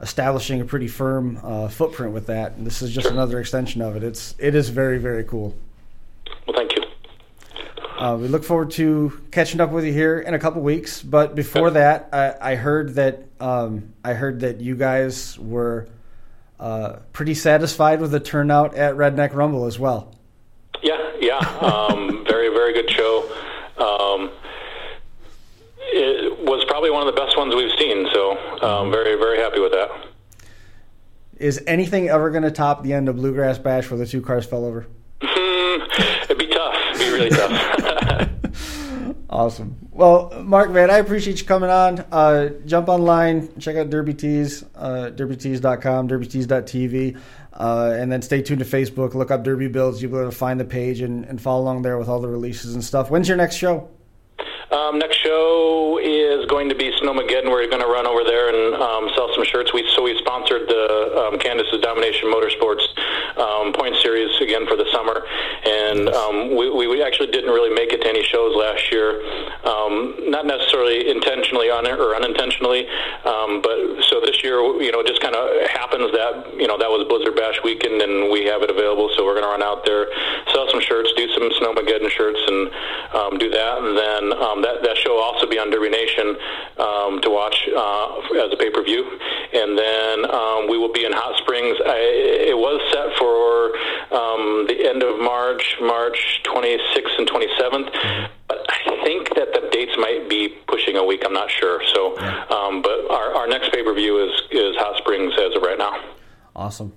establishing 0.00 0.60
a 0.60 0.64
pretty 0.64 0.88
firm 0.88 1.40
uh, 1.42 1.68
footprint 1.68 2.12
with 2.12 2.26
that. 2.26 2.52
And 2.52 2.66
this 2.66 2.82
is 2.82 2.92
just 2.92 3.08
another 3.08 3.40
extension 3.40 3.82
of 3.82 3.96
it. 3.96 4.04
It's 4.04 4.34
it 4.38 4.54
is 4.54 4.68
very 4.68 4.98
very 4.98 5.24
cool. 5.24 5.56
Well, 6.46 6.56
thank 6.56 6.76
you. 6.76 6.82
Uh, 7.98 8.18
we 8.20 8.28
look 8.28 8.44
forward 8.44 8.70
to 8.72 9.20
catching 9.30 9.60
up 9.60 9.70
with 9.70 9.84
you 9.84 9.92
here 9.92 10.18
in 10.18 10.34
a 10.34 10.38
couple 10.38 10.60
weeks. 10.60 11.02
But 11.02 11.34
before 11.34 11.70
that, 11.70 12.10
I, 12.12 12.52
I 12.52 12.54
heard 12.56 12.94
that 12.96 13.26
um, 13.40 13.94
I 14.04 14.12
heard 14.12 14.40
that 14.40 14.60
you 14.60 14.76
guys 14.76 15.38
were 15.38 15.88
uh, 16.60 16.96
pretty 17.12 17.34
satisfied 17.34 18.00
with 18.00 18.10
the 18.10 18.20
turnout 18.20 18.74
at 18.74 18.94
Redneck 18.94 19.34
Rumble 19.34 19.64
as 19.64 19.78
well. 19.78 20.14
Yeah, 20.82 21.10
yeah. 21.20 21.38
Um, 21.38 22.24
very, 22.28 22.48
very 22.50 22.74
good 22.74 22.90
show. 22.90 23.30
Um, 23.78 24.30
it 25.78 26.38
was 26.40 26.64
probably 26.68 26.90
one 26.90 27.06
of 27.06 27.14
the 27.14 27.18
best 27.18 27.36
ones 27.38 27.54
we've 27.54 27.78
seen. 27.78 28.06
So, 28.12 28.62
um, 28.62 28.90
very, 28.90 29.16
very 29.16 29.38
happy 29.38 29.60
with 29.60 29.72
that. 29.72 29.90
Is 31.38 31.62
anything 31.66 32.08
ever 32.08 32.30
going 32.30 32.42
to 32.42 32.50
top 32.50 32.82
the 32.82 32.92
end 32.92 33.08
of 33.08 33.16
Bluegrass 33.16 33.58
Bash 33.58 33.90
where 33.90 33.98
the 33.98 34.06
two 34.06 34.20
cars 34.20 34.44
fell 34.46 34.64
over? 34.64 34.86
Really 37.16 37.30
tough. 37.30 38.30
Awesome. 39.28 39.76
Well, 39.90 40.32
Mark, 40.44 40.70
man, 40.70 40.90
I 40.90 40.98
appreciate 40.98 41.40
you 41.40 41.46
coming 41.46 41.68
on. 41.68 42.00
Uh, 42.12 42.50
jump 42.64 42.88
online, 42.88 43.58
check 43.58 43.76
out 43.76 43.90
Derby 43.90 44.14
Tees, 44.14 44.64
uh, 44.76 45.10
derbytees.com, 45.14 46.08
derbytees.tv, 46.08 47.18
uh, 47.52 47.94
and 47.98 48.10
then 48.10 48.22
stay 48.22 48.40
tuned 48.40 48.60
to 48.60 48.64
Facebook. 48.64 49.14
Look 49.14 49.30
up 49.30 49.42
Derby 49.42 49.68
Builds. 49.68 50.00
You'll 50.00 50.12
be 50.12 50.18
able 50.18 50.30
to 50.30 50.36
find 50.36 50.60
the 50.60 50.64
page 50.64 51.00
and, 51.00 51.24
and 51.24 51.40
follow 51.40 51.62
along 51.62 51.82
there 51.82 51.98
with 51.98 52.08
all 52.08 52.20
the 52.20 52.28
releases 52.28 52.74
and 52.74 52.84
stuff. 52.84 53.10
When's 53.10 53.26
your 53.26 53.36
next 53.36 53.56
show? 53.56 53.90
Um, 54.70 54.98
next 54.98 55.18
show 55.18 55.98
is 55.98 56.46
going 56.46 56.68
to 56.68 56.74
be 56.74 56.90
Snowmageddon. 57.02 57.50
We're 57.50 57.66
going 57.68 57.82
to 57.82 57.90
run 57.90 58.06
over 58.06 58.24
there 58.24 58.48
and 58.48 58.74
um, 58.74 59.10
sell 59.14 59.28
some 59.34 59.44
shirts. 59.44 59.72
We 59.72 59.88
so 59.94 60.02
we 60.02 60.16
sponsored 60.18 60.68
the 60.68 61.26
um, 61.26 61.38
Candace's 61.38 61.80
Domination 61.80 62.30
Motorsports 62.30 62.86
um, 63.38 63.72
point 63.72 63.96
series 63.96 64.30
again 64.40 64.66
for 64.66 64.76
the 64.76 64.86
summer, 64.92 65.26
and 65.66 66.08
um, 66.10 66.56
we, 66.56 66.86
we 66.86 67.02
actually 67.02 67.30
didn't 67.30 67.50
really 67.50 67.74
make 67.74 67.92
it 67.92 68.02
to 68.02 68.08
any 68.08 68.22
shows 68.22 68.54
last 68.56 68.90
year, 68.90 69.22
um, 69.66 70.14
not 70.30 70.46
necessarily 70.46 71.10
intentionally 71.10 71.70
on 71.70 71.86
or 71.86 72.14
unintentionally, 72.14 72.86
um, 73.24 73.60
but 73.62 74.02
so 74.06 74.20
this 74.24 74.42
year, 74.42 74.58
you 74.82 74.90
know, 74.90 75.00
it 75.00 75.06
just 75.06 75.20
kind 75.20 75.34
of 75.34 75.68
happens 75.70 76.10
that 76.12 76.54
you 76.54 76.66
know 76.66 76.78
that 76.78 76.90
was 76.90 77.06
Blizzard 77.08 77.34
Bash 77.34 77.58
weekend, 77.62 78.00
and 78.02 78.30
we 78.30 78.44
have 78.46 78.62
it 78.62 78.70
available, 78.70 79.10
so 79.16 79.24
we're 79.24 79.34
going 79.34 79.46
to 79.46 79.50
run 79.50 79.62
out 79.62 79.84
there, 79.84 80.06
sell 80.52 80.66
some 80.70 80.76
some 80.76 80.84
shirts, 80.84 81.12
do 81.16 81.26
some 81.32 81.48
Snowmageddon 81.56 82.10
shirts, 82.10 82.40
and 82.46 82.70
um, 83.14 83.38
do 83.38 83.48
that. 83.48 83.78
And 83.78 83.96
then 83.96 84.32
um, 84.36 84.55
that 84.62 84.82
that 84.82 84.96
show 84.98 85.14
will 85.14 85.22
also 85.22 85.46
be 85.48 85.58
on 85.58 85.70
Derby 85.70 85.88
Nation 85.90 86.36
um, 86.78 87.20
to 87.22 87.30
watch 87.30 87.56
uh, 87.68 88.44
as 88.44 88.52
a 88.52 88.56
pay 88.56 88.70
per 88.70 88.82
view. 88.82 89.04
And 89.52 89.78
then 89.78 90.30
um, 90.30 90.68
we 90.68 90.76
will 90.78 90.92
be 90.92 91.04
in 91.04 91.12
Hot 91.12 91.36
Springs. 91.38 91.76
I, 91.84 91.96
it 92.52 92.56
was 92.56 92.80
set 92.92 93.16
for 93.16 93.72
um, 94.16 94.66
the 94.68 94.88
end 94.88 95.02
of 95.02 95.18
March, 95.20 95.76
March 95.80 96.40
26th 96.44 97.18
and 97.18 97.28
27th. 97.28 98.28
But 98.48 98.58
I 98.68 99.02
think 99.04 99.34
that 99.34 99.52
the 99.54 99.68
dates 99.72 99.92
might 99.98 100.28
be 100.28 100.48
pushing 100.68 100.96
a 100.96 101.04
week. 101.04 101.22
I'm 101.24 101.32
not 101.32 101.50
sure. 101.50 101.82
So, 101.94 102.16
um, 102.50 102.82
but 102.82 103.10
our, 103.10 103.34
our 103.34 103.46
next 103.48 103.72
pay 103.72 103.82
per 103.82 103.94
view 103.94 104.22
is 104.24 104.32
is 104.50 104.76
Hot 104.76 104.96
Springs 104.98 105.32
as 105.38 105.56
of 105.56 105.62
right 105.62 105.78
now. 105.78 105.94
Awesome. 106.54 106.92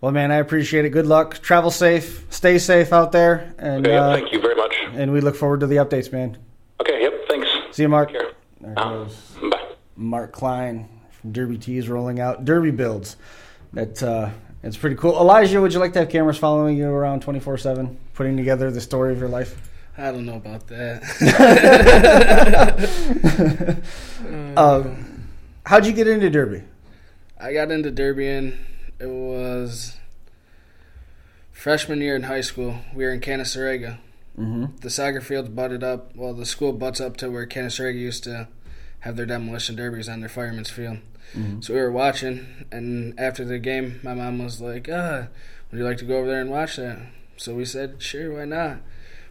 Well, 0.00 0.10
man, 0.12 0.32
I 0.32 0.36
appreciate 0.36 0.84
it. 0.84 0.90
Good 0.90 1.06
luck. 1.06 1.38
Travel 1.42 1.70
safe. 1.70 2.26
Stay 2.30 2.58
safe 2.58 2.92
out 2.92 3.12
there. 3.12 3.54
And 3.58 3.86
Okay, 3.86 3.96
uh, 3.96 4.12
thank 4.14 4.32
you 4.32 4.40
very 4.40 4.56
much. 4.56 4.74
and 4.94 5.12
we 5.12 5.20
look 5.20 5.36
forward 5.36 5.60
to 5.60 5.66
the 5.68 5.76
updates, 5.76 6.10
man. 6.12 6.38
Okay, 6.82 7.00
yep, 7.02 7.12
thanks. 7.28 7.48
See 7.70 7.82
you, 7.82 7.88
Mark. 7.88 8.12
Take. 8.12 8.22
There 8.60 8.74
Uh, 8.76 9.04
goes 9.04 9.36
bye. 9.50 9.68
Mark 9.96 10.32
Klein 10.32 10.88
from 11.10 11.32
Derby 11.32 11.56
Tees 11.58 11.88
rolling 11.88 12.18
out 12.20 12.44
Derby 12.44 12.70
builds. 12.72 13.16
That 13.72 14.02
uh, 14.02 14.30
it's 14.62 14.76
pretty 14.76 14.96
cool. 14.96 15.16
Elijah, 15.18 15.60
would 15.60 15.72
you 15.72 15.78
like 15.78 15.92
to 15.94 16.00
have 16.00 16.08
cameras 16.08 16.38
following 16.38 16.76
you 16.76 16.88
around 16.90 17.22
twenty 17.22 17.40
four 17.40 17.56
seven, 17.56 17.98
putting 18.14 18.36
together 18.36 18.70
the 18.70 18.80
story 18.80 19.12
of 19.12 19.18
your 19.18 19.28
life? 19.28 19.70
I 19.96 20.10
don't 20.10 20.24
know 20.26 20.36
about 20.36 20.66
that. 20.68 21.02
Um, 24.56 25.26
how'd 25.66 25.86
you 25.86 25.92
get 25.92 26.08
into 26.08 26.30
Derby? 26.30 26.62
I 27.38 27.52
got 27.52 27.70
into 27.70 27.90
Derbian. 27.92 28.56
It 28.98 29.06
was 29.08 29.96
freshman 31.52 32.00
year 32.00 32.16
in 32.16 32.22
high 32.24 32.40
school. 32.40 32.76
We 32.94 33.04
were 33.04 33.10
in 33.12 33.20
Canaseraga. 33.20 33.98
Mm-hmm. 34.38 34.76
The 34.80 34.90
soccer 34.90 35.20
fields 35.20 35.48
butted 35.50 35.84
up. 35.84 36.14
Well, 36.16 36.32
the 36.34 36.46
school 36.46 36.72
butts 36.72 37.00
up 37.00 37.16
to 37.18 37.30
where 37.30 37.46
Canaseraga 37.46 37.98
used 37.98 38.24
to 38.24 38.48
have 39.00 39.16
their 39.16 39.26
demolition 39.26 39.76
derbies 39.76 40.08
on 40.08 40.20
their 40.20 40.28
fireman's 40.28 40.70
field. 40.70 40.98
So 41.60 41.72
we 41.72 41.80
were 41.80 41.90
watching, 41.90 42.66
and 42.70 43.18
after 43.18 43.42
the 43.42 43.58
game, 43.58 44.00
my 44.02 44.12
mom 44.12 44.38
was 44.44 44.60
like, 44.60 44.86
"Ah, 44.92 45.28
would 45.70 45.78
you 45.78 45.84
like 45.84 45.96
to 45.98 46.04
go 46.04 46.18
over 46.18 46.26
there 46.28 46.42
and 46.42 46.50
watch 46.50 46.76
that?" 46.76 46.98
So 47.38 47.54
we 47.54 47.64
said, 47.64 48.02
"Sure, 48.02 48.34
why 48.36 48.44
not?" 48.44 48.78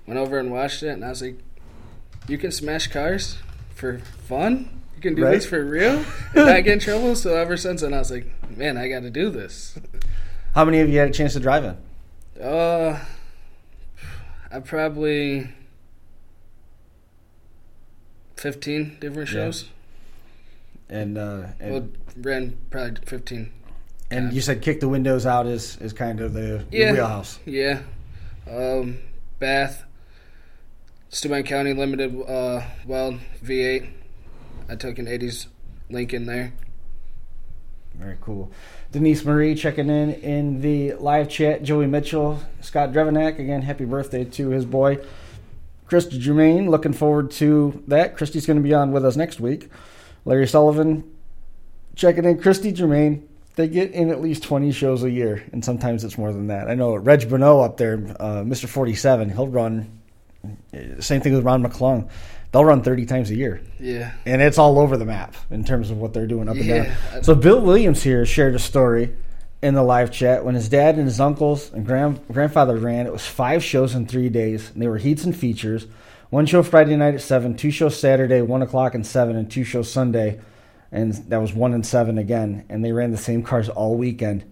Went 0.08 0.20
over 0.20 0.40
and 0.40 0.52
watched 0.52 0.82
it, 0.82 0.90
and 0.90 1.06
I 1.06 1.10
was 1.10 1.22
like, 1.22 1.38
"You 2.28 2.40
can 2.40 2.52
smash 2.52 2.88
cars 2.88 3.38
for 3.76 4.00
fun? 4.00 4.82
You 4.96 5.02
can 5.02 5.14
do 5.14 5.24
Right. 5.26 5.32
this 5.34 5.46
for 5.46 5.64
real 5.64 6.04
and 6.34 6.46
not 6.48 6.64
get 6.64 6.74
in 6.74 6.80
trouble?" 6.80 7.16
So 7.16 7.36
ever 7.36 7.56
since 7.56 7.82
then, 7.82 7.94
I 7.94 8.00
was 8.00 8.10
like, 8.10 8.26
"Man, 8.58 8.78
I 8.78 8.88
got 8.88 9.02
to 9.02 9.12
do 9.12 9.30
this." 9.30 9.78
How 10.56 10.66
many 10.66 10.80
of 10.80 10.90
you 10.90 10.98
had 10.98 11.10
a 11.10 11.14
chance 11.14 11.34
to 11.34 11.40
drive 11.40 11.64
in? 11.66 12.44
Uh, 12.44 13.00
I 14.54 14.60
probably 14.60 15.50
fifteen 18.36 18.98
different 19.00 19.30
Yeah. 19.30 19.34
shows. 19.46 19.70
And 20.90 21.18
uh, 21.18 21.48
and, 21.60 21.72
Well, 21.72 21.88
ran 22.18 22.58
probably 22.70 23.00
fifteen. 23.06 23.52
and 24.10 24.34
you 24.34 24.42
said 24.42 24.62
kick 24.62 24.80
the 24.82 24.90
windows 24.90 25.26
out 25.26 25.48
is, 25.48 25.78
is 25.78 25.94
kind 25.94 26.20
of 26.20 26.34
the, 26.34 26.66
the 26.70 26.78
Yeah. 26.78 26.92
wheelhouse. 26.92 27.40
Yeah. 27.46 27.82
Um, 28.50 29.00
Bath, 29.40 29.84
Steuben 31.10 31.44
County 31.44 31.74
Limited, 31.74 32.14
uh, 32.28 32.62
Weld 32.86 33.20
V8. 33.44 33.88
I 34.70 34.76
took 34.76 35.00
an 35.00 35.06
80s 35.08 35.48
Lincoln 35.90 36.26
there. 36.26 36.54
Very 37.96 38.18
cool. 38.22 38.52
Denise 38.92 39.24
Marie 39.24 39.56
checking 39.56 39.90
in 39.90 40.12
in 40.16 40.62
the 40.62 40.94
live 40.96 41.30
chat. 41.30 41.64
Joey 41.64 41.88
Mitchell, 41.88 42.40
Scott 42.60 42.92
Drevenak 42.92 43.40
again. 43.40 43.62
Happy 43.62 43.86
birthday 43.86 44.26
to 44.26 44.50
his 44.50 44.66
boy, 44.66 45.00
Christy 45.86 46.20
Germain. 46.20 46.70
Looking 46.70 46.92
forward 46.92 47.32
to 47.32 47.82
that. 47.88 48.18
Christy's 48.18 48.46
going 48.46 48.58
to 48.58 48.64
be 48.64 48.74
on 48.74 48.92
with 48.92 49.06
us 49.06 49.16
next 49.16 49.40
week. 49.40 49.70
Larry 50.26 50.48
Sullivan 50.48 51.10
checking 51.96 52.26
in. 52.26 52.42
Christy 52.42 52.72
Germain. 52.72 53.28
They 53.56 53.68
get 53.68 53.92
in 53.92 54.10
at 54.10 54.22
least 54.22 54.44
twenty 54.44 54.72
shows 54.72 55.04
a 55.04 55.10
year, 55.12 55.44
and 55.52 55.64
sometimes 55.64 56.04
it's 56.04 56.18
more 56.18 56.32
than 56.32 56.48
that. 56.48 56.70
I 56.70 56.76
know 56.76 56.96
Reg 56.96 57.30
Bono 57.30 57.60
up 57.62 57.78
there, 57.78 58.16
uh, 58.20 58.46
Forty 58.56 58.96
Seven. 58.96 59.30
He'll 59.30 59.48
run. 59.48 60.00
uh, 60.74 61.02
Same 61.02 61.20
thing 61.22 61.34
with 61.34 61.44
Ron 61.44 61.62
McClung. 61.64 62.10
They'll 62.52 62.66
run 62.66 62.82
thirty 62.84 63.06
times 63.06 63.30
a 63.30 63.36
year 63.36 63.62
Yeah. 63.80 64.12
and 64.26 64.42
it's 64.42 64.58
all 64.58 64.78
over 64.80 64.98
the 64.98 65.06
map 65.06 65.36
in 65.50 65.64
terms 65.64 65.90
of 65.90 65.98
what 65.98 66.14
they're 66.14 66.28
doing 66.28 66.50
up 66.50 66.58
and 66.58 66.68
down. 66.68 67.24
So 67.24 67.34
Bill 67.36 67.62
Williams 67.62 68.04
here 68.04 68.26
shared 68.26 68.56
a 68.56 68.60
story 68.60 69.14
in 69.62 69.74
the 69.74 69.84
live 69.84 70.12
chat 70.12 70.44
when 70.44 70.56
his 70.56 70.68
dad 70.68 70.96
and 70.96 71.06
his 71.06 71.20
uncles 71.20 71.72
and 71.72 71.86
grand, 71.86 72.20
grandfather 72.32 72.78
ran. 72.78 73.06
It 73.08 73.14
was 73.14 73.26
five 73.26 73.64
shows 73.64 73.96
in 73.96 74.06
three 74.08 74.28
days, 74.28 74.72
and 74.72 74.82
they 74.82 74.88
were 74.88 74.98
heats 74.98 75.24
and 75.24 75.36
features. 75.36 75.88
One 76.30 76.46
show 76.46 76.64
Friday 76.64 76.96
night 76.96 77.14
at 77.14 77.22
seven, 77.22 77.56
two 77.56 77.72
shows 77.72 77.98
Saturday, 78.00 78.42
one 78.42 78.62
o'clock 78.62 78.96
and 78.96 79.06
seven, 79.06 79.36
and 79.36 79.50
two 79.52 79.64
shows 79.64 79.92
Sunday, 79.92 80.40
and 80.92 81.14
that 81.30 81.40
was 81.42 81.54
one 81.54 81.74
and 81.74 81.86
seven 81.86 82.18
again. 82.18 82.66
And 82.70 82.84
they 82.84 82.92
ran 82.92 83.12
the 83.12 83.18
same 83.18 83.44
cars 83.44 83.70
all 83.70 83.96
weekend. 83.96 84.44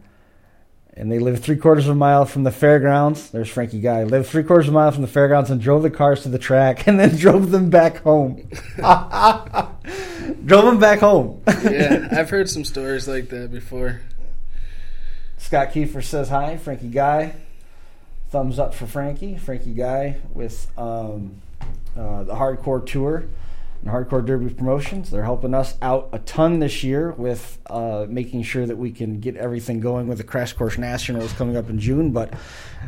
And 0.99 1.09
they 1.09 1.19
lived 1.19 1.41
three 1.41 1.55
quarters 1.55 1.85
of 1.85 1.91
a 1.91 1.95
mile 1.95 2.25
from 2.25 2.43
the 2.43 2.51
fairgrounds. 2.51 3.29
There's 3.29 3.47
Frankie 3.47 3.79
Guy. 3.79 4.03
Lived 4.03 4.27
three 4.27 4.43
quarters 4.43 4.67
of 4.67 4.73
a 4.73 4.75
mile 4.75 4.91
from 4.91 5.01
the 5.01 5.07
fairgrounds 5.07 5.49
and 5.49 5.61
drove 5.61 5.81
the 5.81 5.89
cars 5.89 6.23
to 6.23 6.29
the 6.29 6.37
track 6.37 6.87
and 6.87 6.99
then 6.99 7.15
drove 7.15 7.51
them 7.51 7.69
back 7.69 8.03
home. 8.03 8.49
drove 10.45 10.65
them 10.65 10.77
back 10.77 10.99
home. 10.99 11.41
Yeah. 11.63 12.09
I've 12.11 12.29
heard 12.29 12.49
some 12.49 12.65
stories 12.65 13.07
like 13.07 13.29
that 13.29 13.49
before. 13.49 14.01
Scott 15.37 15.69
Kiefer 15.69 16.03
says 16.03 16.27
hi. 16.27 16.57
Frankie 16.57 16.89
Guy. 16.89 17.33
Thumbs 18.29 18.59
up 18.59 18.75
for 18.75 18.85
Frankie. 18.85 19.37
Frankie 19.37 19.73
Guy 19.73 20.17
with 20.33 20.69
um, 20.77 21.41
uh, 21.95 22.25
the 22.25 22.33
Hardcore 22.33 22.85
Tour 22.85 23.23
and 23.81 23.89
Hardcore 23.89 24.25
Derby 24.25 24.53
Promotions. 24.53 25.09
They're 25.09 25.23
helping 25.23 25.53
us 25.53 25.75
out 25.81 26.09
a 26.11 26.19
ton 26.19 26.59
this 26.59 26.83
year 26.83 27.11
with 27.11 27.57
uh, 27.69 28.05
making 28.09 28.43
sure 28.43 28.65
that 28.65 28.77
we 28.77 28.91
can 28.91 29.19
get 29.19 29.37
everything 29.37 29.79
going 29.79 30.07
with 30.07 30.17
the 30.17 30.23
Crash 30.23 30.53
Course 30.53 30.77
Nationals 30.77 31.31
coming 31.33 31.55
up 31.55 31.69
in 31.69 31.79
June. 31.79 32.11
But 32.11 32.33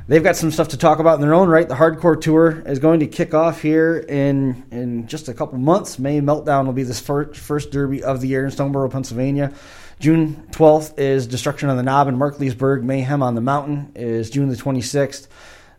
they've 0.08 0.24
got 0.24 0.36
some 0.36 0.52
stuff 0.52 0.70
to 0.70 0.78
talk 0.78 1.00
about 1.00 1.16
in 1.16 1.22
their 1.22 1.34
own 1.34 1.48
right. 1.48 1.68
The 1.68 1.76
Hardcore 1.76 2.20
Tour 2.20 2.62
is 2.66 2.80
going 2.80 3.00
to 3.00 3.08
kick 3.08 3.34
off 3.34 3.62
here 3.62 3.98
in 3.98 4.64
in 4.72 5.08
just 5.08 5.30
a 5.30 5.34
couple 5.34 5.58
months. 5.58 5.98
May 5.98 6.20
Meltdown 6.20 6.66
will 6.66 6.74
be 6.74 6.84
the 6.84 6.94
first, 6.94 7.40
first 7.40 7.72
Derby 7.72 8.04
of 8.04 8.20
the 8.20 8.28
year 8.28 8.46
in 8.46 8.52
Stoneboro, 8.52 8.92
Pennsylvania. 8.92 9.54
June 10.00 10.48
12th 10.52 10.98
is 10.98 11.28
Destruction 11.28 11.70
on 11.70 11.78
the 11.78 11.84
Knob 11.84 12.08
in 12.08 12.18
Markleysburg. 12.18 12.82
Mayhem 12.82 13.22
on 13.22 13.36
the 13.36 13.42
Mountain 13.42 13.92
is 13.96 14.32
June 14.32 14.50
the 14.50 14.56
26th. 14.56 15.28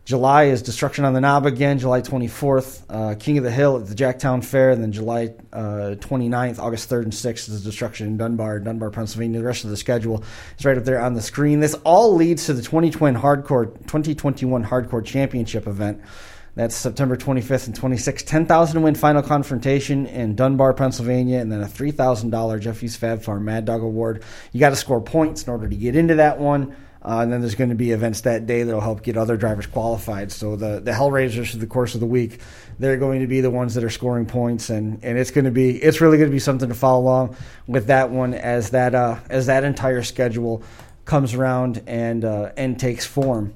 July 0.05 0.45
is 0.45 0.61
Destruction 0.61 1.05
on 1.05 1.13
the 1.13 1.21
Knob 1.21 1.45
again, 1.45 1.79
July 1.79 2.01
24th. 2.01 2.83
Uh, 2.89 3.15
King 3.15 3.37
of 3.37 3.45
the 3.45 3.51
Hill 3.51 3.77
at 3.77 3.87
the 3.87 3.95
Jacktown 3.95 4.43
Fair. 4.43 4.71
And 4.71 4.83
then 4.83 4.91
July 4.91 5.33
uh, 5.53 5.95
29th, 5.97 6.59
August 6.59 6.89
3rd 6.89 7.03
and 7.03 7.13
6th 7.13 7.49
is 7.49 7.63
Destruction 7.63 8.07
in 8.07 8.17
Dunbar, 8.17 8.59
Dunbar, 8.59 8.89
Pennsylvania. 8.89 9.39
The 9.39 9.45
rest 9.45 9.63
of 9.63 9.69
the 9.69 9.77
schedule 9.77 10.21
is 10.57 10.65
right 10.65 10.77
up 10.77 10.83
there 10.83 10.99
on 10.99 11.13
the 11.13 11.21
screen. 11.21 11.61
This 11.61 11.75
all 11.85 12.15
leads 12.15 12.47
to 12.47 12.53
the 12.53 12.61
2020 12.61 13.17
Hardcore, 13.17 13.77
2021 13.87 14.65
Hardcore 14.65 15.05
Championship 15.05 15.67
event. 15.67 16.01
That's 16.55 16.75
September 16.75 17.15
25th 17.15 17.67
and 17.67 17.79
26th. 17.79 18.25
10,000 18.27 18.81
win 18.81 18.95
final 18.95 19.23
confrontation 19.23 20.05
in 20.05 20.35
Dunbar, 20.35 20.73
Pennsylvania, 20.73 21.39
and 21.39 21.51
then 21.51 21.61
a 21.61 21.65
$3,000 21.65 22.59
Jeffy's 22.59 22.95
Fab 22.97 23.23
Farm 23.23 23.45
Mad 23.45 23.65
Dog 23.65 23.81
Award. 23.81 24.23
You 24.51 24.59
got 24.59 24.71
to 24.71 24.75
score 24.75 25.01
points 25.01 25.43
in 25.43 25.49
order 25.49 25.67
to 25.67 25.75
get 25.75 25.95
into 25.95 26.15
that 26.15 26.39
one. 26.39 26.75
Uh, 27.05 27.19
and 27.19 27.33
then 27.33 27.41
there's 27.41 27.55
going 27.55 27.69
to 27.69 27.75
be 27.75 27.91
events 27.91 28.21
that 28.21 28.45
day 28.45 28.63
that'll 28.63 28.79
help 28.79 29.03
get 29.03 29.17
other 29.17 29.35
drivers 29.35 29.67
qualified. 29.67 30.31
So 30.31 30.55
the 30.55 30.79
the 30.79 30.91
Hellraisers 30.91 31.51
through 31.51 31.59
the 31.59 31.67
course 31.67 31.95
of 31.95 31.99
the 31.99 32.05
week, 32.05 32.39
they're 32.79 32.97
going 32.97 33.19
to 33.19 33.27
be 33.27 33.41
the 33.41 33.49
ones 33.51 33.75
that 33.75 33.83
are 33.83 33.89
scoring 33.89 34.25
points, 34.25 34.69
and, 34.69 35.03
and 35.03 35.17
it's 35.17 35.31
going 35.31 35.45
to 35.45 35.51
be 35.51 35.71
it's 35.71 35.99
really 35.99 36.17
going 36.17 36.29
to 36.29 36.33
be 36.33 36.39
something 36.39 36.69
to 36.69 36.75
follow 36.75 37.01
along 37.01 37.35
with 37.67 37.87
that 37.87 38.09
one 38.09 38.33
as 38.33 38.69
that 38.69 38.95
uh, 38.95 39.19
as 39.29 39.47
that 39.47 39.65
entire 39.65 40.01
schedule 40.01 40.63
comes 41.03 41.33
around 41.33 41.83
and 41.87 42.23
uh, 42.23 42.51
and 42.55 42.79
takes 42.79 43.05
form. 43.05 43.53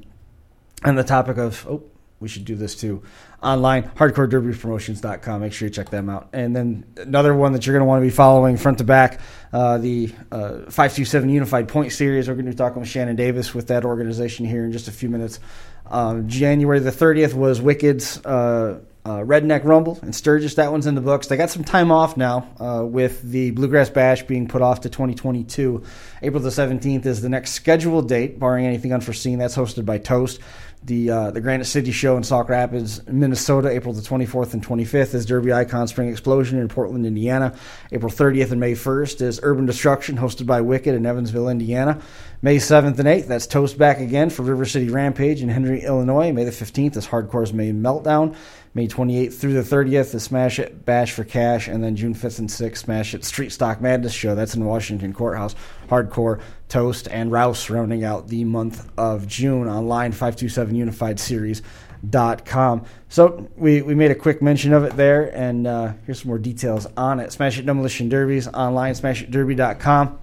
And 0.83 0.97
the 0.97 1.03
topic 1.03 1.37
of 1.37 1.65
oh 1.69 1.83
we 2.19 2.27
should 2.27 2.45
do 2.45 2.55
this 2.55 2.75
too 2.75 3.01
online 3.41 3.83
hardcorederbypromotions.com 3.83 5.41
make 5.41 5.53
sure 5.53 5.67
you 5.67 5.73
check 5.73 5.89
them 5.89 6.09
out 6.09 6.29
and 6.33 6.55
then 6.55 6.85
another 6.97 7.33
one 7.33 7.53
that 7.53 7.65
you're 7.65 7.73
going 7.73 7.81
to 7.81 7.87
want 7.87 8.01
to 8.01 8.05
be 8.05 8.09
following 8.09 8.57
front 8.57 8.79
to 8.79 8.83
back 8.83 9.19
uh, 9.53 9.77
the 9.77 10.13
uh, 10.31 10.59
527 10.69 11.29
unified 11.29 11.67
point 11.67 11.91
series 11.91 12.27
we're 12.27 12.35
going 12.35 12.45
to 12.45 12.51
be 12.51 12.57
talking 12.57 12.79
with 12.79 12.89
shannon 12.89 13.15
davis 13.15 13.53
with 13.53 13.67
that 13.67 13.85
organization 13.85 14.45
here 14.45 14.65
in 14.65 14.71
just 14.71 14.87
a 14.87 14.91
few 14.91 15.09
minutes 15.09 15.39
um, 15.87 16.27
january 16.27 16.79
the 16.79 16.91
30th 16.91 17.33
was 17.33 17.61
wicked's 17.61 18.23
uh, 18.25 18.79
uh, 19.07 19.23
Redneck 19.23 19.63
Rumble 19.63 19.97
in 20.03 20.11
Sturgis. 20.11 20.55
That 20.55 20.69
one's 20.69 20.85
in 20.85 20.93
the 20.93 21.01
books. 21.01 21.27
They 21.27 21.37
got 21.37 21.49
some 21.49 21.63
time 21.63 21.93
off 21.93 22.17
now 22.17 22.49
uh, 22.59 22.85
with 22.85 23.21
the 23.21 23.51
Bluegrass 23.51 23.89
Bash 23.89 24.23
being 24.23 24.49
put 24.49 24.61
off 24.61 24.81
to 24.81 24.89
2022. 24.89 25.81
April 26.23 26.43
the 26.43 26.49
17th 26.49 27.05
is 27.05 27.21
the 27.21 27.29
next 27.29 27.51
scheduled 27.51 28.09
date, 28.09 28.37
barring 28.37 28.65
anything 28.65 28.93
unforeseen. 28.93 29.39
That's 29.39 29.55
hosted 29.55 29.85
by 29.85 29.97
Toast. 29.97 30.41
The 30.83 31.09
uh, 31.09 31.31
the 31.31 31.41
Granite 31.41 31.65
City 31.65 31.91
Show 31.91 32.17
in 32.17 32.23
Sauk 32.23 32.49
Rapids, 32.49 33.05
Minnesota, 33.07 33.69
April 33.69 33.93
the 33.93 34.01
24th 34.01 34.53
and 34.53 34.65
25th 34.65 35.15
is 35.15 35.25
Derby 35.25 35.51
Icon 35.51 35.87
Spring 35.87 36.09
Explosion 36.09 36.59
in 36.59 36.67
Portland, 36.67 37.05
Indiana. 37.05 37.55
April 37.91 38.11
30th 38.11 38.51
and 38.51 38.59
May 38.59 38.73
1st 38.73 39.21
is 39.21 39.39
Urban 39.43 39.65
Destruction, 39.65 40.17
hosted 40.17 40.45
by 40.45 40.61
Wicked 40.61 40.93
in 40.93 41.05
Evansville, 41.05 41.49
Indiana. 41.49 41.99
May 42.41 42.57
7th 42.57 42.99
and 42.99 43.07
8th, 43.07 43.27
that's 43.27 43.47
Toast 43.47 43.77
back 43.77 43.99
again 43.99 44.29
for 44.29 44.43
River 44.43 44.65
City 44.65 44.89
Rampage 44.89 45.41
in 45.41 45.49
Henry, 45.49 45.81
Illinois. 45.81 46.31
May 46.31 46.43
the 46.43 46.51
15th 46.51 46.95
is 46.95 47.07
Hardcore's 47.07 47.51
May 47.51 47.71
Meltdown. 47.71 48.35
May 48.77 48.87
28th 48.87 49.33
through 49.33 49.53
the 49.53 49.61
30th, 49.61 50.11
the 50.11 50.19
Smash 50.19 50.59
It 50.59 50.85
Bash 50.85 51.11
for 51.11 51.23
Cash. 51.23 51.67
And 51.67 51.83
then 51.83 51.95
June 51.95 52.13
5th 52.13 52.37
and 52.37 52.47
6th, 52.47 52.77
Smash 52.77 53.15
It 53.15 53.25
Street 53.25 53.51
Stock 53.51 53.81
Madness 53.81 54.13
Show. 54.13 54.35
That's 54.35 54.53
in 54.53 54.63
Washington 54.63 55.13
Courthouse. 55.13 55.55
Hardcore, 55.89 56.39
Toast, 56.69 57.07
and 57.07 57.31
Rouse 57.31 57.71
rounding 57.71 58.03
out 58.03 58.27
the 58.27 58.43
month 58.43 58.87
of 58.95 59.25
June 59.25 59.67
online 59.67 60.11
527 60.11 60.75
Unified 60.75 61.19
Series. 61.19 61.63
Dot 62.07 62.45
com. 62.45 62.85
So 63.09 63.49
we, 63.57 63.81
we 63.81 63.95
made 63.95 64.11
a 64.11 64.15
quick 64.15 64.43
mention 64.43 64.73
of 64.73 64.83
it 64.83 64.95
there, 64.95 65.35
and 65.35 65.65
uh, 65.65 65.93
here's 66.05 66.21
some 66.21 66.29
more 66.29 66.37
details 66.37 66.85
on 66.95 67.19
it. 67.19 67.31
Smash 67.31 67.57
It 67.57 67.65
Demolition 67.65 68.09
Derbies 68.09 68.47
online, 68.47 68.93
smashitderby.com. 68.93 70.19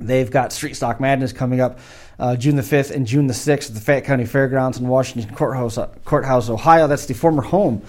They've 0.00 0.30
got 0.30 0.54
Street 0.54 0.76
Stock 0.76 0.98
Madness 0.98 1.34
coming 1.34 1.60
up 1.60 1.78
uh, 2.20 2.36
June 2.36 2.54
the 2.54 2.62
5th 2.62 2.90
and 2.90 3.06
June 3.06 3.26
the 3.26 3.34
6th 3.34 3.68
at 3.68 3.74
the 3.74 3.80
Fayette 3.80 4.04
County 4.04 4.26
Fairgrounds 4.26 4.78
in 4.78 4.86
Washington 4.86 5.34
Courthouse, 5.34 5.78
uh, 5.78 5.86
Courthouse, 6.04 6.50
Ohio. 6.50 6.86
That's 6.86 7.06
the 7.06 7.14
former 7.14 7.42
home 7.42 7.82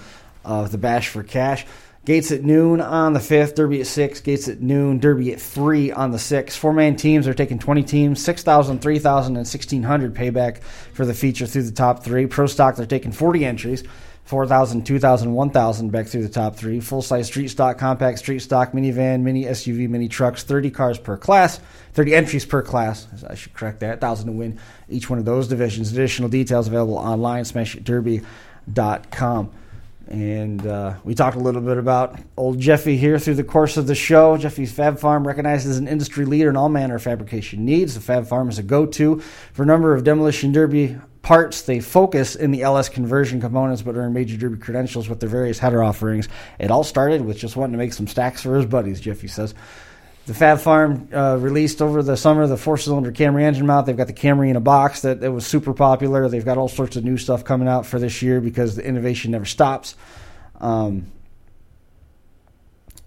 of 0.44 0.72
the 0.72 0.78
Bash 0.78 1.08
for 1.10 1.22
Cash. 1.22 1.66
Gates 2.04 2.32
at 2.32 2.42
noon 2.42 2.80
on 2.80 3.12
the 3.12 3.20
5th, 3.20 3.54
Derby 3.54 3.80
at 3.80 3.86
6, 3.86 4.20
Gates 4.22 4.48
at 4.48 4.60
noon, 4.60 4.98
Derby 4.98 5.32
at 5.32 5.40
3 5.40 5.92
on 5.92 6.10
the 6.10 6.18
6th. 6.18 6.56
Four 6.56 6.72
man 6.72 6.96
teams 6.96 7.28
are 7.28 7.34
taking 7.34 7.60
20 7.60 7.84
teams, 7.84 8.24
6,000, 8.24 8.80
3,000, 8.80 9.36
and 9.36 9.46
1,600 9.46 10.14
payback 10.14 10.62
for 10.94 11.06
the 11.06 11.14
feature 11.14 11.46
through 11.46 11.62
the 11.62 11.70
top 11.70 12.02
three. 12.02 12.26
Pro 12.26 12.46
stock, 12.46 12.74
they're 12.74 12.86
taking 12.86 13.12
40 13.12 13.44
entries. 13.44 13.84
4,000, 14.24 14.86
2,000, 14.86 15.34
1,000 15.34 15.90
back 15.90 16.06
through 16.06 16.22
the 16.22 16.28
top 16.28 16.56
three. 16.56 16.80
Full 16.80 17.02
size 17.02 17.26
street 17.26 17.48
stock, 17.48 17.78
compact 17.78 18.18
street 18.18 18.38
stock, 18.38 18.72
minivan, 18.72 19.22
mini 19.22 19.44
SUV, 19.44 19.88
mini 19.88 20.08
trucks, 20.08 20.44
30 20.44 20.70
cars 20.70 20.98
per 20.98 21.16
class, 21.16 21.60
30 21.94 22.14
entries 22.14 22.46
per 22.46 22.62
class. 22.62 23.08
I 23.28 23.34
should 23.34 23.52
correct 23.52 23.80
that. 23.80 24.00
1,000 24.00 24.26
to 24.26 24.32
win 24.32 24.60
each 24.88 25.10
one 25.10 25.18
of 25.18 25.24
those 25.24 25.48
divisions. 25.48 25.92
Additional 25.92 26.28
details 26.28 26.68
available 26.68 26.96
online, 26.96 27.44
smashitderby.com. 27.44 29.50
And 30.08 30.66
uh, 30.66 30.94
we 31.04 31.14
talked 31.14 31.36
a 31.36 31.40
little 31.40 31.62
bit 31.62 31.78
about 31.78 32.18
old 32.36 32.58
Jeffy 32.58 32.96
here 32.96 33.18
through 33.18 33.34
the 33.34 33.44
course 33.44 33.76
of 33.76 33.86
the 33.86 33.94
show. 33.94 34.36
Jeffy's 34.36 34.72
Fab 34.72 34.98
Farm, 34.98 35.26
recognized 35.26 35.66
as 35.66 35.78
an 35.78 35.88
industry 35.88 36.24
leader 36.24 36.50
in 36.50 36.56
all 36.56 36.68
manner 36.68 36.96
of 36.96 37.02
fabrication 37.02 37.64
needs. 37.64 37.94
The 37.94 38.00
Fab 38.00 38.26
Farm 38.26 38.48
is 38.48 38.58
a 38.58 38.62
go 38.62 38.84
to 38.86 39.20
for 39.52 39.62
a 39.62 39.66
number 39.66 39.94
of 39.94 40.04
demolition 40.04 40.52
derby 40.52 40.98
parts. 41.22 41.62
They 41.62 41.80
focus 41.80 42.34
in 42.34 42.50
the 42.50 42.62
LS 42.62 42.88
conversion 42.88 43.40
components, 43.40 43.82
but 43.82 43.96
earn 43.96 44.12
major 44.12 44.36
derby 44.36 44.58
credentials 44.58 45.08
with 45.08 45.20
their 45.20 45.28
various 45.28 45.58
header 45.58 45.82
offerings. 45.82 46.28
It 46.58 46.70
all 46.70 46.84
started 46.84 47.24
with 47.24 47.38
just 47.38 47.56
wanting 47.56 47.72
to 47.72 47.78
make 47.78 47.92
some 47.92 48.06
stacks 48.06 48.42
for 48.42 48.56
his 48.56 48.66
buddies, 48.66 49.00
Jeffy 49.00 49.28
says. 49.28 49.54
The 50.24 50.34
Fab 50.34 50.60
Farm 50.60 51.08
uh, 51.12 51.36
released 51.40 51.82
over 51.82 52.00
the 52.00 52.16
summer 52.16 52.46
the 52.46 52.56
four 52.56 52.76
cylinder 52.78 53.10
Camry 53.10 53.42
engine 53.42 53.66
mount. 53.66 53.86
They've 53.86 53.96
got 53.96 54.06
the 54.06 54.12
Camry 54.12 54.50
in 54.50 54.56
a 54.56 54.60
box 54.60 55.02
that, 55.02 55.20
that 55.20 55.32
was 55.32 55.44
super 55.44 55.74
popular. 55.74 56.28
They've 56.28 56.44
got 56.44 56.58
all 56.58 56.68
sorts 56.68 56.94
of 56.94 57.04
new 57.04 57.16
stuff 57.16 57.44
coming 57.44 57.66
out 57.66 57.86
for 57.86 57.98
this 57.98 58.22
year 58.22 58.40
because 58.40 58.76
the 58.76 58.84
innovation 58.84 59.32
never 59.32 59.44
stops. 59.44 59.96
Um, 60.60 61.10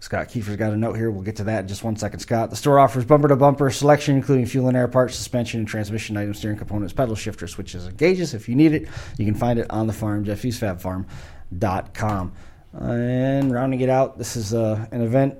Scott 0.06 0.30
Kiefer's 0.30 0.56
got 0.56 0.72
a 0.72 0.78
note 0.78 0.94
here. 0.94 1.10
We'll 1.10 1.24
get 1.24 1.38
to 1.38 1.46
that 1.46 1.62
in 1.62 1.68
just 1.68 1.84
one 1.84 1.96
second, 1.96 2.20
Scott. 2.20 2.52
The 2.52 2.56
store 2.56 2.78
offers 2.78 3.06
bumper 3.06 3.28
to 3.28 3.36
bumper 3.36 3.72
selection, 3.72 4.16
including 4.16 4.46
fuel 4.46 4.68
and 4.68 4.78
air 4.78 4.88
parts, 4.88 5.16
suspension 5.16 5.62
and 5.62 5.68
transmission 5.68 6.16
items, 6.16 6.38
steering 6.38 6.58
components, 6.58 6.94
pedal 6.94 7.16
shifters, 7.16 7.54
switches, 7.54 7.88
and 7.88 7.98
gauges. 7.98 8.36
If 8.36 8.48
you 8.48 8.54
need 8.54 8.74
it, 8.74 8.88
you 9.18 9.26
can 9.26 9.34
find 9.34 9.58
it 9.58 9.66
on 9.72 9.88
the 9.88 9.94
farm, 9.94 10.24
jeffysfabfarm.com. 10.24 12.34
And 12.74 13.52
rounding 13.52 13.80
it 13.80 13.90
out, 13.90 14.20
this 14.20 14.36
is 14.36 14.54
uh, 14.54 14.86
an 14.92 15.02
event 15.02 15.40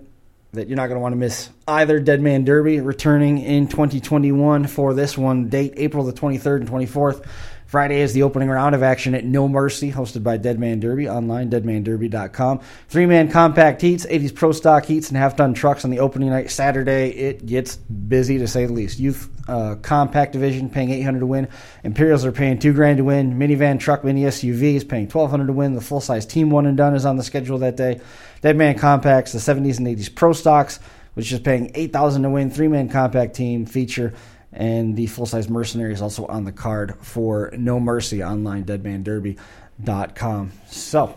that 0.54 0.68
you're 0.68 0.78
not 0.78 0.88
going 0.88 0.96
to 0.96 1.02
want 1.02 1.14
to 1.14 1.18
miss 1.18 1.52
either. 1.68 2.00
Dead 2.00 2.20
Man 2.20 2.44
Derby 2.44 2.80
returning 2.80 3.38
in 3.38 3.68
2021 3.68 4.66
for 4.66 4.96
this 4.96 5.16
one 5.16 5.48
date, 5.48 5.74
April 5.78 6.04
the 6.04 6.14
23rd 6.14 6.62
and 6.62 6.70
24th. 6.70 7.24
Friday 7.66 8.02
is 8.02 8.14
the 8.14 8.22
opening 8.22 8.50
round 8.50 8.76
of 8.76 8.84
action 8.84 9.16
at 9.16 9.26
No 9.26 9.48
Mercy, 9.48 9.92
hosted 9.92 10.22
by 10.24 10.38
Dead 10.38 10.60
Man 10.60 10.80
Derby, 10.80 11.10
online, 11.10 11.50
deadmanderby.com. 11.50 12.60
Three 12.90 13.08
man 13.08 13.32
compact 13.32 13.82
heats, 13.82 14.06
80s 14.06 14.36
pro 14.36 14.52
stock 14.52 14.86
heats, 14.86 15.10
and 15.10 15.18
half 15.18 15.36
ton 15.36 15.56
trucks 15.56 15.84
on 15.84 15.90
the 15.90 16.00
opening 16.00 16.30
night. 16.30 16.52
Saturday, 16.52 17.10
it 17.10 17.46
gets 17.46 17.76
busy 17.76 18.38
to 18.38 18.48
say 18.48 18.68
the 18.68 18.74
least. 18.74 19.00
Youth 19.00 19.30
uh, 19.50 19.76
compact 19.82 20.34
division 20.34 20.70
paying 20.70 20.92
800 20.92 21.20
to 21.20 21.26
win. 21.26 21.48
Imperials 21.84 22.24
are 22.24 22.32
paying 22.32 22.60
2 22.60 22.72
grand 22.74 22.98
to 22.98 23.04
win. 23.04 23.34
Minivan, 23.34 23.80
truck, 23.80 24.04
mini 24.04 24.24
SUV 24.24 24.76
is 24.76 24.84
paying 24.84 25.06
1200 25.06 25.48
to 25.48 25.54
win. 25.54 25.74
The 25.74 25.82
full 25.82 26.02
size 26.02 26.28
team 26.28 26.52
one 26.52 26.68
and 26.68 26.78
done 26.78 26.96
is 26.96 27.06
on 27.06 27.18
the 27.18 27.24
schedule 27.24 27.58
that 27.60 27.76
day. 27.76 28.00
Dead 28.42 28.56
Man 28.56 28.78
compacts, 28.78 29.32
the 29.32 29.40
70s 29.40 29.80
and 29.80 29.88
80s 29.88 30.14
pro 30.14 30.34
stocks, 30.34 30.80
which 31.16 31.32
is 31.32 31.40
paying 31.40 31.72
8000 31.74 32.22
to 32.24 32.30
win. 32.30 32.52
Three 32.52 32.68
man 32.68 32.90
compact 32.90 33.36
team 33.36 33.66
feature 33.66 34.14
and 34.56 34.96
the 34.96 35.06
full 35.08 35.26
size 35.26 35.50
mercenary 35.50 35.94
is 35.94 36.02
also 36.02 36.26
on 36.28 36.46
the 36.46 36.52
card 36.52 36.96
for 37.02 37.52
No 37.58 37.80
Mercy 37.80 38.24
online, 38.24 38.64
deadmanderby.com. 38.64 40.52
So, 40.68 41.16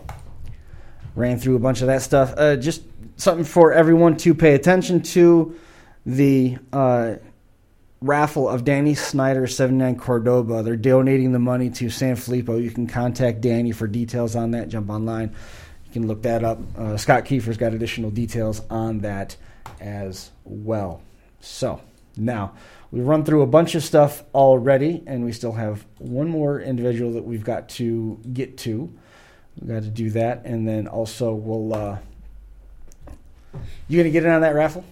ran 1.15 1.39
through 1.39 1.55
a 1.55 1.59
bunch 1.59 1.81
of 1.81 1.87
that 1.87 2.01
stuff. 2.01 2.33
Uh, 2.35 2.57
just 2.57 2.83
something 3.15 3.45
for 3.45 3.71
everyone 3.73 4.17
to 4.17 4.35
pay 4.35 4.55
attention 4.55 5.01
to 5.01 5.57
the 6.05 6.57
uh, 6.73 7.15
raffle 8.01 8.49
of 8.49 8.65
Danny 8.65 8.93
Snyder 8.93 9.47
79 9.47 9.97
Cordoba. 9.97 10.61
They're 10.61 10.75
donating 10.75 11.31
the 11.31 11.39
money 11.39 11.69
to 11.71 11.89
San 11.89 12.17
Filippo. 12.17 12.57
You 12.57 12.71
can 12.71 12.87
contact 12.87 13.39
Danny 13.39 13.71
for 13.71 13.87
details 13.87 14.35
on 14.35 14.51
that. 14.51 14.67
Jump 14.67 14.89
online. 14.89 15.33
You 15.85 15.93
can 15.93 16.07
look 16.07 16.23
that 16.23 16.43
up. 16.43 16.59
Uh, 16.77 16.97
Scott 16.97 17.23
Kiefer's 17.23 17.57
got 17.57 17.73
additional 17.73 18.11
details 18.11 18.61
on 18.69 18.99
that 18.99 19.37
as 19.79 20.29
well. 20.43 21.01
So, 21.39 21.79
now 22.17 22.53
We've 22.91 23.05
run 23.05 23.23
through 23.23 23.43
a 23.43 23.47
bunch 23.47 23.75
of 23.75 23.83
stuff 23.83 24.23
already, 24.33 25.03
and 25.05 25.23
we 25.23 25.31
still 25.31 25.51
have 25.53 25.85
one 25.99 26.27
more 26.27 26.59
individual 26.59 27.13
that 27.13 27.23
we've 27.23 27.43
got 27.43 27.69
to 27.69 28.19
get 28.33 28.57
to. 28.59 28.91
We've 29.59 29.69
got 29.69 29.83
to 29.83 29.89
do 29.89 30.09
that, 30.11 30.45
and 30.45 30.67
then 30.67 30.87
also 30.87 31.33
we'll. 31.33 31.73
Uh, 31.73 31.97
you 33.87 33.99
gonna 33.99 34.09
get 34.09 34.25
in 34.25 34.31
on 34.31 34.41
that 34.41 34.55
raffle? 34.55 34.83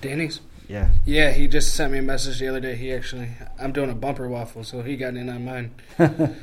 Danny's. 0.00 0.40
Yeah. 0.68 0.90
Yeah, 1.04 1.32
he 1.32 1.48
just 1.48 1.74
sent 1.74 1.92
me 1.92 1.98
a 1.98 2.02
message 2.02 2.38
the 2.38 2.48
other 2.48 2.60
day. 2.60 2.76
He 2.76 2.92
actually, 2.92 3.30
I'm 3.58 3.72
doing 3.72 3.90
a 3.90 3.94
bumper 3.94 4.28
waffle, 4.28 4.64
so 4.64 4.82
he 4.82 4.96
got 4.96 5.14
in 5.16 5.28
on 5.30 5.44
mine. 5.44 5.74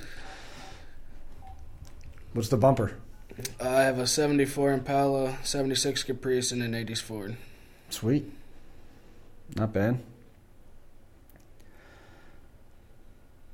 What's 2.33 2.49
the 2.49 2.57
bumper? 2.57 2.97
I 3.61 3.81
have 3.81 3.99
a 3.99 4.07
74 4.07 4.71
Impala, 4.73 5.37
76 5.43 6.03
Caprice, 6.03 6.51
and 6.51 6.63
an 6.63 6.73
80s 6.73 7.01
Ford. 7.01 7.37
Sweet. 7.89 8.31
Not 9.55 9.73
bad. 9.73 9.99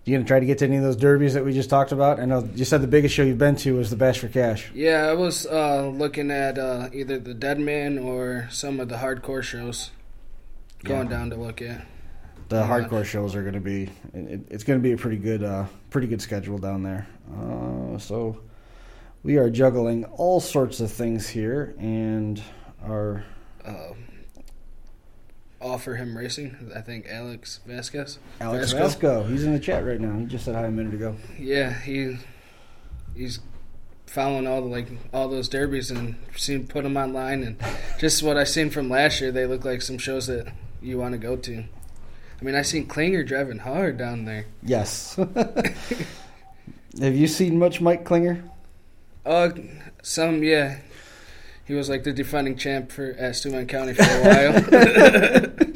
You 0.03 0.15
gonna 0.17 0.27
try 0.27 0.39
to 0.39 0.45
get 0.47 0.57
to 0.59 0.65
any 0.65 0.77
of 0.77 0.83
those 0.83 0.95
derbies 0.95 1.35
that 1.35 1.45
we 1.45 1.53
just 1.53 1.69
talked 1.69 1.91
about? 1.91 2.19
I 2.19 2.25
know 2.25 2.47
you 2.55 2.65
said 2.65 2.81
the 2.81 2.87
biggest 2.87 3.13
show 3.13 3.21
you've 3.21 3.37
been 3.37 3.55
to 3.57 3.75
was 3.75 3.91
the 3.91 3.95
Bash 3.95 4.17
for 4.19 4.27
Cash. 4.29 4.71
Yeah, 4.73 5.05
I 5.07 5.13
was 5.13 5.45
uh, 5.45 5.87
looking 5.89 6.31
at 6.31 6.57
uh, 6.57 6.89
either 6.91 7.19
the 7.19 7.35
Deadman 7.35 7.99
or 7.99 8.47
some 8.49 8.79
of 8.79 8.89
the 8.89 8.95
hardcore 8.95 9.43
shows. 9.43 9.91
Going 10.83 11.03
Yeah. 11.11 11.17
down 11.17 11.29
to 11.29 11.35
look 11.35 11.61
at. 11.61 11.85
The 12.49 12.63
hardcore 12.63 13.05
shows 13.05 13.35
are 13.35 13.43
going 13.43 13.53
to 13.53 13.59
be. 13.59 13.89
It, 14.15 14.41
it's 14.49 14.63
going 14.63 14.79
to 14.79 14.83
be 14.83 14.93
a 14.93 14.97
pretty 14.97 15.17
good, 15.17 15.43
uh, 15.43 15.65
pretty 15.91 16.07
good 16.07 16.21
schedule 16.21 16.57
down 16.57 16.81
there. 16.81 17.07
Uh, 17.31 17.99
so 17.99 18.39
we 19.21 19.37
are 19.37 19.51
juggling 19.51 20.05
all 20.05 20.39
sorts 20.39 20.79
of 20.79 20.91
things 20.91 21.27
here, 21.29 21.75
and 21.77 22.41
our 22.83 23.23
Uh, 23.63 23.93
offer 25.61 25.95
him 25.95 26.17
racing. 26.17 26.71
I 26.75 26.81
think 26.81 27.07
Alex 27.09 27.59
Vasquez. 27.65 28.19
Alex 28.39 28.73
Vasco? 28.73 29.21
Vasco, 29.21 29.23
he's 29.23 29.43
in 29.43 29.53
the 29.53 29.59
chat 29.59 29.85
right 29.85 29.99
now. 29.99 30.17
He 30.17 30.25
just 30.25 30.45
said 30.45 30.55
hi 30.55 30.65
a 30.65 30.71
minute 30.71 30.93
ago. 30.93 31.15
Yeah, 31.37 31.73
he 31.73 32.17
he's 33.15 33.39
following 34.05 34.45
all 34.45 34.61
the 34.61 34.67
like 34.67 34.87
all 35.13 35.29
those 35.29 35.47
derbies 35.47 35.89
and 35.91 36.15
seen 36.35 36.67
put 36.67 36.83
them 36.83 36.97
online 36.97 37.43
and 37.43 37.57
just 37.99 38.21
what 38.23 38.37
I 38.37 38.43
seen 38.43 38.69
from 38.69 38.89
last 38.89 39.21
year. 39.21 39.31
They 39.31 39.45
look 39.45 39.63
like 39.63 39.81
some 39.81 39.97
shows 39.97 40.27
that 40.27 40.51
you 40.81 40.97
want 40.97 41.13
to 41.13 41.17
go 41.17 41.35
to. 41.37 41.63
I 42.41 42.43
mean, 42.43 42.55
I 42.55 42.63
seen 42.63 42.87
Klinger 42.87 43.23
driving 43.23 43.59
hard 43.59 43.97
down 43.97 44.25
there. 44.25 44.47
Yes. 44.63 45.15
Have 46.99 47.15
you 47.15 47.27
seen 47.27 47.59
much 47.59 47.79
Mike 47.79 48.03
Klinger? 48.03 48.43
Uh, 49.25 49.51
some 50.01 50.43
yeah. 50.43 50.79
He 51.65 51.73
was 51.73 51.89
like 51.89 52.03
the 52.03 52.13
defending 52.13 52.57
champ 52.57 52.91
for 52.91 53.33
Steuben 53.33 53.67
County 53.67 53.93
for 53.93 54.03
a 54.03 54.21
while. 54.23 55.57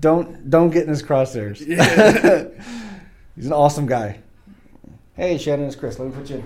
Don't 0.00 0.50
don't 0.50 0.70
get 0.70 0.84
in 0.84 0.88
his 0.88 1.02
crosshairs. 1.02 1.64
yeah. 1.64 2.44
He's 3.36 3.46
an 3.46 3.52
awesome 3.52 3.86
guy. 3.86 4.18
Hey, 5.14 5.38
Shannon, 5.38 5.66
it's 5.66 5.76
Chris. 5.76 5.98
Let 5.98 6.08
me 6.08 6.14
put 6.14 6.30
you 6.30 6.44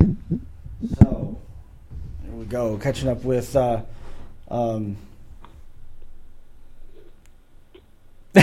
in. 0.00 0.40
So, 0.98 1.38
here 2.24 2.32
we 2.32 2.46
go. 2.46 2.76
Catching 2.78 3.08
up 3.08 3.24
with 3.24 3.54
uh, 3.54 3.82
um, 4.48 4.96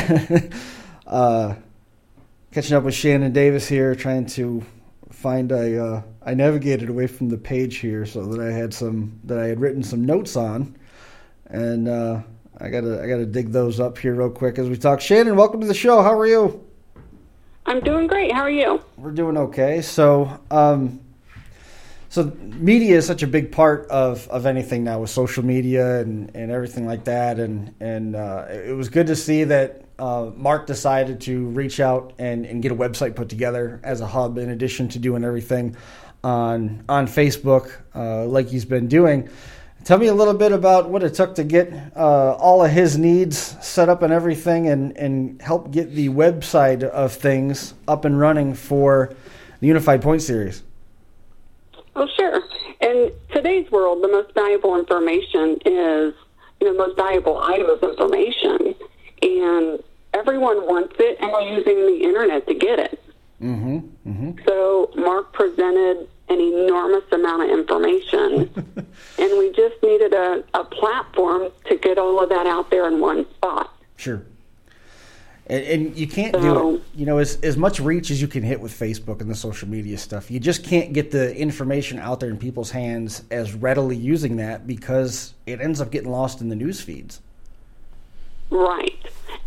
uh, 1.07 1.55
catching 2.51 2.77
up 2.77 2.83
with 2.83 2.93
Shannon 2.93 3.33
Davis 3.33 3.67
here, 3.67 3.95
trying 3.95 4.25
to 4.27 4.65
find 5.21 5.51
I 5.51 5.73
Uh, 5.73 6.01
I 6.25 6.33
navigated 6.33 6.89
away 6.89 7.07
from 7.07 7.29
the 7.29 7.37
page 7.37 7.77
here 7.77 8.05
so 8.05 8.25
that 8.25 8.41
I 8.41 8.51
had 8.51 8.73
some 8.73 9.19
that 9.25 9.37
I 9.37 9.47
had 9.47 9.59
written 9.59 9.83
some 9.83 10.05
notes 10.05 10.35
on, 10.35 10.75
and 11.47 11.87
uh, 11.87 12.21
I 12.57 12.69
gotta 12.69 13.01
I 13.01 13.07
gotta 13.07 13.25
dig 13.25 13.51
those 13.51 13.79
up 13.79 13.97
here 13.97 14.15
real 14.15 14.31
quick 14.31 14.57
as 14.57 14.67
we 14.67 14.77
talk. 14.77 14.99
Shannon, 14.99 15.35
welcome 15.35 15.61
to 15.61 15.67
the 15.67 15.73
show. 15.73 16.01
How 16.01 16.17
are 16.17 16.27
you? 16.27 16.63
I'm 17.65 17.79
doing 17.81 18.07
great. 18.07 18.31
How 18.31 18.41
are 18.41 18.49
you? 18.49 18.81
We're 18.97 19.11
doing 19.11 19.37
okay. 19.37 19.81
So, 19.83 20.39
um, 20.49 20.99
so 22.09 22.31
media 22.41 22.97
is 22.97 23.05
such 23.05 23.21
a 23.21 23.27
big 23.27 23.51
part 23.51 23.87
of, 23.89 24.27
of 24.29 24.47
anything 24.47 24.83
now 24.83 24.99
with 24.99 25.11
social 25.11 25.45
media 25.45 26.01
and, 26.01 26.35
and 26.35 26.51
everything 26.51 26.87
like 26.87 27.03
that. 27.05 27.39
And 27.39 27.75
and 27.79 28.15
uh, 28.15 28.45
it 28.49 28.75
was 28.75 28.89
good 28.89 29.07
to 29.07 29.15
see 29.15 29.43
that 29.45 29.85
uh, 30.01 30.31
Mark 30.35 30.65
decided 30.65 31.21
to 31.21 31.45
reach 31.49 31.79
out 31.79 32.13
and, 32.17 32.45
and 32.45 32.61
get 32.61 32.71
a 32.71 32.75
website 32.75 33.15
put 33.15 33.29
together 33.29 33.79
as 33.83 34.01
a 34.01 34.07
hub 34.07 34.37
in 34.39 34.49
addition 34.49 34.89
to 34.89 34.99
doing 34.99 35.23
everything 35.23 35.77
on 36.23 36.83
on 36.89 37.07
Facebook 37.07 37.71
uh, 37.95 38.25
like 38.25 38.47
he's 38.47 38.65
been 38.65 38.87
doing. 38.87 39.29
Tell 39.83 39.97
me 39.97 40.07
a 40.07 40.13
little 40.13 40.35
bit 40.35 40.51
about 40.51 40.89
what 40.89 41.03
it 41.03 41.13
took 41.15 41.35
to 41.35 41.43
get 41.43 41.73
uh, 41.95 42.33
all 42.33 42.63
of 42.63 42.71
his 42.71 42.97
needs 42.97 43.37
set 43.65 43.89
up 43.89 44.03
and 44.03 44.13
everything, 44.13 44.67
and, 44.67 44.95
and 44.95 45.41
help 45.41 45.71
get 45.71 45.95
the 45.95 46.09
website 46.09 46.83
of 46.83 47.13
things 47.13 47.73
up 47.87 48.05
and 48.05 48.19
running 48.19 48.53
for 48.53 49.15
the 49.59 49.67
Unified 49.67 50.01
Point 50.01 50.21
Series. 50.21 50.61
Oh, 51.95 52.07
sure. 52.15 52.41
In 52.79 53.11
today's 53.33 53.69
world, 53.71 54.03
the 54.03 54.07
most 54.07 54.33
valuable 54.35 54.77
information 54.77 55.57
is, 55.65 56.13
you 56.59 56.67
know, 56.67 56.73
most 56.73 56.95
valuable 56.95 57.39
item 57.39 57.69
of 57.69 57.81
information, 57.81 58.75
and 59.23 59.83
everyone 60.13 60.65
wants 60.67 60.95
it, 60.99 61.17
and 61.19 61.31
we're 61.31 61.41
using 61.41 61.75
the 61.75 62.03
internet 62.03 62.47
to 62.47 62.53
get 62.53 62.79
it. 62.79 63.03
Mm-hmm. 63.41 63.77
mm-hmm. 64.09 64.31
So 64.45 64.91
Mark 64.95 65.33
presented 65.33 66.07
an 66.29 66.39
enormous 66.39 67.03
amount 67.11 67.43
of 67.43 67.49
information, 67.49 68.49
and 69.19 69.37
we 69.37 69.51
just 69.51 69.81
needed 69.83 70.13
a, 70.13 70.43
a 70.53 70.63
platform 70.63 71.49
to 71.65 71.77
get 71.77 71.97
all 71.97 72.21
of 72.21 72.29
that 72.29 72.47
out 72.47 72.69
there 72.69 72.87
in 72.87 72.99
one 72.99 73.29
spot. 73.35 73.75
Sure. 73.97 74.23
And, 75.47 75.63
and 75.65 75.97
you 75.97 76.07
can't 76.07 76.33
so, 76.33 76.41
do 76.41 76.75
it, 76.75 76.83
you 76.95 77.05
know, 77.05 77.17
as, 77.17 77.37
as 77.41 77.57
much 77.57 77.79
reach 77.79 78.11
as 78.11 78.21
you 78.21 78.27
can 78.27 78.43
hit 78.43 78.61
with 78.61 78.71
Facebook 78.71 79.21
and 79.21 79.29
the 79.29 79.35
social 79.35 79.67
media 79.67 79.97
stuff. 79.97 80.31
You 80.31 80.39
just 80.39 80.63
can't 80.63 80.93
get 80.93 81.11
the 81.11 81.35
information 81.35 81.99
out 81.99 82.19
there 82.19 82.29
in 82.29 82.37
people's 82.37 82.71
hands 82.71 83.23
as 83.31 83.53
readily 83.53 83.97
using 83.97 84.37
that 84.37 84.65
because 84.65 85.33
it 85.45 85.59
ends 85.59 85.81
up 85.81 85.91
getting 85.91 86.09
lost 86.09 86.41
in 86.41 86.49
the 86.49 86.55
news 86.55 86.79
feeds. 86.79 87.19
Right. 88.49 88.97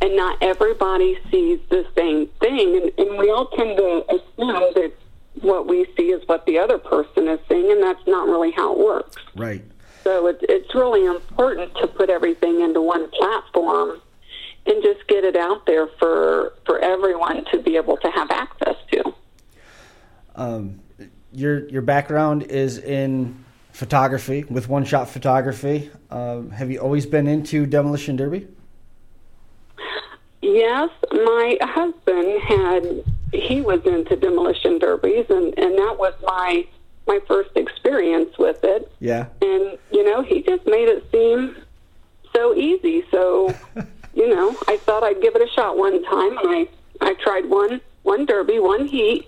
And 0.01 0.17
not 0.17 0.43
everybody 0.43 1.19
sees 1.31 1.61
the 1.71 1.87
same 1.97 2.27
thing. 2.41 2.77
And, 2.77 2.93
and 2.99 3.19
we 3.19 3.31
all 3.31 3.47
tend 3.49 3.77
to 3.77 4.05
assume 4.09 4.73
that 4.75 4.93
what 5.41 5.67
we 5.67 5.87
see 5.97 6.11
is 6.11 6.27
what 6.29 6.47
the 6.47 6.59
other 6.59 6.79
person 6.79 7.29
is 7.29 7.41
seeing, 7.49 7.71
and 7.71 7.83
that's 7.83 8.07
not 8.07 8.29
really 8.29 8.51
how 8.53 8.73
it 8.73 8.79
works. 8.79 9.17
Right. 9.35 9.65
So 10.05 10.27
it, 10.27 10.39
it's 10.43 10.75
really 10.75 11.07
important 11.07 11.75
to 11.79 11.87
put 11.87 12.11
everything 12.11 12.61
into 12.61 12.81
one 12.81 13.11
platform 13.11 14.01
and 14.67 14.83
just 14.83 15.07
get 15.09 15.25
it 15.25 15.37
out 15.37 15.67
there 15.67 15.89
for 15.99 16.55
for 16.67 16.79
everyone 16.79 17.45
to 17.53 17.59
be 17.59 17.77
able 17.77 17.97
to 17.99 18.11
have 18.11 18.31
access 18.31 18.77
to. 18.93 19.15
Um, 20.37 20.81
your 21.33 21.69
your 21.69 21.83
background 21.83 22.45
is 22.45 22.79
in 22.79 23.45
photography 23.73 24.45
with 24.45 24.69
one 24.69 24.85
shot 24.85 25.09
photography. 25.09 25.91
Um, 26.11 26.51
have 26.51 26.71
you 26.71 26.79
always 26.79 27.07
been 27.07 27.27
into 27.27 27.67
demolition 27.67 28.17
derby? 28.17 28.47
Yes, 30.45 30.91
my 31.11 31.57
husband 31.63 32.43
had 32.43 33.03
he 33.33 33.63
was 33.63 33.81
into 33.87 34.15
demolition 34.15 34.79
derbies, 34.79 35.25
and 35.31 35.59
and 35.59 35.79
that 35.79 35.97
was 35.99 36.13
my 36.23 36.67
my 37.07 37.19
first 37.27 37.51
experience 37.57 38.37
with 38.39 38.63
it. 38.63 38.93
Yeah. 39.01 39.29
And 39.41 39.79
you 39.91 40.05
know, 40.05 40.21
he 40.21 40.43
just 40.43 40.67
made 40.67 40.89
it 40.89 41.07
seem 41.11 41.57
so 42.35 42.55
easy. 42.55 43.07
So, 43.11 43.55
you 44.15 44.29
know, 44.29 44.55
I 44.69 44.77
thought 44.77 45.03
I'd 45.03 45.23
give 45.23 45.35
it 45.35 45.41
a 45.41 45.51
shot 45.55 45.79
one 45.79 46.03
time, 46.05 46.37
and 46.37 46.49
I 46.49 46.69
I 47.01 47.15
tried 47.15 47.47
one 47.47 47.81
one 48.03 48.27
derby, 48.27 48.59
one 48.59 48.87
heat, 48.87 49.27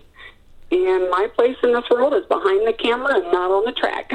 and 0.72 1.08
my 1.10 1.28
place 1.36 1.56
in 1.62 1.72
this 1.72 1.84
world 1.90 2.12
is 2.12 2.26
behind 2.26 2.66
the 2.66 2.72
camera 2.72 3.14
and 3.14 3.24
not 3.30 3.52
on 3.52 3.64
the 3.64 3.72
track. 3.72 4.10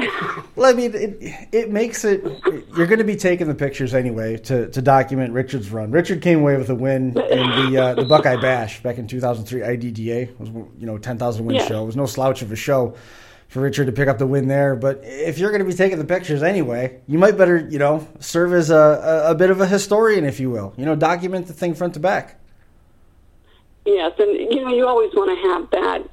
well, 0.56 0.70
I 0.70 0.74
mean, 0.74 0.94
it, 0.94 1.48
it 1.50 1.70
makes 1.70 2.04
it. 2.04 2.22
You're 2.76 2.86
going 2.86 2.98
to 2.98 3.04
be 3.04 3.16
taking 3.16 3.48
the 3.48 3.54
pictures 3.54 3.94
anyway 3.94 4.36
to, 4.36 4.68
to 4.68 4.82
document 4.82 5.32
Richard's 5.32 5.70
run. 5.70 5.90
Richard 5.90 6.20
came 6.20 6.40
away 6.40 6.58
with 6.58 6.68
a 6.68 6.74
win 6.74 7.18
in 7.18 7.72
the 7.72 7.78
uh, 7.78 7.94
the 7.94 8.04
Buckeye 8.04 8.36
Bash 8.36 8.82
back 8.82 8.98
in 8.98 9.06
2003. 9.06 9.60
IDDA 9.60 10.22
it 10.28 10.40
was 10.40 10.50
you 10.50 10.86
know 10.86 10.98
10,000 10.98 11.46
win 11.46 11.56
yeah. 11.56 11.66
show. 11.66 11.84
It 11.84 11.86
was 11.86 11.96
no 11.96 12.04
slouch 12.04 12.42
of 12.42 12.52
a 12.52 12.56
show 12.56 12.96
for 13.48 13.60
Richard 13.60 13.86
to 13.86 13.92
pick 13.92 14.08
up 14.08 14.18
the 14.18 14.26
win 14.26 14.46
there. 14.46 14.76
But 14.76 15.00
if 15.04 15.38
you're 15.38 15.52
going 15.52 15.64
to 15.64 15.68
be 15.68 15.74
taking 15.74 15.98
the 15.98 16.04
pictures 16.04 16.42
anyway, 16.42 17.00
you 17.08 17.18
might 17.18 17.38
better 17.38 17.56
you 17.56 17.78
know 17.78 18.06
serve 18.20 18.52
as 18.52 18.68
a, 18.68 18.76
a, 18.76 19.30
a 19.30 19.34
bit 19.34 19.48
of 19.48 19.62
a 19.62 19.66
historian, 19.66 20.26
if 20.26 20.38
you 20.38 20.50
will. 20.50 20.74
You 20.76 20.84
know, 20.84 20.96
document 20.96 21.46
the 21.46 21.54
thing 21.54 21.74
front 21.74 21.94
to 21.94 22.00
back. 22.00 22.38
Yes, 23.86 24.12
and 24.18 24.30
you 24.52 24.62
know 24.62 24.74
you 24.74 24.86
always 24.86 25.12
want 25.14 25.30
to 25.36 25.48
have 25.48 25.70
that 25.70 26.11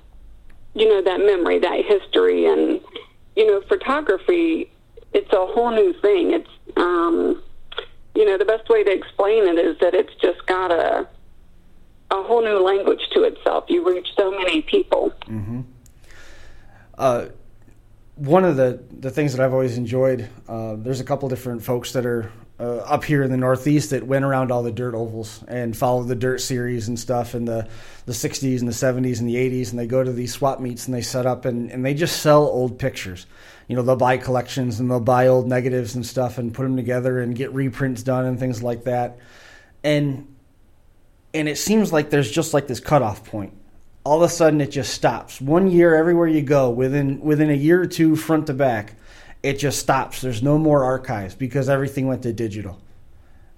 you 0.74 0.88
know, 0.88 1.02
that 1.02 1.20
memory, 1.20 1.60
that 1.60 1.84
history, 1.86 2.46
and 2.46 2.82
you 3.36 3.48
know, 3.48 3.62
photography. 3.68 4.72
It's 5.12 5.32
a 5.34 5.46
whole 5.48 5.72
new 5.72 5.94
thing. 6.02 6.34
It's, 6.34 6.50
um, 6.78 7.42
you 8.14 8.26
know, 8.26 8.38
the 8.38 8.46
best 8.46 8.70
way 8.70 8.84
to 8.84 8.92
explain 8.92 9.48
it 9.48 9.58
is 9.58 9.76
that 9.80 9.96
it's 9.96 10.14
just 10.22 10.46
got 10.46 10.72
a 10.72 11.08
a 12.12 12.24
whole 12.24 12.42
new 12.42 12.60
language 12.60 13.02
to 13.14 13.24
itself. 13.24 13.66
You 13.68 13.88
reach 13.88 14.08
so 14.18 14.32
many 14.32 14.62
people. 14.62 15.14
Mm-hmm. 15.28 15.62
Uh, 16.98 17.26
one 18.16 18.44
of 18.44 18.58
the, 18.58 18.84
the 18.92 19.10
things 19.10 19.34
that 19.34 19.44
I've 19.44 19.54
always 19.54 19.78
enjoyed, 19.78 20.28
uh, 20.48 20.76
there's 20.78 21.00
a 21.00 21.04
couple 21.04 21.30
different 21.30 21.64
folks 21.64 21.94
that 21.94 22.06
are 22.06 22.32
uh, 22.60 22.78
up 22.78 23.06
here 23.06 23.24
in 23.24 23.32
the 23.32 23.38
Northeast 23.38 23.92
that 23.92 24.06
went 24.06 24.26
around 24.26 24.52
all 24.52 24.64
the 24.64 24.72
dirt 24.72 24.94
ovals 24.94 25.44
and 25.48 25.76
followed 25.78 26.08
the 26.08 26.16
dirt 26.16 26.42
series 26.42 26.88
and 26.88 27.00
stuff 27.00 27.34
in 27.34 27.46
the, 27.46 27.68
the 28.06 28.12
60s 28.12 28.60
and 28.60 28.68
the 28.68 28.74
70s 28.74 29.20
and 29.20 29.30
the 29.30 29.36
80s. 29.36 29.70
And 29.70 29.80
they 29.80 29.88
go 29.88 30.04
to 30.04 30.12
these 30.12 30.34
swap 30.34 30.60
meets 30.60 30.86
and 30.86 30.94
they 30.94 31.02
set 31.02 31.26
up 31.26 31.46
and, 31.46 31.72
and 31.72 31.86
they 31.86 31.94
just 31.94 32.22
sell 32.22 32.44
old 32.44 32.78
pictures. 32.78 33.26
You 33.68 33.76
know, 33.76 33.82
they'll 33.82 33.96
buy 33.96 34.18
collections 34.18 34.80
and 34.80 34.92
they'll 34.92 35.00
buy 35.00 35.28
old 35.28 35.48
negatives 35.48 35.96
and 35.96 36.06
stuff 36.06 36.38
and 36.38 36.54
put 36.54 36.64
them 36.64 36.76
together 36.76 37.20
and 37.20 37.36
get 37.36 37.54
reprints 37.54 38.04
done 38.04 38.26
and 38.26 38.38
things 38.40 38.62
like 38.62 38.84
that. 38.86 39.20
And 39.84 40.28
and 41.34 41.48
it 41.48 41.58
seems 41.58 41.94
like 41.94 42.10
there's 42.10 42.32
just 42.32 42.54
like 42.54 42.68
this 42.68 42.80
cutoff 42.80 43.24
point. 43.24 43.54
All 44.04 44.24
of 44.24 44.24
a 44.24 44.34
sudden, 44.34 44.62
it 44.62 44.72
just 44.72 44.94
stops. 44.94 45.40
One 45.40 45.70
year, 45.70 45.96
everywhere 45.96 46.28
you 46.28 46.42
go, 46.42 46.72
within 46.72 47.22
within 47.22 47.52
a 47.52 47.54
year 47.54 47.82
or 47.82 47.86
two, 47.86 48.16
front 48.16 48.48
to 48.48 48.54
back, 48.54 48.96
it 49.44 49.60
just 49.60 49.80
stops. 49.80 50.22
There's 50.22 50.44
no 50.44 50.58
more 50.58 50.84
archives 50.84 51.36
because 51.36 51.70
everything 51.70 52.08
went 52.08 52.24
to 52.24 52.34
digital. 52.34 52.80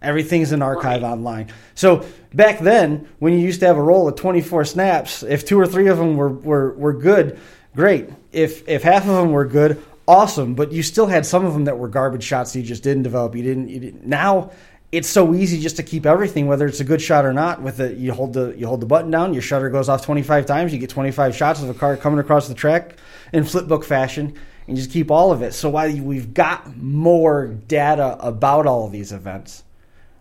Everything's 0.02 0.52
an 0.52 0.62
archive 0.62 1.04
right. 1.04 1.12
online. 1.12 1.52
So 1.76 2.06
back 2.34 2.60
then, 2.60 3.08
when 3.20 3.34
you 3.34 3.40
used 3.40 3.60
to 3.60 3.68
have 3.68 3.78
a 3.78 3.82
roll 3.82 4.08
of 4.08 4.16
24 4.16 4.66
snaps, 4.66 5.22
if 5.22 5.46
two 5.46 5.60
or 5.60 5.68
three 5.68 5.88
of 5.88 5.98
them 5.98 6.18
were, 6.18 6.30
were, 6.30 6.74
were 6.74 6.94
good, 6.94 7.40
great. 7.76 8.10
If 8.32 8.68
if 8.68 8.82
half 8.84 9.04
of 9.04 9.16
them 9.16 9.32
were 9.32 9.46
good, 9.46 9.84
awesome. 10.08 10.56
But 10.56 10.72
you 10.72 10.82
still 10.82 11.08
had 11.08 11.26
some 11.26 11.46
of 11.46 11.54
them 11.54 11.66
that 11.66 11.78
were 11.78 11.88
garbage 11.88 12.24
shots 12.24 12.56
you 12.56 12.64
just 12.64 12.84
didn't 12.84 13.04
develop. 13.04 13.36
You 13.36 13.44
didn't. 13.44 13.70
You 13.70 13.80
didn't. 13.80 14.06
Now 14.08 14.52
it's 14.92 15.08
so 15.08 15.34
easy 15.34 15.60
just 15.60 15.78
to 15.78 15.84
keep 15.84 16.06
everything, 16.06 16.48
whether 16.48 16.66
it's 16.66 16.80
a 16.80 16.84
good 16.84 17.02
shot 17.02 17.26
or 17.26 17.32
not. 17.32 17.62
With 17.62 17.80
it, 17.80 17.98
you 17.98 18.12
hold 18.12 18.34
the 18.34 18.56
you 18.58 18.68
hold 18.68 18.82
the 18.82 18.88
button 18.88 19.12
down, 19.12 19.34
your 19.34 19.42
shutter 19.42 19.70
goes 19.70 19.88
off 19.88 20.04
25 20.04 20.46
times, 20.46 20.74
you 20.74 20.80
get 20.80 20.90
25 20.90 21.36
shots 21.36 21.62
of 21.62 21.70
a 21.70 21.74
car 21.74 21.96
coming 21.96 22.20
across 22.20 22.48
the 22.48 22.54
track 22.54 22.96
in 23.32 23.44
flipbook 23.44 23.86
fashion 23.86 24.36
and 24.68 24.78
just 24.78 24.92
keep 24.92 25.12
all 25.12 25.32
of 25.32 25.42
it. 25.42 25.54
So 25.54 25.70
while 25.70 25.92
we've 26.00 26.34
got 26.34 26.78
more 26.78 27.48
data 27.48 28.18
about 28.20 28.66
all 28.66 28.86
of 28.86 28.92
these 28.92 29.12
events, 29.12 29.64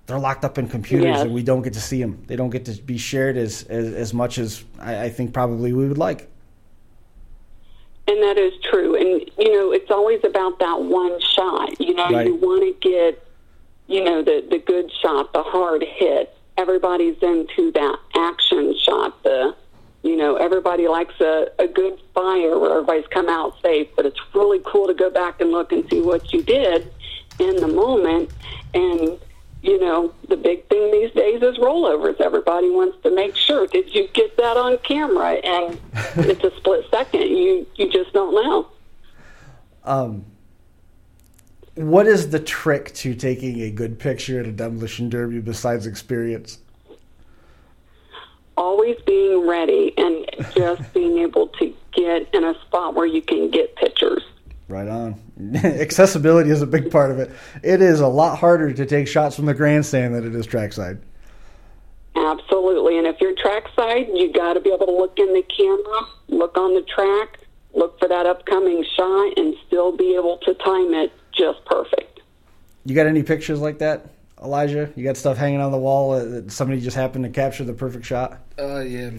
they're 0.07 0.19
locked 0.19 0.45
up 0.45 0.59
in 0.59 0.69
computers 0.69 1.05
yes. 1.05 1.21
and 1.21 1.33
we 1.33 1.43
don't 1.43 1.63
get 1.63 1.75
to 1.75 1.81
see 1.81 2.01
them. 2.01 2.25
They 2.27 2.35
don't 2.37 2.51
get 2.51 2.65
to 2.65 2.73
be 2.83 2.99
shared 2.99 3.37
as 3.37 3.63
as, 3.65 3.93
as 3.95 4.13
much 4.13 4.39
as 4.39 4.65
I, 4.81 5.05
I 5.05 5.09
think 5.11 5.33
probably 5.33 5.73
we 5.73 5.87
would 5.87 5.99
like. 5.99 6.29
And 8.09 8.21
that 8.25 8.37
is 8.37 8.53
true. 8.69 8.97
And 8.97 9.31
you 9.39 9.53
know, 9.53 9.73
it's 9.73 9.91
always 9.91 10.21
about 10.25 10.59
that 10.59 10.83
one 10.83 11.21
shot. 11.21 11.81
You 11.81 11.95
know, 11.95 12.11
right. 12.11 12.27
you 12.27 12.35
want 12.35 12.63
to 12.63 12.89
get, 12.89 13.25
you 13.87 14.03
know, 14.03 14.23
the 14.23 14.45
the 14.51 14.59
good 14.59 14.91
shot, 15.01 15.33
the 15.33 15.45
hard 15.45 15.85
hit. 15.85 16.37
Everybody's 16.57 17.17
into 17.23 17.71
that 17.73 17.99
action 18.17 18.75
shot, 18.85 19.23
the 19.23 19.55
you 20.03 20.17
know, 20.17 20.37
everybody 20.37 20.89
likes 20.89 21.19
a, 21.21 21.49
a 21.59 21.67
good 21.67 22.01
fire 22.15 22.59
where 22.59 22.73
everybody's 22.73 23.07
come 23.09 23.29
out 23.29 23.61
safe, 23.63 23.89
but 23.97 24.07
it's 24.07 24.19
really 24.35 24.61
cool 24.65 24.87
to 24.87 24.95
go 24.95 25.11
back 25.11 25.41
and 25.41 25.51
look 25.51 25.73
and 25.73 25.89
see 25.91 26.01
what 26.01 26.33
you 26.33 26.43
did 26.43 26.91
in 27.39 27.57
the 27.57 27.69
moment. 27.69 28.31
And, 28.73 29.19
you 29.63 29.79
know, 29.79 30.15
the 30.29 30.37
big 30.37 30.67
thing 30.69 30.91
these 30.91 31.13
days 31.13 31.43
is 31.43 31.59
rollovers. 31.59 32.19
Everybody 32.21 32.71
wants 32.71 32.97
to 33.03 33.15
make 33.15 33.37
sure, 33.37 33.67
did 33.67 33.95
you 33.95 34.09
get 34.15 34.37
that 34.39 34.57
on 34.57 34.79
camera? 34.79 35.33
And 35.33 35.79
it's 36.17 36.45
a 36.45 36.57
split 36.57 36.87
second. 36.91 37.23
You, 37.23 37.67
you 37.77 37.91
just 37.91 38.13
don't 38.15 38.35
know. 38.35 38.69
Um, 39.85 40.25
what 41.75 42.07
is 42.07 42.31
the 42.31 42.41
trick 42.41 42.95
to 42.95 43.15
taking 43.15 43.61
a 43.61 43.71
good 43.71 43.99
picture 43.99 44.41
at 44.41 44.47
a 44.47 44.53
demolition 44.53 45.11
derby 45.11 45.41
besides 45.41 45.87
experience? 45.87 46.59
Always 48.61 48.97
being 49.07 49.49
ready 49.49 49.93
and 49.97 50.27
just 50.55 50.93
being 50.95 51.19
able 51.19 51.49
to 51.49 51.75
get 51.93 52.33
in 52.35 52.45
a 52.45 52.55
spot 52.67 52.95
where 52.95 53.07
you 53.07 53.23
can 53.23 53.51
get 53.51 53.75
pictures. 53.77 54.23
Right 54.69 54.87
on. 54.87 55.21
Accessibility 55.65 56.51
is 56.51 56.63
a 56.63 56.67
big 56.67 56.93
part 56.93 57.11
of 57.11 57.19
it. 57.19 57.33
It 57.65 57.83
is 57.83 57.99
a 57.99 58.07
lot 58.07 58.39
harder 58.39 58.73
to 58.73 58.87
take 58.87 59.09
shots 59.09 59.35
from 59.35 59.47
the 59.47 59.55
grandstand 59.55 60.15
than 60.15 60.25
it 60.25 60.35
is 60.35 60.47
trackside. 60.47 61.01
Absolutely. 62.15 62.99
And 62.99 63.07
if 63.07 63.21
you're 63.21 63.35
trackside, 63.35 64.09
you 64.15 64.33
got 64.33 64.53
to 64.53 64.61
be 64.61 64.71
able 64.71 64.87
to 64.87 64.93
look 64.93 65.19
in 65.19 65.33
the 65.33 65.43
camera, 65.43 66.07
look 66.29 66.57
on 66.57 66.75
the 66.75 66.83
track, 66.83 67.41
look 67.75 67.99
for 67.99 68.09
that 68.09 68.27
upcoming 68.27 68.85
shot, 68.97 69.39
and 69.39 69.55
still 69.67 69.97
be 69.97 70.15
able 70.15 70.39
to 70.39 70.55
time 70.55 70.93
it 70.95 71.13
just 71.33 71.65
perfect. 71.65 72.21
You 72.85 72.95
got 72.95 73.07
any 73.07 73.23
pictures 73.23 73.61
like 73.61 73.79
that, 73.79 74.07
Elijah? 74.43 74.93
You 74.97 75.05
got 75.05 75.17
stuff 75.17 75.37
hanging 75.37 75.61
on 75.61 75.73
the 75.73 75.79
wall 75.79 76.19
that 76.19 76.51
somebody 76.51 76.81
just 76.81 76.97
happened 76.97 77.25
to 77.25 77.31
capture 77.31 77.65
the 77.65 77.75
perfect 77.75 78.05
shot? 78.07 78.39
Oh, 78.59 78.77
uh, 78.77 78.81
yeah. 78.81 79.11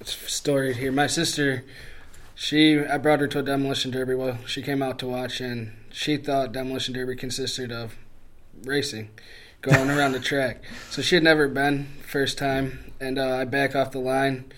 It's 0.00 0.16
storied 0.32 0.76
here. 0.76 0.92
My 0.92 1.06
sister 1.06 1.64
she 2.34 2.80
I 2.80 2.98
brought 2.98 3.20
her 3.20 3.28
to 3.28 3.38
a 3.38 3.42
demolition 3.42 3.90
derby. 3.90 4.14
Well, 4.14 4.38
she 4.46 4.62
came 4.62 4.82
out 4.82 4.98
to 5.00 5.06
watch, 5.06 5.40
and 5.40 5.72
she 5.90 6.16
thought 6.16 6.52
demolition 6.52 6.94
derby 6.94 7.14
consisted 7.14 7.70
of 7.70 7.94
racing, 8.64 9.10
going 9.60 9.90
around 9.96 10.12
the 10.12 10.20
track. 10.20 10.62
So 10.90 11.02
she 11.02 11.14
had 11.14 11.24
never 11.24 11.46
been 11.48 11.88
first 12.04 12.38
time, 12.38 12.92
and 13.00 13.18
uh, 13.18 13.36
I 13.36 13.44
back 13.44 13.76
off 13.76 13.92
the 13.92 14.00
line, 14.00 14.52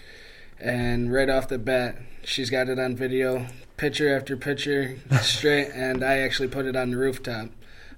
and 0.59 1.13
right 1.13 1.29
off 1.29 1.49
the 1.49 1.59
bat, 1.59 1.99
she's 2.23 2.51
got 2.51 2.69
it 2.69 2.79
on 2.79 2.97
video, 2.97 3.47
picture 3.77 4.17
after 4.17 4.37
picture, 4.37 4.97
straight, 5.21 5.71
and 5.75 6.03
I 6.05 6.19
actually 6.19 6.49
put 6.49 6.67
it 6.67 6.77
on 6.77 6.91
the 6.91 6.97
rooftop. 6.97 7.51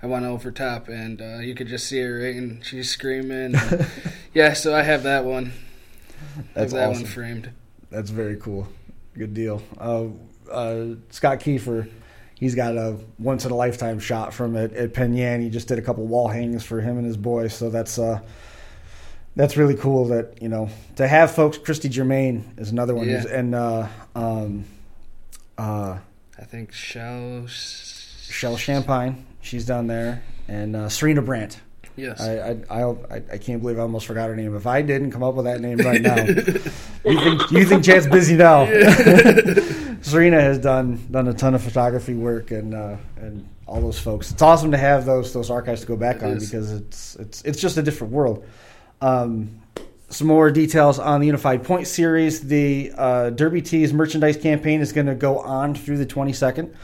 I 0.03 0.07
went 0.07 0.25
over 0.25 0.51
top, 0.51 0.89
and 0.89 1.21
uh, 1.21 1.39
you 1.39 1.55
could 1.55 1.69
just 1.69 1.87
see 1.87 2.01
her 2.01 2.19
right, 2.21 2.35
and 2.37 2.65
she's 2.65 2.91
screaming. 2.91 3.55
And, 3.55 3.87
yeah, 4.35 4.53
so 4.53 4.75
I 4.75 4.83
have 4.83 5.03
that 5.05 5.25
one. 5.25 5.53
That's 6.55 6.73
have 6.73 6.81
that 6.81 6.91
awesome. 6.91 7.03
one 7.05 7.11
framed. 7.13 7.51
That's 7.91 8.11
very 8.11 8.37
cool. 8.37 8.69
Good 9.17 9.33
deal. 9.35 9.63
Uh, 9.79 10.07
uh, 10.51 10.95
Scott 11.11 11.41
Kiefer, 11.41 11.89
he's 12.35 12.55
got 12.55 12.77
a 12.77 12.99
once 13.19 13.45
in 13.45 13.51
a 13.51 13.55
lifetime 13.57 13.99
shot 13.99 14.35
from 14.35 14.55
it 14.57 14.73
at 14.75 14.93
Penn 14.93 15.15
Yan. 15.15 15.41
He 15.41 15.49
just 15.51 15.69
did 15.69 15.79
a 15.79 15.83
couple 15.83 16.07
wall 16.07 16.29
hangings 16.29 16.63
for 16.65 16.81
him 16.81 16.99
and 16.99 17.07
his 17.07 17.17
boys, 17.17 17.55
so 17.55 17.71
that's 17.71 17.99
uh, 17.99 18.21
that's 19.35 19.57
really 19.57 19.75
cool. 19.77 20.07
That 20.07 20.41
you 20.43 20.49
know 20.49 20.69
to 20.97 21.09
have 21.09 21.31
folks. 21.35 21.59
Christy 21.59 21.89
Germain 21.89 22.53
is 22.59 22.71
another 22.71 22.95
one, 22.95 23.09
Yeah. 23.09 23.25
and 23.29 23.55
uh, 23.55 23.87
um, 24.15 24.65
uh, 25.57 25.99
I 26.39 26.45
think 26.45 26.73
Shell. 26.73 27.47
Shell 27.49 28.57
Champagne, 28.57 29.25
she's 29.47 29.65
down 29.65 29.87
there, 29.87 30.23
and 30.49 30.77
uh, 30.77 30.89
Serena 30.89 31.23
Brandt. 31.23 31.61
Yes. 31.97 32.21
I, 32.21 32.59
I, 32.69 32.83
I, 32.91 33.23
I 33.33 33.39
can't 33.39 33.63
believe 33.63 33.79
I 33.79 33.83
almost 33.83 34.07
forgot 34.07 34.29
her 34.29 34.37
name. 34.37 34.55
If 34.55 34.67
I 34.67 34.83
didn't 34.83 35.13
come 35.13 35.23
up 35.23 35.35
with 35.35 35.47
that 35.47 35.63
name 35.63 35.79
right 35.79 36.03
now, 36.03 36.17
you 36.25 37.19
think 37.21 37.51
you 37.51 37.65
think 37.65 37.85
Chad's 37.85 38.07
busy 38.07 38.37
now? 38.37 38.67
Serena 40.03 40.41
has 40.41 40.59
done 40.59 41.07
done 41.11 41.27
a 41.29 41.33
ton 41.33 41.55
of 41.55 41.63
photography 41.63 42.13
work 42.13 42.51
and 42.51 42.75
uh, 42.75 42.97
and 43.17 43.49
all 43.67 43.81
those 43.81 43.99
folks. 43.99 44.31
It's 44.31 44.43
awesome 44.43 44.73
to 44.73 44.77
have 44.77 45.07
those 45.07 45.33
those 45.33 45.51
archives 45.51 45.81
to 45.83 45.87
go 45.87 45.97
back 45.97 46.17
It 46.17 46.25
on 46.25 46.37
is. 46.37 46.51
because 46.51 46.71
it's 46.73 47.17
it's 47.17 47.43
it's 47.43 47.61
just 47.61 47.79
a 47.79 47.83
different 47.83 48.13
world. 48.13 48.45
Um, 49.01 49.63
some 50.09 50.27
more 50.29 50.51
details 50.51 50.99
on 50.99 51.21
the 51.21 51.27
Unified 51.27 51.65
Point 51.65 51.87
Series. 51.87 52.41
The 52.47 52.93
uh, 52.97 53.31
Derby 53.31 53.63
Tees 53.63 53.93
merchandise 53.95 54.37
campaign 54.37 54.81
is 54.81 54.93
going 54.93 55.07
to 55.07 55.15
go 55.15 55.39
on 55.41 55.75
through 55.75 55.97
the 55.99 56.07
22nd. 56.07 56.75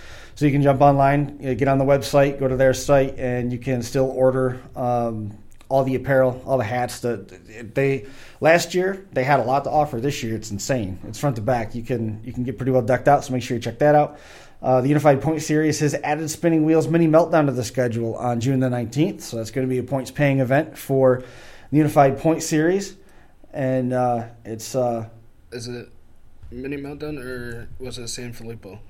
So 0.43 0.47
you 0.47 0.53
can 0.53 0.63
jump 0.63 0.81
online, 0.81 1.37
get 1.39 1.69
on 1.69 1.79
the 1.79 1.85
website, 1.85 2.41
go 2.41 2.49
to 2.49 2.57
their 2.57 2.75
site, 2.75 3.17
and 3.17 3.53
you 3.53 3.61
can 3.61 3.81
still 3.81 4.11
order 4.11 4.61
um, 4.75 5.39
all 5.69 5.85
the 5.85 5.95
apparel, 5.95 6.43
all 6.45 6.59
the 6.59 6.65
hats. 6.65 6.99
That 6.99 7.77
they 7.77 8.07
last 8.41 8.75
year 8.75 9.07
they 9.13 9.23
had 9.23 9.39
a 9.39 9.45
lot 9.45 9.63
to 9.63 9.71
offer. 9.71 10.01
This 10.01 10.21
year 10.25 10.35
it's 10.35 10.51
insane. 10.51 10.99
It's 11.07 11.21
front 11.21 11.37
to 11.37 11.43
back. 11.43 11.77
You 11.77 11.85
can 11.85 12.21
you 12.25 12.33
can 12.33 12.43
get 12.43 12.57
pretty 12.57 12.73
well 12.73 12.83
decked 12.83 13.07
out. 13.07 13.25
So 13.25 13.33
make 13.33 13.45
sure 13.45 13.57
you 13.57 13.63
check 13.63 13.79
that 13.79 13.95
out. 13.95 14.19
Uh, 14.61 14.81
the 14.81 14.89
Unified 14.89 15.23
Point 15.23 15.43
Series 15.43 15.79
has 15.79 15.95
added 15.95 16.29
Spinning 16.29 16.65
Wheels 16.65 16.89
Mini 16.89 17.07
Meltdown 17.07 17.47
to 17.47 17.53
the 17.53 17.63
schedule 17.63 18.17
on 18.17 18.41
June 18.41 18.59
the 18.59 18.69
19th. 18.69 19.21
So 19.21 19.37
that's 19.37 19.53
going 19.53 19.65
to 19.65 19.71
be 19.71 19.79
a 19.79 19.85
points 19.85 20.11
paying 20.11 20.41
event 20.41 20.77
for 20.77 21.23
the 21.71 21.77
Unified 21.77 22.19
Point 22.19 22.43
Series, 22.43 22.97
and 23.53 23.93
uh, 23.93 24.25
it's 24.45 24.75
uh, 24.75 25.09
Is 25.53 25.69
it 25.69 25.89
Mini 26.51 26.79
Meltdown 26.79 27.25
or 27.25 27.69
was 27.79 27.97
it 27.99 28.09
San 28.09 28.33
Filippo? 28.33 28.81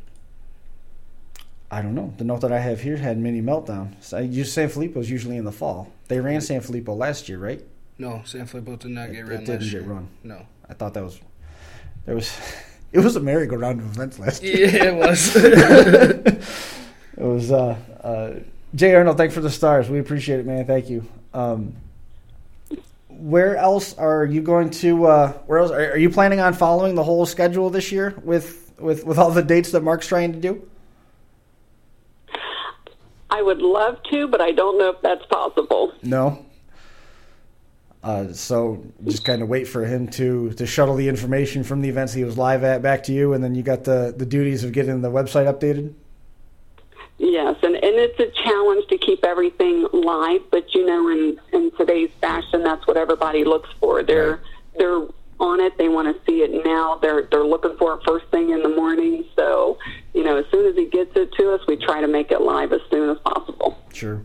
I 1.72 1.80
don't 1.82 1.94
know. 1.94 2.12
The 2.18 2.24
note 2.24 2.42
that 2.42 2.52
I 2.52 2.58
have 2.60 2.80
here 2.82 2.96
had 2.98 3.16
Mini 3.18 3.40
Meltdown. 3.40 3.94
So 4.02 4.18
you 4.18 4.44
San 4.44 4.68
Filippo's 4.68 5.08
usually 5.10 5.36
in 5.38 5.44
the 5.44 5.52
fall. 5.52 5.90
They 6.08 6.20
ran 6.20 6.40
San 6.42 6.60
Filippo 6.60 6.94
last 6.94 7.28
year, 7.28 7.38
right? 7.38 7.64
No, 7.98 8.20
San 8.26 8.46
Filippo 8.46 8.76
did 8.76 8.90
not 8.90 9.08
It- 9.08 9.12
get 9.12 9.18
it 9.20 9.22
run 9.28 9.38
didn't 9.44 9.48
last 9.48 9.64
get 9.64 9.72
year. 9.72 9.82
run. 9.82 10.08
No. 10.22 10.42
I 10.68 10.74
thought 10.74 10.92
that 10.94 11.02
was 11.02 11.18
there 12.06 12.14
was 12.14 12.30
it 12.92 12.98
was 13.00 13.16
a 13.16 13.20
merry-go-round 13.20 13.80
of 13.80 13.86
events 13.86 14.18
last 14.18 14.42
year. 14.42 14.68
Yeah, 14.68 14.84
it 14.84 14.94
was. 14.96 16.38
It 17.14 17.24
was 17.24 17.52
uh, 17.52 17.76
uh, 18.02 18.40
Jay 18.74 18.94
Arnold. 18.94 19.18
Thanks 19.18 19.34
for 19.34 19.42
the 19.42 19.50
stars. 19.50 19.88
We 19.90 19.98
appreciate 19.98 20.40
it, 20.40 20.46
man. 20.46 20.64
Thank 20.66 20.88
you. 20.88 21.06
Um, 21.34 21.74
where 23.08 23.56
else 23.56 23.96
are 23.98 24.24
you 24.24 24.40
going 24.40 24.70
to? 24.70 25.04
Uh, 25.06 25.32
where 25.46 25.58
else 25.58 25.70
are, 25.70 25.92
are 25.92 25.96
you 25.98 26.08
planning 26.10 26.40
on 26.40 26.54
following 26.54 26.94
the 26.94 27.04
whole 27.04 27.26
schedule 27.26 27.68
this 27.70 27.92
year 27.92 28.14
with 28.24 28.72
with 28.78 29.04
with 29.04 29.18
all 29.18 29.30
the 29.30 29.42
dates 29.42 29.72
that 29.72 29.82
Mark's 29.82 30.06
trying 30.06 30.32
to 30.32 30.40
do? 30.40 30.66
I 33.32 33.40
would 33.40 33.62
love 33.62 33.96
to, 34.10 34.28
but 34.28 34.42
I 34.42 34.52
don't 34.52 34.76
know 34.78 34.90
if 34.90 35.00
that's 35.00 35.24
possible. 35.24 35.94
No. 36.02 36.44
Uh, 38.02 38.30
so 38.34 38.84
just 39.04 39.24
kind 39.24 39.40
of 39.40 39.48
wait 39.48 39.66
for 39.66 39.86
him 39.86 40.06
to 40.08 40.50
to 40.54 40.66
shuttle 40.66 40.96
the 40.96 41.08
information 41.08 41.64
from 41.64 41.80
the 41.80 41.88
events 41.88 42.12
he 42.12 42.24
was 42.24 42.36
live 42.36 42.62
at 42.62 42.82
back 42.82 43.04
to 43.04 43.12
you, 43.12 43.32
and 43.32 43.42
then 43.42 43.54
you 43.54 43.62
got 43.62 43.84
the 43.84 44.12
the 44.14 44.26
duties 44.26 44.64
of 44.64 44.72
getting 44.72 45.00
the 45.00 45.10
website 45.10 45.46
updated. 45.50 45.94
Yes, 47.16 47.56
and, 47.62 47.74
and 47.76 47.94
it's 47.96 48.18
a 48.20 48.28
challenge 48.42 48.86
to 48.88 48.98
keep 48.98 49.24
everything 49.24 49.86
live, 49.92 50.42
but 50.50 50.74
you 50.74 50.84
know, 50.84 51.08
in, 51.08 51.40
in 51.52 51.70
today's 51.78 52.10
fashion, 52.20 52.62
that's 52.62 52.86
what 52.86 52.98
everybody 52.98 53.44
looks 53.44 53.70
for. 53.80 54.02
They're 54.02 54.40
they're 54.76 55.06
on 55.42 55.60
it. 55.60 55.76
They 55.76 55.88
want 55.88 56.14
to 56.14 56.24
see 56.24 56.38
it 56.38 56.64
now. 56.64 56.98
They're 57.02 57.28
they're 57.30 57.44
looking 57.44 57.76
for 57.76 57.94
it 57.94 58.00
first 58.06 58.26
thing 58.30 58.50
in 58.50 58.62
the 58.62 58.68
morning. 58.68 59.24
So, 59.36 59.76
you 60.14 60.22
know, 60.22 60.36
as 60.36 60.46
soon 60.50 60.66
as 60.66 60.76
he 60.76 60.86
gets 60.86 61.14
it 61.16 61.32
to 61.32 61.52
us, 61.52 61.60
we 61.66 61.76
try 61.76 62.00
to 62.00 62.08
make 62.08 62.30
it 62.30 62.40
live 62.40 62.72
as 62.72 62.80
soon 62.90 63.10
as 63.10 63.18
possible. 63.18 63.76
Sure. 63.92 64.22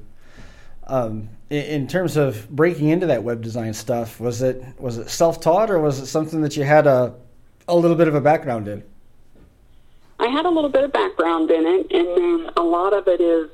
Um, 0.86 1.30
in, 1.50 1.64
in 1.64 1.88
terms 1.88 2.16
of 2.16 2.50
breaking 2.50 2.90
into 2.90 3.08
that 3.08 3.24
web 3.24 3.42
design 3.42 3.74
stuff, 3.74 4.20
was 4.20 4.42
it 4.42 4.64
was 4.78 4.98
it 5.00 5.10
self 5.10 5.42
taught 5.42 5.70
or 5.70 5.80
was 5.80 6.00
it 6.00 6.06
something 6.06 6.42
that 6.42 6.56
you 6.56 6.64
had 6.64 6.88
a 6.88 7.14
a 7.68 7.76
little 7.76 7.98
bit 7.98 8.08
of 8.08 8.16
a 8.16 8.22
background 8.22 8.68
in? 8.68 8.84
I 10.20 10.28
had 10.28 10.46
a 10.46 10.50
little 10.50 10.70
bit 10.70 10.84
of 10.84 10.94
background 10.94 11.52
in 11.52 11.66
it, 11.66 11.92
and 11.92 12.08
then 12.18 12.52
a 12.58 12.62
lot 12.62 12.94
of 12.94 13.08
it 13.08 13.22
is 13.22 13.50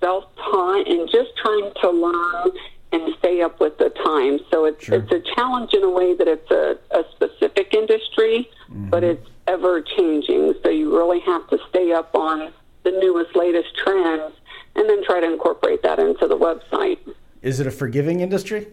self 0.00 0.24
taught 0.36 0.88
and 0.88 1.08
just 1.10 1.36
trying 1.36 1.70
to 1.80 1.90
learn 1.90 2.50
and 2.94 3.14
stay 3.18 3.42
up 3.42 3.60
with 3.60 3.76
the 3.78 3.90
times. 3.90 4.40
So 4.50 4.64
it's 4.64 4.84
Sure. 4.84 4.96
it's 4.98 5.10
a 5.12 5.20
challenge 5.34 5.72
in 5.74 5.82
a 5.82 5.90
way 5.90 6.14
that 6.14 6.28
it's 6.28 6.50
a, 6.50 6.78
a 6.92 7.04
specific 7.12 7.74
industry, 7.74 8.48
but 8.68 9.02
it's 9.02 9.28
ever 9.46 9.82
changing. 9.82 10.54
So 10.62 10.70
you 10.70 10.96
really 10.96 11.20
have 11.20 11.48
to 11.48 11.58
stay 11.68 11.92
up 11.92 12.14
on 12.14 12.52
the 12.84 12.92
newest, 12.92 13.34
latest 13.34 13.76
trends, 13.76 14.34
and 14.76 14.88
then 14.88 15.04
try 15.04 15.20
to 15.20 15.26
incorporate 15.32 15.82
that 15.82 15.98
into 15.98 16.26
the 16.26 16.36
website. 16.36 16.98
Is 17.42 17.60
it 17.60 17.66
a 17.66 17.70
forgiving 17.70 18.20
industry? 18.20 18.68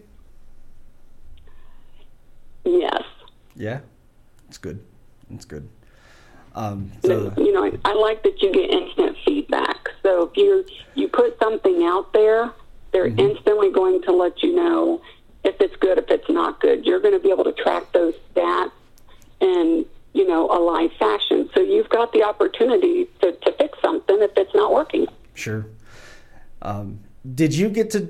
Yes. 2.64 3.02
Yeah, 3.54 3.80
it's 4.48 4.58
good. 4.58 4.82
It's 5.30 5.44
good. 5.44 5.68
Um, 6.54 6.92
so, 7.04 7.32
you 7.38 7.52
know, 7.52 7.64
I, 7.64 7.72
I 7.84 7.94
like 7.94 8.22
that 8.24 8.40
you 8.42 8.52
get 8.52 8.70
instant 8.70 9.16
feedback. 9.24 9.88
So 10.02 10.24
if 10.24 10.36
you 10.36 10.64
you 10.94 11.08
put 11.08 11.38
something 11.38 11.84
out 11.84 12.12
there, 12.12 12.52
they're 12.92 13.06
instantly 13.06 13.70
going 13.72 14.02
to 14.02 14.12
let 14.12 14.42
you 14.42 14.54
know 14.54 15.00
if 15.44 15.60
it's 15.60 15.74
good, 15.76 15.98
if 15.98 16.10
it's 16.10 16.28
not 16.28 16.60
good. 16.60 16.84
You're 16.84 17.00
going 17.00 17.14
to 17.14 17.20
be 17.20 17.30
able 17.30 17.44
to 17.44 17.52
track 17.52 17.90
those 17.92 18.14
stats 18.34 18.70
in 19.40 19.84
you 20.12 20.26
know 20.26 20.50
a 20.50 20.58
live 20.60 20.92
fashion. 20.98 21.50
So 21.54 21.60
you've 21.60 21.88
got 21.88 22.12
the 22.12 22.22
opportunity 22.22 23.06
to, 23.20 23.32
to 23.32 23.52
fix 23.52 23.78
something 23.80 24.18
if 24.20 24.30
it's 24.36 24.54
not 24.54 24.72
working. 24.72 25.06
Sure. 25.34 25.66
Um, 26.60 27.00
did 27.34 27.54
you 27.54 27.68
get 27.68 27.90
to 27.90 28.00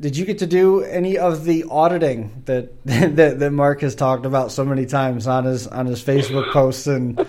did 0.00 0.16
you 0.16 0.26
get 0.26 0.38
to 0.40 0.46
do 0.46 0.82
any 0.82 1.16
of 1.16 1.44
the 1.44 1.64
auditing 1.70 2.42
that 2.44 2.84
that, 2.84 3.38
that 3.38 3.50
Mark 3.52 3.80
has 3.80 3.94
talked 3.94 4.26
about 4.26 4.52
so 4.52 4.64
many 4.64 4.86
times 4.86 5.26
on 5.26 5.44
his 5.44 5.66
on 5.66 5.86
his 5.86 6.02
Facebook 6.02 6.52
posts 6.52 6.86
and 6.86 7.24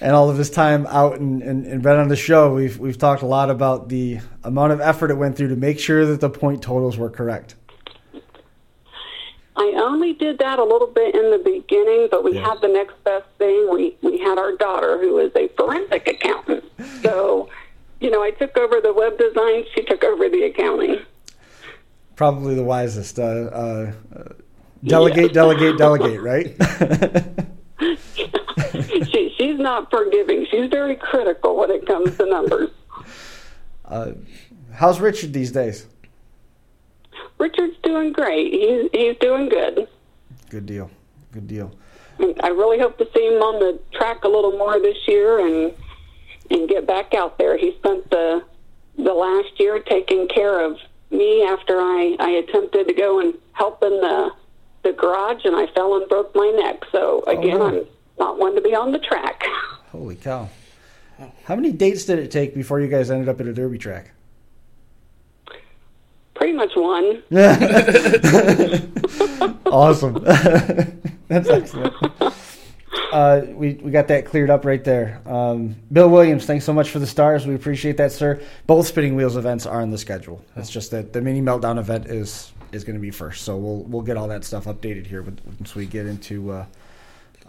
and 0.00 0.12
all 0.14 0.30
of 0.30 0.38
his 0.38 0.50
time 0.50 0.86
out 0.86 1.18
and, 1.18 1.42
and, 1.42 1.66
and 1.66 1.82
been 1.82 1.98
on 1.98 2.08
the 2.08 2.16
show? 2.16 2.54
We've 2.54 2.78
we've 2.78 2.98
talked 2.98 3.22
a 3.22 3.26
lot 3.26 3.50
about 3.50 3.88
the 3.88 4.20
amount 4.44 4.72
of 4.72 4.80
effort 4.80 5.10
it 5.10 5.14
went 5.16 5.36
through 5.36 5.48
to 5.48 5.56
make 5.56 5.80
sure 5.80 6.06
that 6.06 6.20
the 6.20 6.30
point 6.30 6.62
totals 6.62 6.96
were 6.96 7.10
correct. 7.10 7.56
I 9.56 9.72
only 9.76 10.12
did 10.12 10.38
that 10.38 10.60
a 10.60 10.64
little 10.64 10.86
bit 10.86 11.16
in 11.16 11.32
the 11.32 11.38
beginning, 11.38 12.06
but 12.12 12.22
we 12.22 12.34
Yeah. 12.34 12.48
had 12.48 12.60
the 12.60 12.68
next 12.68 12.94
best 13.02 13.26
thing. 13.38 13.68
We 13.72 13.96
we 14.02 14.18
had 14.18 14.38
our 14.38 14.52
daughter 14.52 14.98
who 14.98 15.18
is 15.18 15.32
a 15.34 15.48
forensic 15.56 16.06
accountant. 16.06 16.62
So, 17.02 17.48
you 18.00 18.10
know, 18.10 18.22
I 18.22 18.30
took 18.30 18.56
over 18.56 18.80
the 18.80 18.92
web 18.92 19.18
design, 19.18 19.64
she 19.74 19.82
took 19.82 20.04
over 20.04 20.28
the 20.28 20.44
accounting. 20.44 21.00
Probably 22.16 22.54
the 22.54 22.64
wisest. 22.64 23.18
Uh, 23.18 23.22
uh, 23.22 23.92
delegate, 24.84 25.32
delegate, 25.32 25.78
delegate. 25.78 26.20
Right. 26.20 26.56
she 29.10 29.34
she's 29.36 29.58
not 29.58 29.90
forgiving. 29.90 30.46
She's 30.50 30.68
very 30.70 30.96
critical 30.96 31.56
when 31.56 31.70
it 31.70 31.86
comes 31.86 32.16
to 32.16 32.26
numbers. 32.26 32.70
Uh, 33.84 34.12
how's 34.72 35.00
Richard 35.00 35.32
these 35.32 35.52
days? 35.52 35.86
Richard's 37.38 37.76
doing 37.82 38.12
great. 38.12 38.52
He's 38.52 38.90
he's 38.92 39.16
doing 39.18 39.48
good. 39.48 39.88
Good 40.50 40.66
deal. 40.66 40.90
Good 41.32 41.46
deal. 41.46 41.72
I 42.42 42.48
really 42.48 42.80
hope 42.80 42.98
to 42.98 43.08
see 43.14 43.26
him 43.26 43.40
on 43.40 43.60
the 43.60 43.78
track 43.96 44.24
a 44.24 44.28
little 44.28 44.52
more 44.52 44.80
this 44.80 44.96
year 45.06 45.38
and 45.38 45.72
and 46.50 46.68
get 46.68 46.86
back 46.86 47.14
out 47.14 47.38
there. 47.38 47.56
He 47.56 47.74
spent 47.78 48.08
the 48.10 48.44
the 48.96 49.12
last 49.14 49.58
year 49.60 49.78
taking 49.80 50.26
care 50.28 50.64
of 50.64 50.78
me 51.10 51.42
after 51.44 51.78
I 51.80 52.16
I 52.18 52.30
attempted 52.30 52.88
to 52.88 52.94
go 52.94 53.20
and 53.20 53.34
help 53.52 53.82
in 53.82 54.00
the 54.00 54.30
the 54.82 54.92
garage 54.92 55.44
and 55.44 55.56
I 55.56 55.66
fell 55.74 55.96
and 55.96 56.08
broke 56.08 56.34
my 56.34 56.50
neck. 56.50 56.82
So 56.92 57.22
again, 57.26 57.60
Oh, 57.60 57.68
no. 57.70 57.78
I'm 57.80 57.86
not 58.18 58.38
one 58.38 58.54
to 58.54 58.60
be 58.60 58.74
on 58.74 58.92
the 58.92 58.98
track. 58.98 59.42
Holy 59.92 60.16
cow. 60.16 60.48
How 61.44 61.56
many 61.56 61.72
dates 61.72 62.04
did 62.04 62.18
it 62.20 62.30
take 62.30 62.54
before 62.54 62.80
you 62.80 62.86
guys 62.88 63.10
ended 63.10 63.28
up 63.28 63.40
at 63.40 63.46
a 63.46 63.52
derby 63.52 63.78
track? 63.78 64.12
Pretty 66.34 66.52
much 66.52 66.70
one. 66.76 67.20
awesome. 69.66 70.14
That's 71.28 71.48
excellent. 71.48 71.94
Uh, 73.12 73.42
we, 73.48 73.74
we 73.74 73.90
got 73.90 74.08
that 74.08 74.26
cleared 74.26 74.50
up 74.50 74.64
right 74.64 74.84
there. 74.84 75.20
Um, 75.26 75.76
Bill 75.92 76.08
Williams, 76.10 76.44
thanks 76.44 76.64
so 76.64 76.72
much 76.74 76.90
for 76.90 76.98
the 76.98 77.06
stars. 77.06 77.46
We 77.46 77.54
appreciate 77.54 77.96
that, 77.96 78.12
sir. 78.12 78.40
Both 78.66 78.86
Spinning 78.88 79.16
Wheels 79.16 79.36
events 79.36 79.64
are 79.66 79.80
on 79.80 79.90
the 79.90 79.98
schedule. 79.98 80.44
It's 80.56 80.68
just 80.70 80.90
that 80.90 81.12
the 81.12 81.20
mini 81.22 81.40
meltdown 81.40 81.78
event 81.78 82.06
is 82.06 82.52
is 82.70 82.84
going 82.84 82.96
to 82.96 83.00
be 83.00 83.10
first, 83.10 83.44
so 83.44 83.56
we'll 83.56 83.82
we'll 83.84 84.02
get 84.02 84.18
all 84.18 84.28
that 84.28 84.44
stuff 84.44 84.64
updated 84.66 85.06
here 85.06 85.22
once 85.22 85.74
we 85.74 85.86
get 85.86 86.04
into 86.04 86.50
uh, 86.50 86.66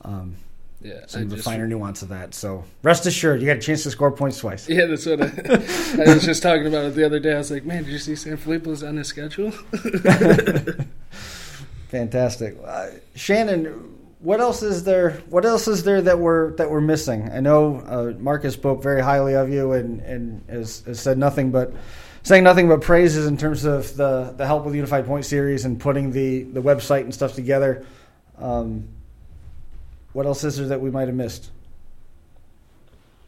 um, 0.06 0.36
Yeah, 0.82 1.02
some 1.08 1.20
I 1.20 1.24
of 1.24 1.30
the 1.30 1.36
just- 1.36 1.46
finer 1.46 1.68
nuance 1.68 2.02
of 2.04 2.08
that. 2.10 2.34
So 2.34 2.64
rest 2.84 3.06
assured, 3.06 3.42
you 3.42 3.48
got 3.48 3.58
a 3.58 3.60
chance 3.60 3.84
to 3.84 3.92
score 3.92 4.12
points 4.12 4.38
twice. 4.40 4.70
Yeah, 4.70 4.86
that's 4.86 5.06
what 5.06 5.22
I, 5.22 5.26
I 6.10 6.14
was 6.14 6.24
just 6.24 6.42
talking 6.42 6.68
about 6.68 6.86
it 6.86 6.96
the 6.96 7.06
other 7.06 7.20
day. 7.20 7.34
I 7.34 7.38
was 7.38 7.52
like, 7.52 7.66
man, 7.66 7.84
did 7.84 7.92
you 7.92 8.00
see 8.00 8.16
San 8.16 8.38
Filippo's 8.38 8.82
on 8.82 8.96
the 8.96 9.04
schedule? 9.04 9.52
Fantastic, 11.90 12.56
uh, 12.66 12.88
Shannon. 13.16 13.96
What 14.20 14.42
else 14.42 14.64
is 14.64 14.84
there? 14.84 15.12
What 15.30 15.46
else 15.46 15.68
is 15.68 15.84
there 15.84 16.02
that 16.02 16.20
we're 16.20 16.52
that 16.58 16.70
we're 16.70 16.82
missing? 16.82 17.30
I 17.32 17.40
know 17.40 17.78
uh, 17.80 18.14
Marcus 18.20 18.54
spoke 18.54 18.84
very 18.84 19.02
highly 19.02 19.34
of 19.36 19.50
you 19.50 19.72
and 19.72 20.02
and 20.02 20.44
has, 20.50 20.82
has 20.82 21.00
said 21.00 21.18
nothing 21.18 21.52
but 21.52 21.74
saying 22.24 22.44
nothing 22.44 22.68
but 22.68 22.82
praises 22.82 23.28
in 23.28 23.38
terms 23.38 23.64
of 23.64 23.96
the 23.96 24.34
the 24.36 24.46
help 24.46 24.66
with 24.66 24.76
Unified 24.76 25.06
Point 25.06 25.26
Series 25.26 25.64
and 25.64 25.80
putting 25.80 26.12
the 26.12 26.44
the 26.44 26.62
website 26.62 27.02
and 27.02 27.14
stuff 27.14 27.34
together. 27.34 27.86
Um, 28.38 28.90
what 30.12 30.26
else 30.26 30.44
is 30.44 30.58
there 30.58 30.68
that 30.68 30.82
we 30.82 30.90
might 30.90 31.08
have 31.08 31.16
missed? 31.16 31.52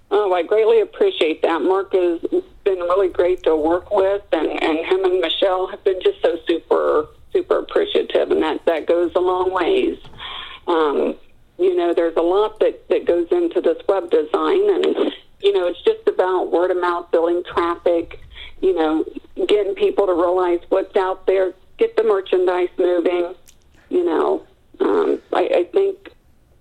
Oh, 0.10 0.34
I 0.34 0.44
greatly 0.44 0.82
appreciate 0.82 1.42
that. 1.44 1.62
Mark 1.62 1.94
has 1.94 2.20
been 2.66 2.80
really 2.80 3.08
great 3.08 3.44
to 3.44 3.56
work 3.56 3.92
with, 3.92 4.22
and, 4.34 4.62
and 4.62 4.80
him 4.80 5.06
and 5.06 5.22
Michelle 5.22 5.68
have 5.68 5.82
been 5.86 6.02
just 6.02 6.22
so 6.22 6.38
super, 6.46 7.08
super 7.32 7.60
appreciative, 7.60 8.30
and 8.30 8.44
that, 8.44 8.66
that 8.66 8.88
goes 8.88 9.14
a 9.16 9.20
long 9.20 9.52
ways. 9.54 9.98
Um, 10.68 11.16
you 11.58 11.76
know, 11.76 11.94
there's 11.94 12.16
a 12.16 12.22
lot 12.22 12.60
that, 12.60 12.88
that 12.90 13.06
goes 13.06 13.28
into 13.32 13.62
this 13.62 13.78
web 13.88 14.10
design, 14.10 14.70
and, 14.70 15.14
you 15.42 15.54
know, 15.54 15.68
it's 15.68 15.82
just 15.84 16.08
about 16.08 16.52
word 16.52 16.72
of 16.72 16.80
mouth, 16.80 17.12
building 17.12 17.44
traffic, 17.44 18.20
you 18.62 18.74
know, 18.76 19.06
getting 19.48 19.76
people 19.76 20.06
to 20.08 20.14
realize 20.14 20.60
what's 20.70 20.96
out 20.96 21.28
there, 21.28 21.54
get 21.78 21.96
the 21.96 22.04
merchandise 22.04 22.70
moving, 22.78 23.34
you 23.90 24.06
know. 24.06 24.46
Um, 24.80 25.22
I, 25.34 25.42
I 25.42 25.64
think 25.72 26.12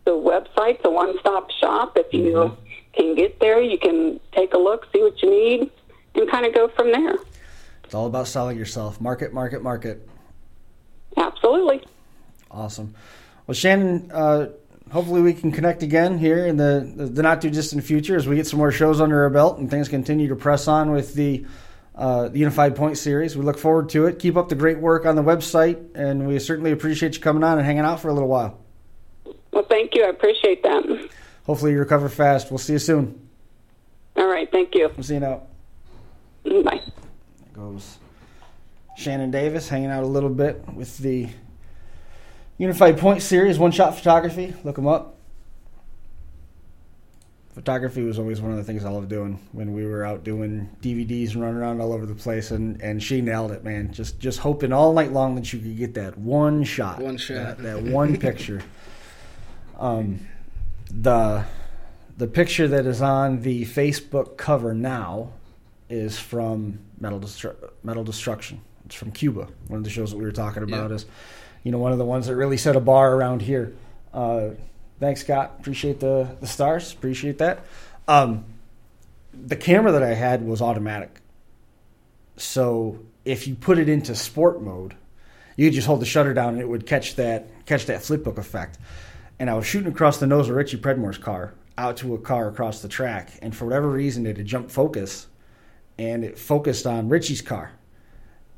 the 0.04 0.12
website's 0.12 0.80
a 0.84 0.90
one-stop 0.90 1.50
shop. 1.52 1.96
If 1.96 2.12
you 2.12 2.56
can 2.92 3.14
get 3.14 3.40
there, 3.40 3.60
you 3.60 3.78
can 3.78 4.20
take 4.32 4.52
a 4.54 4.58
look, 4.58 4.86
see 4.92 5.02
what 5.02 5.22
you 5.22 5.30
need, 5.30 5.70
and 6.14 6.30
kind 6.30 6.44
of 6.44 6.54
go 6.54 6.68
from 6.68 6.92
there. 6.92 7.14
It's 7.84 7.94
all 7.94 8.06
about 8.06 8.28
selling 8.28 8.58
yourself. 8.58 9.00
Market, 9.00 9.32
market, 9.32 9.62
market. 9.62 10.06
Absolutely. 11.16 11.82
Awesome. 12.50 12.94
Well, 13.50 13.56
Shannon, 13.56 14.12
uh, 14.12 14.50
hopefully 14.92 15.22
we 15.22 15.34
can 15.34 15.50
connect 15.50 15.82
again 15.82 16.18
here 16.18 16.46
in 16.46 16.56
the, 16.56 16.88
the, 16.94 17.06
the 17.06 17.20
not 17.20 17.42
too 17.42 17.50
distant 17.50 17.82
future 17.82 18.14
as 18.14 18.28
we 18.28 18.36
get 18.36 18.46
some 18.46 18.60
more 18.60 18.70
shows 18.70 19.00
under 19.00 19.24
our 19.24 19.30
belt 19.30 19.58
and 19.58 19.68
things 19.68 19.88
continue 19.88 20.28
to 20.28 20.36
press 20.36 20.68
on 20.68 20.92
with 20.92 21.14
the, 21.14 21.44
uh, 21.96 22.28
the 22.28 22.38
Unified 22.38 22.76
Point 22.76 22.96
series. 22.96 23.36
We 23.36 23.44
look 23.44 23.58
forward 23.58 23.88
to 23.88 24.06
it. 24.06 24.20
Keep 24.20 24.36
up 24.36 24.50
the 24.50 24.54
great 24.54 24.78
work 24.78 25.04
on 25.04 25.16
the 25.16 25.24
website, 25.24 25.96
and 25.96 26.28
we 26.28 26.38
certainly 26.38 26.70
appreciate 26.70 27.16
you 27.16 27.20
coming 27.20 27.42
on 27.42 27.58
and 27.58 27.66
hanging 27.66 27.82
out 27.82 27.98
for 27.98 28.08
a 28.08 28.12
little 28.12 28.28
while. 28.28 28.56
Well, 29.52 29.66
thank 29.68 29.96
you. 29.96 30.04
I 30.04 30.10
appreciate 30.10 30.62
that. 30.62 31.10
Hopefully 31.44 31.72
you 31.72 31.80
recover 31.80 32.08
fast. 32.08 32.52
We'll 32.52 32.58
see 32.58 32.74
you 32.74 32.78
soon. 32.78 33.28
All 34.14 34.28
right. 34.28 34.48
Thank 34.48 34.76
you. 34.76 34.92
We'll 34.96 35.02
see 35.02 35.14
you 35.14 35.20
now. 35.20 35.42
Bye. 36.44 36.82
There 36.82 37.52
goes 37.54 37.98
Shannon 38.96 39.32
Davis 39.32 39.68
hanging 39.68 39.90
out 39.90 40.04
a 40.04 40.06
little 40.06 40.30
bit 40.30 40.64
with 40.72 40.98
the 40.98 41.30
Unified 42.60 42.98
Point 42.98 43.22
Series, 43.22 43.58
One 43.58 43.70
Shot 43.72 43.96
Photography. 43.96 44.54
Look 44.64 44.76
them 44.76 44.86
up. 44.86 45.16
Photography 47.54 48.02
was 48.02 48.18
always 48.18 48.38
one 48.38 48.50
of 48.50 48.58
the 48.58 48.64
things 48.64 48.84
I 48.84 48.90
loved 48.90 49.08
doing 49.08 49.40
when 49.52 49.72
we 49.72 49.86
were 49.86 50.04
out 50.04 50.24
doing 50.24 50.68
DVDs 50.82 51.32
and 51.32 51.40
running 51.40 51.56
around 51.56 51.80
all 51.80 51.90
over 51.94 52.04
the 52.04 52.14
place, 52.14 52.50
and, 52.50 52.78
and 52.82 53.02
she 53.02 53.22
nailed 53.22 53.50
it, 53.52 53.64
man. 53.64 53.92
Just 53.94 54.20
just 54.20 54.40
hoping 54.40 54.74
all 54.74 54.92
night 54.92 55.10
long 55.10 55.36
that 55.36 55.50
you 55.54 55.58
could 55.58 55.78
get 55.78 55.94
that 55.94 56.18
one 56.18 56.62
shot, 56.62 57.00
One 57.00 57.16
shot. 57.16 57.34
that, 57.36 57.62
that 57.62 57.82
one 57.82 58.18
picture. 58.18 58.60
Um, 59.78 60.20
the 60.90 61.46
the 62.18 62.26
picture 62.26 62.68
that 62.68 62.84
is 62.84 63.00
on 63.00 63.40
the 63.40 63.64
Facebook 63.64 64.36
cover 64.36 64.74
now 64.74 65.32
is 65.88 66.18
from 66.18 66.78
Metal 67.00 67.18
Destru- 67.20 67.70
Metal 67.82 68.04
Destruction. 68.04 68.60
It's 68.84 68.94
from 68.94 69.12
Cuba. 69.12 69.48
One 69.68 69.78
of 69.78 69.84
the 69.84 69.90
shows 69.90 70.10
that 70.10 70.18
we 70.18 70.24
were 70.24 70.30
talking 70.32 70.62
about 70.62 70.90
Yeah. 70.90 70.96
is, 70.96 71.06
you 71.62 71.72
know, 71.72 71.78
one 71.78 71.92
of 71.92 71.98
the 71.98 72.04
ones 72.04 72.26
that 72.26 72.36
really 72.36 72.56
set 72.56 72.76
a 72.76 72.80
bar 72.80 73.14
around 73.14 73.42
here. 73.42 73.74
Uh, 74.12 74.50
thanks, 74.98 75.20
Scott. 75.20 75.56
Appreciate 75.60 76.00
the 76.00 76.36
the 76.40 76.46
stars. 76.46 76.92
Appreciate 76.92 77.38
that. 77.38 77.64
Um, 78.08 78.44
the 79.32 79.56
camera 79.56 79.92
that 79.92 80.02
I 80.02 80.14
had 80.14 80.44
was 80.46 80.60
automatic, 80.60 81.20
so 82.36 82.98
if 83.24 83.46
you 83.46 83.54
put 83.54 83.78
it 83.78 83.88
into 83.88 84.14
sport 84.14 84.62
mode, 84.62 84.94
you 85.56 85.66
could 85.66 85.74
just 85.74 85.86
hold 85.86 86.00
the 86.00 86.06
shutter 86.06 86.34
down 86.34 86.54
and 86.54 86.60
it 86.60 86.68
would 86.68 86.86
catch 86.86 87.16
that 87.16 87.66
catch 87.66 87.86
that 87.86 88.00
flipbook 88.00 88.38
effect. 88.38 88.78
And 89.38 89.48
I 89.48 89.54
was 89.54 89.66
shooting 89.66 89.90
across 89.90 90.18
the 90.18 90.26
nose 90.26 90.48
of 90.48 90.56
Richie 90.56 90.76
Predmore's 90.76 91.18
car 91.18 91.54
out 91.78 91.96
to 91.98 92.14
a 92.14 92.18
car 92.18 92.48
across 92.48 92.82
the 92.82 92.88
track, 92.88 93.30
and 93.40 93.56
for 93.56 93.64
whatever 93.64 93.88
reason, 93.88 94.26
it 94.26 94.36
had 94.36 94.46
jumped 94.46 94.70
focus, 94.70 95.26
and 95.98 96.24
it 96.24 96.38
focused 96.38 96.86
on 96.86 97.08
Richie's 97.08 97.40
car. 97.40 97.72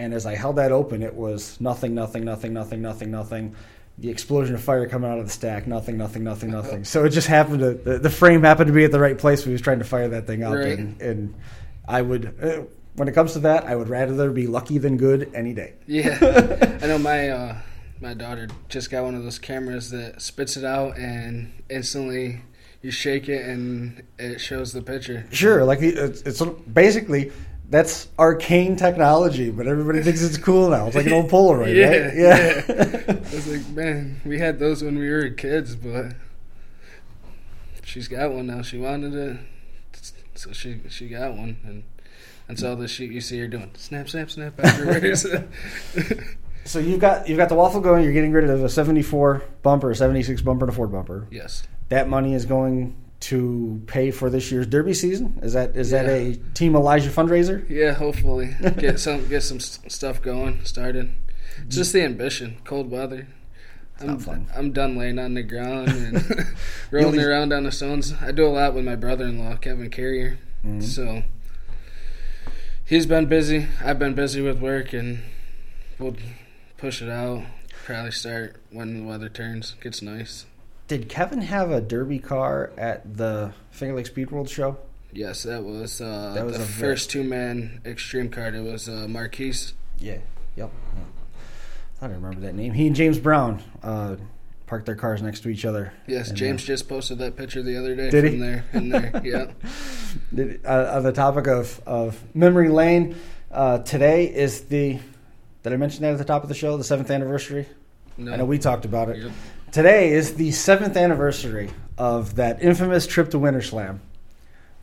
And 0.03 0.13
as 0.13 0.27
I 0.27 0.35
held 0.35 0.57
that 0.57 0.73
open, 0.73 1.03
it 1.03 1.15
was 1.15 1.61
nothing, 1.61 1.95
nothing, 1.95 2.25
nothing, 2.25 2.53
nothing, 2.53 2.83
nothing, 2.83 3.11
nothing. 3.13 3.55
The 3.99 4.11
explosion 4.11 4.55
of 4.57 4.63
fire 4.63 4.89
coming 4.89 5.09
out 5.09 5.21
of 5.21 5.27
the 5.27 5.31
stack, 5.31 5.69
nothing, 5.69 5.97
nothing, 5.97 6.25
nothing, 6.25 6.51
nothing. 6.59 6.85
So 6.85 7.05
it 7.05 7.11
just 7.11 7.29
happened 7.29 7.61
to 7.61 7.75
the, 7.75 7.99
the 7.99 8.11
frame 8.11 8.43
happened 8.43 8.67
to 8.67 8.73
be 8.73 8.85
at 8.85 8.91
the 8.91 8.99
right 8.99 9.17
place 9.17 9.41
when 9.41 9.51
he 9.51 9.53
was 9.53 9.61
trying 9.61 9.79
to 9.79 9.85
fire 9.85 10.09
that 10.09 10.27
thing 10.27 10.43
up. 10.43 10.55
Right. 10.55 10.77
And, 10.77 11.01
and 11.01 11.35
I 11.87 12.03
would, 12.03 12.37
uh, 12.43 12.63
when 12.97 13.07
it 13.07 13.13
comes 13.13 13.35
to 13.35 13.39
that, 13.41 13.65
I 13.65 13.77
would 13.77 13.89
rather 13.89 14.31
be 14.31 14.49
lucky 14.49 14.79
than 14.79 14.97
good 14.97 15.31
any 15.35 15.55
day. 15.55 15.75
Yeah, 15.87 16.19
I 16.83 16.87
know 16.87 16.99
my 16.99 17.29
uh, 17.29 17.57
my 18.01 18.15
daughter 18.15 18.49
just 18.69 18.91
got 18.91 19.05
one 19.05 19.15
of 19.15 19.23
those 19.23 19.39
cameras 19.39 19.91
that 19.91 20.21
spits 20.21 20.57
it 20.57 20.65
out 20.65 20.99
and 20.99 21.53
instantly 21.71 22.43
you 22.83 22.91
shake 22.91 23.29
it 23.29 23.47
and 23.47 24.03
it 24.19 24.41
shows 24.41 24.73
the 24.73 24.83
picture. 24.83 25.25
Sure, 25.31 25.65
like 25.65 25.81
it's, 25.81 26.23
it's 26.23 26.43
basically 26.43 27.31
that's 27.73 28.09
arcane 28.18 28.77
technology, 28.77 29.51
but 29.51 29.66
everybody 29.66 30.03
thinks 30.03 30.23
it's 30.23 30.37
cool 30.37 30.68
now. 30.68 30.87
It's 30.89 30.95
like 30.95 31.07
an 31.07 31.14
old 31.14 31.31
Polaroid, 31.31 31.75
Yeah, 31.75 31.89
right? 32.05 32.14
Yeah. 32.14 33.03
I 33.16 33.35
was 33.35 33.49
like, 33.51 33.66
man, 33.68 34.20
we 34.27 34.39
had 34.39 34.59
those 34.59 34.85
when 34.85 34.99
we 34.99 35.09
were 35.09 35.31
kids, 35.31 35.75
but 35.75 36.12
she's 37.83 38.09
got 38.09 38.31
one 38.31 38.47
now. 38.47 38.61
She 38.61 38.77
wanted 38.79 39.14
it, 39.14 39.37
so 40.35 40.53
she 40.53 40.83
she 40.91 41.09
got 41.09 41.35
one, 41.35 41.57
and 41.64 41.83
that's 42.47 42.62
all 42.62 42.77
the 42.77 42.87
shit 42.89 43.11
you 43.11 43.23
see 43.23 43.39
her 43.39 43.49
doing. 43.49 43.70
Snap, 43.79 44.07
snap, 44.07 44.31
snap 44.31 44.53
afterwards. 44.62 45.27
so 46.66 46.79
you've 46.79 47.01
got 47.01 47.27
you've 47.27 47.39
got 47.39 47.49
the 47.49 47.55
waffle 47.55 47.81
going. 47.81 48.05
You're 48.05 48.12
getting 48.12 48.33
rid 48.33 48.49
of 48.51 48.62
a 48.62 48.68
'74 48.68 49.43
bumper, 49.62 49.91
a 49.91 49.97
'76 49.97 50.43
bumper, 50.43 50.66
and 50.66 50.73
a 50.73 50.77
Ford 50.77 50.93
bumper. 50.93 51.27
yes. 51.31 51.62
That 51.89 52.07
money 52.09 52.35
is 52.35 52.45
going 52.45 52.97
to 53.23 53.81
pay 53.87 54.11
for 54.11 54.29
this 54.29 54.51
year's 54.51 54.66
Derby 54.66 54.95
season. 54.95 55.39
Is 55.43 55.53
that 55.53 55.77
is 55.77 55.91
that 55.91 56.07
a 56.07 56.37
Team 56.55 56.75
Elijah 56.75 57.09
fundraiser? 57.09 57.68
Yeah, 57.70 57.93
hopefully 57.93 58.55
get 58.79 58.99
some 58.99 59.29
get 59.29 59.43
some 59.43 59.61
stuff 59.61 60.20
going 60.20 60.64
started. 60.64 61.12
It's 61.64 61.77
just 61.77 61.93
the 61.93 62.03
ambition. 62.03 62.59
Cold 62.64 62.91
weather. 62.91 63.29
I'm 64.01 64.07
not 64.09 64.23
fun. 64.23 64.49
I'm 64.57 64.73
done 64.73 64.97
laying 64.97 65.20
on 65.20 65.35
the 65.35 65.45
ground 65.45 65.89
and 65.91 66.47
rolling 66.91 67.20
around 67.20 67.53
on 67.53 67.62
the 67.62 67.70
stones. 67.70 68.12
I 68.20 68.33
do 68.33 68.45
a 68.47 68.49
lot 68.49 68.75
with 68.75 68.85
my 68.85 68.97
brother-in-law, 68.97 69.57
Kevin 69.57 69.91
Carrier. 69.91 70.39
Mm-hmm. 70.64 70.81
So 70.81 71.23
he's 72.85 73.07
been 73.07 73.27
busy. 73.27 73.68
I've 73.85 74.01
been 74.01 74.14
busy 74.14 74.41
with 74.41 74.59
work, 74.59 74.93
and 74.93 75.20
we'll 76.01 76.16
push 76.77 77.01
it 77.01 77.09
out. 77.09 77.45
Probably 77.85 78.11
start 78.11 78.57
when 78.70 78.95
the 78.95 79.05
weather 79.05 79.29
turns. 79.29 79.77
Gets 79.81 80.03
nice. 80.03 80.47
Did 80.93 81.09
Kevin 81.09 81.40
have 81.40 81.70
a 81.70 81.80
Derby 81.80 82.18
car 82.18 82.70
at 82.76 83.16
the 83.16 83.55
Finger 83.70 83.95
Lake 83.97 84.05
Speed 84.05 84.30
World 84.30 84.51
show? 84.51 84.76
Yes, 85.11 85.45
that 85.45 85.64
was, 85.64 86.03
uh, 86.03 86.32
That 86.34 86.45
was 86.45 86.59
the 86.59 86.64
a 86.64 86.66
first 86.66 87.09
two 87.09 87.24
man 87.24 87.80
extreme 87.86 88.28
card. 88.28 88.55
It 88.55 88.61
was 88.62 88.90
uh, 88.90 89.07
Marquise. 89.09 89.72
Yeah. 89.99 90.18
Yep. 90.57 90.70
I 92.03 92.05
I 92.05 92.09
remember 92.11 92.40
that 92.40 92.55
name. 92.55 92.74
He 92.74 92.86
and 92.86 92.95
James 92.95 93.18
Brown 93.18 93.62
uh, 93.82 94.16
parked 94.66 94.84
their 94.84 94.95
cars 94.95 95.22
next 95.22 95.40
to 95.45 95.49
each 95.49 95.64
other. 95.64 95.95
Yes, 96.07 96.30
James 96.30 96.62
just 96.62 96.90
posted 96.90 97.16
that 97.20 97.36
picture 97.36 97.62
the 97.62 97.78
other 97.78 97.97
day 97.97 98.11
Did 98.11 98.24
he? 98.24 98.30
from 98.32 98.40
there. 98.40 98.64
In 98.74 98.88
there, 98.90 99.20
yeah. 99.24 99.36
uh, 99.38 99.53
did- 100.34 100.61
uh, 100.66 100.93
on 100.97 101.05
the 101.05 101.12
topic 101.12 101.47
of, 101.47 101.80
of 101.86 102.22
memory 102.34 102.68
lane, 102.68 103.16
uh, 103.51 103.78
today 103.78 104.26
is 104.26 104.64
the. 104.64 104.99
Did 105.62 105.72
I 105.72 105.76
mention 105.78 106.03
that 106.03 106.12
at 106.12 106.18
the 106.18 106.24
top 106.26 106.43
of 106.43 106.51
the 106.51 106.55
show? 106.55 106.76
The 106.76 106.84
seventh 106.84 107.11
anniversary. 107.11 107.66
No. 108.18 108.34
I 108.34 108.36
know 108.36 108.45
we 108.45 108.59
talked 108.59 108.84
about 108.84 109.09
it. 109.09 109.16
Yep. 109.22 109.32
Today 109.73 110.12
is 110.12 110.35
the 110.35 110.51
seventh 110.51 110.99
anniversary 110.99 111.70
of 111.97 112.35
that 112.35 112.62
infamous 112.62 113.07
trip 113.07 113.31
to 113.31 113.39
Winter 113.39 113.62
Slam, 113.62 114.03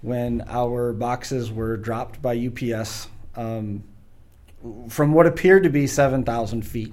when 0.02 0.44
our 0.48 0.94
boxes 0.94 1.52
were 1.52 1.78
dropped 1.78 2.24
by 2.24 2.36
UPS 2.36 3.08
um, 3.36 3.84
from 4.90 5.14
what 5.14 5.28
appeared 5.28 5.62
to 5.62 5.70
be 5.70 5.86
seven 5.86 6.24
thousand 6.24 6.64
feet. 6.64 6.92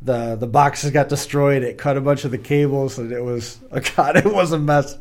the 0.00 0.36
The 0.36 0.46
boxes 0.46 0.90
got 0.90 1.10
destroyed. 1.10 1.62
It 1.62 1.76
cut 1.76 1.98
a 1.98 2.00
bunch 2.00 2.24
of 2.24 2.30
the 2.30 2.38
cables, 2.38 2.98
and 2.98 3.12
it 3.12 3.22
was 3.22 3.60
oh 3.72 3.80
god, 3.94 4.16
it 4.16 4.24
was 4.24 4.52
a 4.52 4.58
mess. 4.58 4.96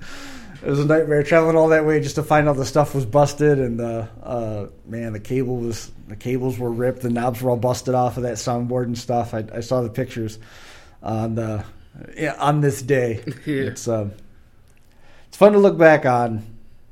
It 0.62 0.70
was 0.70 0.82
a 0.82 0.86
nightmare 0.86 1.24
traveling 1.24 1.56
all 1.56 1.70
that 1.70 1.86
way 1.86 2.02
just 2.02 2.16
to 2.16 2.24
find 2.24 2.50
out 2.50 2.58
the 2.58 2.66
stuff 2.66 2.94
was 2.94 3.06
busted, 3.06 3.58
and 3.58 3.80
the 3.80 4.10
uh, 4.22 4.66
man, 4.86 5.14
the 5.14 5.22
cable 5.22 5.56
was 5.56 5.90
the 6.10 6.18
cables 6.18 6.60
were 6.60 6.72
ripped, 6.72 7.04
the 7.04 7.10
knobs 7.10 7.42
were 7.42 7.52
all 7.52 7.56
busted 7.56 7.96
off 7.96 8.18
of 8.18 8.24
that 8.24 8.36
soundboard 8.36 8.84
and 8.84 8.98
stuff. 8.98 9.34
I, 9.34 9.46
I 9.54 9.62
saw 9.62 9.82
the 9.82 9.90
pictures 9.90 10.40
on 11.02 11.36
the 11.36 11.64
on 12.40 12.62
this 12.62 12.82
day. 12.82 13.22
Yeah. 13.46 13.64
It's 13.64 13.88
um, 13.88 14.14
it's 15.28 15.38
fun 15.38 15.54
to 15.54 15.60
look 15.60 15.78
back 15.78 16.06
on 16.06 16.46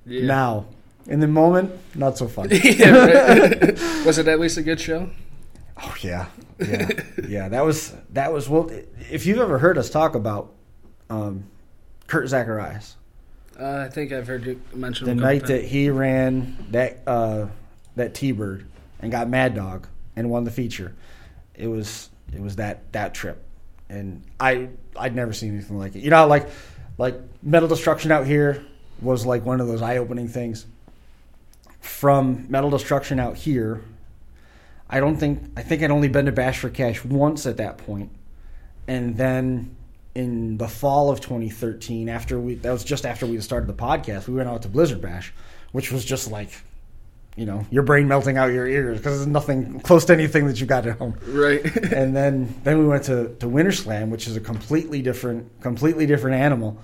Yeah. 0.05 0.25
now. 0.25 0.65
In 1.07 1.19
the 1.21 1.27
moment, 1.27 1.71
not 1.95 2.17
so 2.19 2.27
fun. 2.27 2.49
yeah, 2.51 2.89
right. 2.91 3.79
was 4.05 4.17
it 4.19 4.27
at 4.27 4.39
least 4.39 4.57
a 4.57 4.61
good 4.61 4.79
show? 4.79 5.09
Oh 5.81 5.95
yeah, 6.01 6.27
yeah, 6.59 6.87
yeah. 7.27 7.49
That 7.49 7.65
was 7.65 7.93
that 8.11 8.31
was 8.31 8.47
well. 8.47 8.69
If 9.09 9.25
you've 9.25 9.39
ever 9.39 9.57
heard 9.57 9.77
us 9.79 9.89
talk 9.89 10.13
about 10.13 10.51
um, 11.09 11.45
Kurt 12.07 12.27
Zacharias, 12.27 12.95
Uh, 13.59 13.85
I 13.87 13.89
think 13.89 14.11
I've 14.11 14.27
heard 14.27 14.45
you 14.45 14.61
mention 14.73 15.05
the 15.05 15.11
him 15.13 15.19
a 15.19 15.21
couple 15.21 15.33
night 15.39 15.47
that 15.47 15.65
he 15.65 15.89
ran 15.89 16.63
that 16.71 16.99
uh, 17.07 17.47
that 17.95 18.13
T 18.13 18.31
Bird 18.31 18.67
and 18.99 19.11
got 19.11 19.27
Mad 19.29 19.55
Dog 19.55 19.87
and 20.15 20.29
won 20.29 20.43
the 20.43 20.51
feature, 20.51 20.93
it 21.55 21.67
was 21.67 22.09
it 22.33 22.41
was 22.41 22.57
that 22.57 22.91
that 22.91 23.15
trip, 23.15 23.41
and 23.89 24.23
I 24.39 24.69
I'd 24.95 25.15
never 25.15 25.33
seen 25.33 25.53
anything 25.53 25.77
like 25.77 25.95
it. 25.95 26.01
You 26.01 26.09
know, 26.09 26.27
like 26.27 26.49
like 26.97 27.15
Metal 27.41 27.67
Destruction 27.67 28.11
out 28.11 28.25
here 28.25 28.63
was 29.01 29.25
like 29.25 29.45
one 29.45 29.61
of 29.61 29.67
those 29.67 29.81
eye 29.81 29.97
opening 29.97 30.27
things. 30.27 30.65
From 31.79 32.45
Metal 32.49 32.69
Destruction 32.69 33.19
out 33.19 33.37
here, 33.37 33.81
I 34.89 34.99
don't 34.99 35.17
think 35.17 35.41
I 35.57 35.63
think 35.63 35.81
I'd 35.81 35.91
only 35.91 36.07
been 36.09 36.25
to 36.25 36.31
Bash 36.31 36.59
for 36.59 36.69
Cash 36.69 37.03
once 37.03 37.45
at 37.45 37.57
that 37.57 37.77
point, 37.77 38.11
and 38.87 39.17
then 39.17 39.75
in 40.15 40.57
the 40.57 40.67
fall 40.67 41.09
of 41.09 41.21
2013, 41.21 42.09
after 42.09 42.39
we 42.39 42.55
that 42.55 42.71
was 42.71 42.83
just 42.83 43.05
after 43.05 43.25
we 43.25 43.39
started 43.41 43.67
the 43.67 43.73
podcast, 43.73 44.27
we 44.27 44.33
went 44.35 44.49
out 44.49 44.61
to 44.63 44.67
Blizzard 44.67 45.01
Bash, 45.01 45.33
which 45.71 45.91
was 45.91 46.03
just 46.03 46.29
like, 46.29 46.51
you 47.39 47.45
know, 47.45 47.65
your 47.71 47.83
brain 47.83 48.09
melting 48.09 48.37
out 48.37 48.47
your 48.51 48.67
ears 48.67 48.97
because 48.97 49.19
there's 49.19 49.27
nothing 49.27 49.79
close 49.79 50.03
to 50.03 50.13
anything 50.13 50.45
that 50.47 50.59
you 50.59 50.65
got 50.65 50.85
at 50.85 50.97
home. 50.97 51.17
Right. 51.25 51.63
and 51.93 52.13
then 52.13 52.53
then 52.65 52.79
we 52.79 52.85
went 52.85 53.05
to 53.05 53.33
to 53.35 53.47
Winter 53.47 53.71
Slam, 53.71 54.09
which 54.09 54.27
is 54.27 54.35
a 54.35 54.41
completely 54.41 55.01
different 55.01 55.61
completely 55.61 56.05
different 56.05 56.35
animal. 56.35 56.77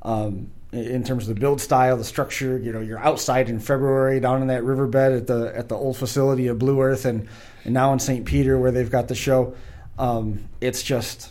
Um, 0.00 0.52
in- 0.72 1.04
terms 1.04 1.28
of 1.28 1.34
the 1.34 1.40
build 1.40 1.60
style, 1.60 1.98
the 1.98 2.04
structure, 2.04 2.56
you 2.56 2.72
know, 2.72 2.80
you're 2.80 2.98
outside 2.98 3.50
in 3.50 3.60
February 3.60 4.20
down 4.20 4.40
in 4.40 4.48
that 4.48 4.64
riverbed 4.64 5.12
at 5.12 5.26
the 5.26 5.52
at 5.54 5.68
the 5.68 5.74
old 5.74 5.98
facility 5.98 6.46
of 6.46 6.58
Blue 6.58 6.80
Earth, 6.80 7.04
and 7.04 7.28
and 7.64 7.74
now 7.74 7.92
in 7.92 7.98
St. 7.98 8.24
Peter 8.24 8.58
where 8.58 8.70
they've 8.70 8.90
got 8.90 9.08
the 9.08 9.14
show. 9.14 9.54
Um, 9.98 10.48
it's 10.62 10.82
just 10.82 11.30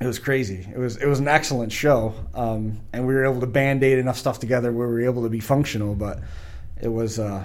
it 0.00 0.06
was 0.06 0.20
crazy. 0.20 0.68
It 0.72 0.78
was 0.78 0.98
it 0.98 1.06
was 1.06 1.18
an 1.18 1.26
excellent 1.26 1.72
show, 1.72 2.14
um, 2.32 2.78
and 2.92 3.08
we 3.08 3.12
were 3.12 3.24
able 3.24 3.40
to 3.40 3.48
band 3.48 3.82
aid 3.82 3.98
enough 3.98 4.18
stuff 4.18 4.38
together 4.38 4.70
where 4.70 4.86
we 4.86 4.94
were 4.94 5.04
able 5.06 5.24
to 5.24 5.30
be 5.30 5.40
functional. 5.40 5.96
But 5.96 6.20
it 6.82 6.88
was 6.88 7.18
uh, 7.18 7.44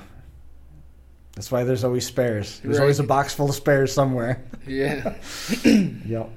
that's 1.36 1.52
why 1.52 1.64
there's 1.64 1.84
always 1.84 2.06
spares. 2.06 2.60
There's 2.62 2.78
Right. 2.78 2.84
always 2.84 3.00
a 3.00 3.04
box 3.04 3.34
full 3.34 3.50
of 3.50 3.56
spares 3.56 3.94
somewhere. 3.94 4.44
yeah. 4.68 5.16
Yep. 5.66 6.30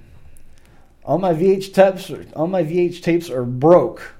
All 1.04 1.18
my 1.18 1.32
VH 1.32 1.72
tapes, 1.72 2.10
are, 2.10 2.26
all 2.36 2.46
my 2.48 2.62
VH 2.62 3.00
tapes 3.02 3.30
are 3.30 3.44
broke. 3.44 4.12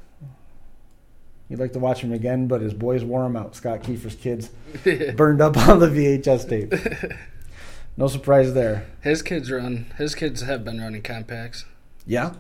You'd 1.49 1.59
like 1.61 1.73
to 1.75 1.79
watch 1.79 2.01
them 2.03 2.13
again, 2.13 2.47
but 2.47 2.61
his 2.61 2.75
boys 2.75 3.05
wore 3.05 3.23
them 3.25 3.37
out. 3.37 3.55
Scott 3.57 3.83
Kiefer's 3.83 4.15
kids 4.15 4.51
burned 5.17 5.41
up 5.43 5.57
on 5.69 5.79
the 5.81 5.89
VHS 5.89 6.49
tape. 6.49 6.73
No 7.97 8.07
surprise 8.07 8.55
there. 8.55 8.87
His 9.01 9.23
kids 9.23 9.51
run. 9.51 9.87
His 9.99 10.15
kids 10.15 10.43
have 10.43 10.65
been 10.65 10.81
running 10.81 11.03
compacts. 11.03 11.65
Yeah. 12.07 12.35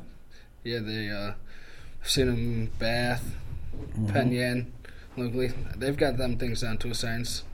Yeah, 0.63 0.79
they. 0.79 1.11
Uh, 1.11 1.33
I've 2.01 2.09
seen 2.09 2.27
them 2.27 2.71
Bath, 2.79 3.25
Mm-hmm. 3.77 4.07
Penn 4.07 4.31
Yan. 5.19 5.75
They've 5.77 5.97
got 5.97 6.17
them 6.17 6.37
things 6.39 6.63
down 6.63 6.79
to 6.79 6.91
a 6.91 6.95
science. 6.95 7.45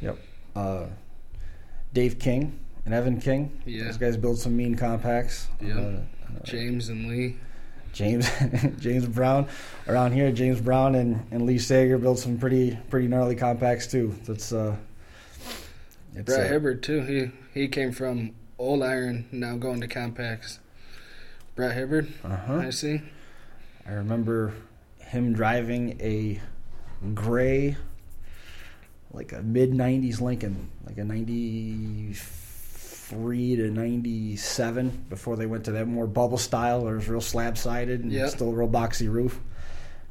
Yep. 0.00 0.18
Uh, 0.54 0.86
Dave 1.92 2.18
King 2.18 2.58
and 2.84 2.94
Evan 2.94 3.20
King. 3.20 3.60
Yeah. 3.64 3.84
Those 3.84 3.96
guys 3.96 4.16
build 4.16 4.38
some 4.38 4.56
mean 4.56 4.74
compacts. 4.74 5.48
Yeah. 5.60 5.78
Uh, 5.78 6.00
James 6.44 6.88
and 6.88 7.08
Lee. 7.08 7.36
James 7.92 8.28
James 8.80 9.06
Brown 9.06 9.46
around 9.86 10.12
here. 10.12 10.32
James 10.32 10.60
Brown 10.60 10.96
and, 10.96 11.24
and 11.30 11.46
Lee 11.46 11.58
Sager 11.58 11.96
build 11.96 12.18
some 12.18 12.38
pretty 12.38 12.76
pretty 12.90 13.06
gnarly 13.06 13.36
compacts 13.36 13.86
too. 13.86 14.14
That's 14.24 14.52
uh, 14.52 14.76
it's, 16.14 16.24
Brett 16.24 16.46
uh, 16.46 16.52
Hibbard 16.52 16.82
too. 16.82 17.02
He 17.02 17.30
he 17.60 17.68
came 17.68 17.92
from 17.92 18.34
old 18.58 18.82
iron, 18.82 19.26
now 19.30 19.56
going 19.56 19.80
to 19.80 19.88
compacts. 19.88 20.58
Brett 21.54 21.76
Hibbard. 21.76 22.12
Uh-huh. 22.24 22.56
I 22.56 22.70
see. 22.70 23.00
I 23.86 23.92
remember 23.92 24.54
him 25.06 25.32
driving 25.32 26.00
a 26.00 26.40
gray, 27.14 27.76
like 29.12 29.32
a 29.32 29.42
mid 29.42 29.72
'90s 29.72 30.20
Lincoln, 30.20 30.70
like 30.86 30.98
a 30.98 31.04
'93 31.04 33.56
to 33.56 33.70
'97, 33.70 35.04
before 35.08 35.36
they 35.36 35.46
went 35.46 35.64
to 35.64 35.72
that 35.72 35.86
more 35.86 36.06
bubble 36.06 36.38
style, 36.38 36.82
where 36.84 36.94
it 36.94 36.96
was 36.96 37.08
real 37.08 37.20
slab 37.20 37.56
sided 37.58 38.02
and 38.02 38.12
Yeah. 38.12 38.28
still 38.28 38.50
a 38.50 38.54
real 38.54 38.68
boxy 38.68 39.10
roof. 39.10 39.40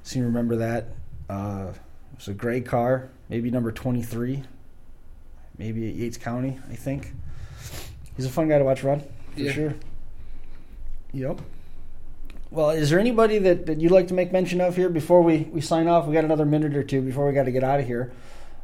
So 0.03 0.19
you 0.19 0.25
remember 0.25 0.57
that? 0.57 0.87
Uh, 1.29 1.67
it 2.13 2.17
was 2.17 2.27
a 2.27 2.33
gray 2.33 2.61
car, 2.61 3.09
maybe 3.29 3.49
number 3.49 3.71
23, 3.71 4.43
maybe 5.57 5.87
at 5.89 5.95
Yates 5.95 6.17
County, 6.17 6.59
I 6.69 6.75
think. 6.75 7.13
He's 8.15 8.25
a 8.25 8.29
fun 8.29 8.47
guy 8.49 8.59
to 8.59 8.63
watch 8.63 8.83
run, 8.83 8.99
for 9.33 9.39
Yeah. 9.39 9.51
sure. 9.51 9.73
Yep. 11.13 11.41
Well, 12.53 12.69
is 12.69 12.91
there 12.91 12.99
anybody 12.99 13.39
that, 13.39 13.65
that 13.65 13.81
you'd 13.81 13.91
like 13.91 14.09
to 14.09 14.13
make 14.13 14.31
mention 14.31 14.61
of 14.61 14.75
here 14.75 14.87
before 14.87 15.23
we, 15.23 15.39
we 15.51 15.59
sign 15.59 15.87
off? 15.87 16.05
We 16.05 16.13
got 16.13 16.23
another 16.23 16.45
minute 16.45 16.75
or 16.75 16.83
two 16.83 17.01
before 17.01 17.25
we 17.25 17.33
got 17.33 17.45
to 17.45 17.51
get 17.51 17.63
out 17.63 17.79
of 17.79 17.87
here. 17.87 18.13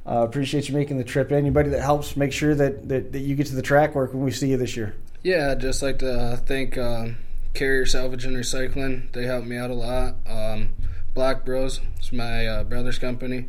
Uh, 0.06 0.20
appreciate 0.22 0.70
you 0.70 0.76
making 0.76 1.00
the 1.00 1.04
trip. 1.04 1.32
Anybody 1.32 1.72
that 1.72 1.82
helps 1.82 2.16
make 2.16 2.32
sure 2.32 2.54
that, 2.54 2.88
that, 2.88 3.14
that 3.14 3.20
you 3.22 3.36
get 3.36 3.48
to 3.48 3.56
the 3.56 3.64
track 3.64 3.96
work 3.96 4.14
when 4.14 4.24
we 4.24 4.30
see 4.30 4.52
you 4.52 4.58
this 4.58 4.78
year. 4.78 4.96
Yeah, 5.24 5.54
I'd 5.54 5.60
just 5.60 5.82
like 5.82 5.98
to 6.00 6.14
uh, 6.14 6.38
thank 6.38 6.78
uh, 6.78 7.08
Carrier 7.56 7.88
Salvage 7.88 8.26
and 8.26 8.38
Recycling. 8.38 9.12
They 9.14 9.26
helped 9.26 9.48
me 9.48 9.58
out 9.58 9.72
a 9.72 9.74
lot. 9.74 10.18
Um, 10.28 10.76
Black 11.16 11.44
Bros 11.44 11.80
is 12.00 12.12
my 12.12 12.46
uh, 12.46 12.64
brother's 12.66 13.00
company. 13.00 13.48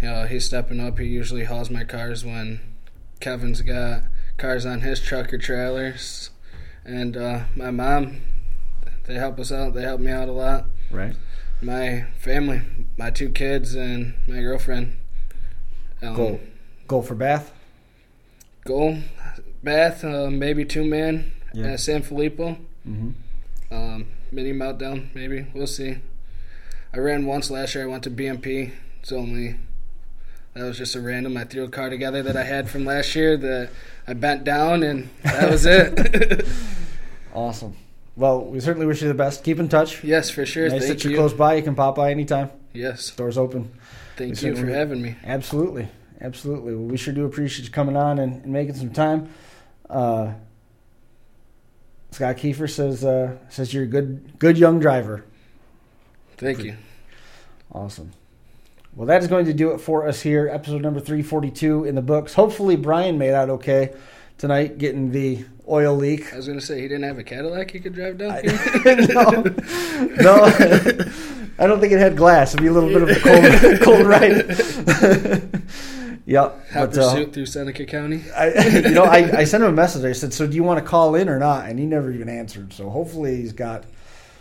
Uh, 0.00 0.26
he's 0.26 0.44
stepping 0.44 0.78
up. 0.78 1.00
He 1.00 1.06
usually 1.06 1.42
hauls 1.42 1.70
my 1.70 1.82
cars 1.82 2.24
when 2.24 2.60
Kevin's 3.18 3.62
got 3.62 4.04
cars 4.36 4.64
on 4.64 4.82
his 4.82 5.00
truck 5.00 5.34
or 5.34 5.38
trailers. 5.38 6.30
And 6.84 7.16
uh, 7.16 7.44
my 7.56 7.72
mom, 7.72 8.20
they 9.04 9.14
help 9.14 9.38
us 9.38 9.50
out. 9.52 9.74
They 9.74 9.82
help 9.82 10.00
me 10.00 10.10
out 10.10 10.28
a 10.28 10.32
lot. 10.32 10.66
Right. 10.90 11.14
My 11.60 12.06
family, 12.18 12.62
my 12.96 13.10
two 13.10 13.30
kids, 13.30 13.74
and 13.74 14.14
my 14.26 14.40
girlfriend. 14.40 14.96
Um, 16.02 16.14
Goal. 16.16 16.40
Goal 16.88 17.02
for 17.02 17.14
Bath. 17.14 17.52
Goal. 18.64 18.98
Bath, 19.62 20.04
uh, 20.04 20.28
maybe 20.30 20.64
two 20.64 20.84
man 20.84 21.32
Yeah. 21.52 21.68
at 21.72 21.80
San 21.80 22.02
Filippo. 22.02 22.58
Mm-hmm. 22.88 23.10
Um, 23.74 24.06
mini 24.32 24.52
meltdown, 24.52 25.14
maybe. 25.14 25.46
We'll 25.54 25.66
see. 25.68 25.98
I 26.92 26.98
ran 26.98 27.24
once 27.26 27.50
last 27.50 27.74
year. 27.74 27.84
I 27.84 27.86
went 27.86 28.02
to 28.04 28.10
BMP. 28.10 28.72
It's 29.00 29.12
only 29.12 29.56
that 30.54 30.64
was 30.64 30.76
just 30.76 30.94
a 30.94 31.00
random. 31.00 31.36
I 31.36 31.44
threw 31.44 31.64
a 31.64 31.68
car 31.68 31.88
together 31.88 32.22
that 32.24 32.36
I 32.36 32.42
had 32.44 32.68
from 32.68 32.84
last 32.84 33.14
year 33.14 33.36
that 33.38 33.70
I 34.06 34.12
bent 34.12 34.44
down, 34.44 34.82
and 34.82 35.08
that 35.22 35.50
was 35.50 35.64
it. 35.66 36.46
Awesome. 37.34 37.76
Well, 38.16 38.44
we 38.44 38.60
certainly 38.60 38.86
wish 38.86 39.00
you 39.00 39.08
the 39.08 39.14
best. 39.14 39.42
Keep 39.42 39.58
in 39.58 39.68
touch. 39.68 40.04
yes, 40.04 40.28
for 40.30 40.44
sure. 40.44 40.68
nice 40.68 40.82
Thank 40.82 40.92
that 40.98 41.04
you're 41.04 41.12
you. 41.12 41.16
close 41.18 41.32
by. 41.32 41.54
You 41.54 41.62
can 41.62 41.74
pop 41.74 41.96
by 41.96 42.10
anytime. 42.10 42.50
Yes, 42.74 43.10
Doors 43.10 43.38
open. 43.38 43.70
thank 44.16 44.40
We 44.40 44.48
you 44.48 44.56
for 44.56 44.66
having 44.66 45.00
me. 45.02 45.16
Absolutely, 45.24 45.88
absolutely. 46.20 46.74
Well, 46.74 46.84
we 46.86 46.96
sure 46.96 47.14
do 47.14 47.24
appreciate 47.24 47.64
you 47.66 47.70
coming 47.72 47.96
on 47.96 48.18
and, 48.18 48.42
and 48.44 48.52
making 48.52 48.74
some 48.74 48.90
time. 48.92 49.28
Uh, 49.88 50.32
Scott 52.10 52.36
Kiefer 52.36 52.68
says 52.70 53.04
uh, 53.04 53.36
says 53.48 53.72
you're 53.72 53.84
a 53.84 53.86
good 53.86 54.38
good 54.38 54.58
young 54.58 54.78
driver. 54.78 55.24
Thank 56.36 56.64
you. 56.64 56.76
Awesome. 57.72 58.12
Well, 58.94 59.06
that 59.06 59.22
is 59.22 59.28
going 59.28 59.46
to 59.46 59.54
do 59.54 59.70
it 59.72 59.78
for 59.80 60.06
us 60.06 60.20
here. 60.20 60.48
Episode 60.52 60.82
number 60.82 61.00
342 61.00 61.84
in 61.86 61.94
the 61.94 62.02
books. 62.02 62.34
Hopefully, 62.34 62.76
Brian 62.76 63.16
made 63.16 63.32
out 63.32 63.48
okay 63.48 63.94
tonight 64.38 64.78
getting 64.78 65.12
the 65.12 65.44
oil 65.68 65.96
leak. 65.96 66.32
I 66.32 66.36
was 66.36 66.46
going 66.46 66.58
to 66.58 66.64
say 66.64 66.80
he 66.80 66.88
didn't 66.88 67.04
have 67.04 67.18
a 67.18 67.24
Cadillac 67.24 67.70
he 67.70 67.80
could 67.80 67.94
drive 67.94 68.18
down 68.18 68.42
here. 68.42 68.52
no, 69.08 69.42
no, 70.20 70.44
I 71.58 71.66
don't 71.66 71.80
think 71.80 71.92
it 71.92 71.98
had 71.98 72.16
glass. 72.16 72.54
It'd 72.54 72.62
be 72.62 72.68
a 72.68 72.72
little 72.72 72.88
bit 72.88 73.02
of 73.02 73.10
a 73.10 73.20
cold, 73.20 73.80
cold 73.82 74.06
ride. 74.06 75.52
yep. 76.26 76.70
Hot 76.72 76.90
but, 76.90 76.92
pursuit 76.92 77.28
uh, 77.28 77.32
through 77.32 77.46
Seneca 77.46 77.84
County. 77.84 78.22
I, 78.36 78.68
you 78.78 78.90
know, 78.90 79.04
I, 79.04 79.38
I 79.38 79.44
sent 79.44 79.62
him 79.62 79.70
a 79.70 79.72
message. 79.72 80.04
I 80.04 80.12
said, 80.12 80.32
"So 80.34 80.46
do 80.46 80.54
you 80.54 80.64
want 80.64 80.78
to 80.80 80.84
call 80.84 81.14
in 81.14 81.28
or 81.28 81.38
not?" 81.38 81.68
And 81.68 81.78
he 81.78 81.86
never 81.86 82.10
even 82.10 82.28
answered. 82.28 82.72
So 82.72 82.90
hopefully 82.90 83.36
he's 83.36 83.52
got. 83.52 83.84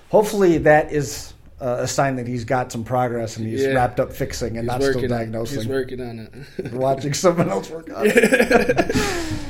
Hopefully 0.10 0.58
that 0.60 0.92
is 0.92 1.34
uh, 1.62 1.78
a 1.80 1.88
sign 1.88 2.18
that 2.18 2.28
he's 2.28 2.44
got 2.44 2.72
some 2.72 2.84
progress 2.84 3.38
and 3.38 3.48
he's 3.48 3.62
yeah. 3.62 3.70
wrapped 3.70 4.00
up 4.00 4.12
fixing 4.12 4.58
and 4.58 4.70
he's 4.70 4.80
not 4.80 4.82
still 4.82 5.08
diagnosing. 5.08 5.60
he's 5.60 5.68
working 5.68 6.02
on 6.02 6.20
it. 6.58 6.74
watching 6.74 7.14
someone 7.14 7.50
else 7.50 7.70
work 7.70 7.90
on 7.96 8.04
it. 8.08 9.48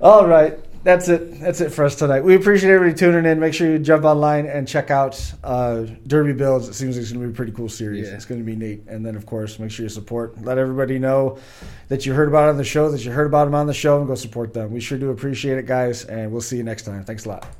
All 0.00 0.26
right. 0.26 0.58
That's 0.82 1.08
it. 1.10 1.38
That's 1.40 1.60
it 1.60 1.70
for 1.70 1.84
us 1.84 1.94
tonight. 1.94 2.22
We 2.22 2.34
appreciate 2.34 2.70
everybody 2.70 2.98
tuning 2.98 3.30
in. 3.30 3.38
Make 3.38 3.52
sure 3.52 3.70
you 3.70 3.78
jump 3.78 4.04
online 4.04 4.46
and 4.46 4.66
check 4.66 4.90
out 4.90 5.20
uh, 5.44 5.84
Derby 6.06 6.32
Builds. 6.32 6.68
It 6.68 6.74
seems 6.74 6.96
like 6.96 7.02
it's 7.02 7.12
going 7.12 7.20
to 7.22 7.28
be 7.28 7.34
a 7.34 7.36
pretty 7.36 7.52
cool 7.52 7.68
series. 7.68 8.08
Yeah. 8.08 8.14
It's 8.14 8.24
going 8.24 8.40
to 8.40 8.44
be 8.44 8.56
neat. 8.56 8.84
And 8.86 9.04
then, 9.04 9.14
of 9.14 9.26
course, 9.26 9.58
make 9.58 9.70
sure 9.70 9.84
you 9.84 9.90
support. 9.90 10.40
Let 10.40 10.56
everybody 10.56 10.98
know 10.98 11.38
that 11.88 12.06
you 12.06 12.14
heard 12.14 12.28
about 12.28 12.46
it 12.46 12.52
on 12.52 12.56
the 12.56 12.64
show, 12.64 12.90
that 12.90 13.04
you 13.04 13.10
heard 13.10 13.26
about 13.26 13.44
them 13.44 13.54
on 13.54 13.66
the 13.66 13.74
show, 13.74 13.98
and 13.98 14.06
go 14.06 14.14
support 14.14 14.54
them. 14.54 14.72
We 14.72 14.80
sure 14.80 14.96
do 14.96 15.10
appreciate 15.10 15.58
it, 15.58 15.66
guys. 15.66 16.06
And 16.06 16.32
we'll 16.32 16.40
see 16.40 16.56
you 16.56 16.62
next 16.62 16.84
time. 16.84 17.04
Thanks 17.04 17.26
a 17.26 17.28
lot. 17.28 17.59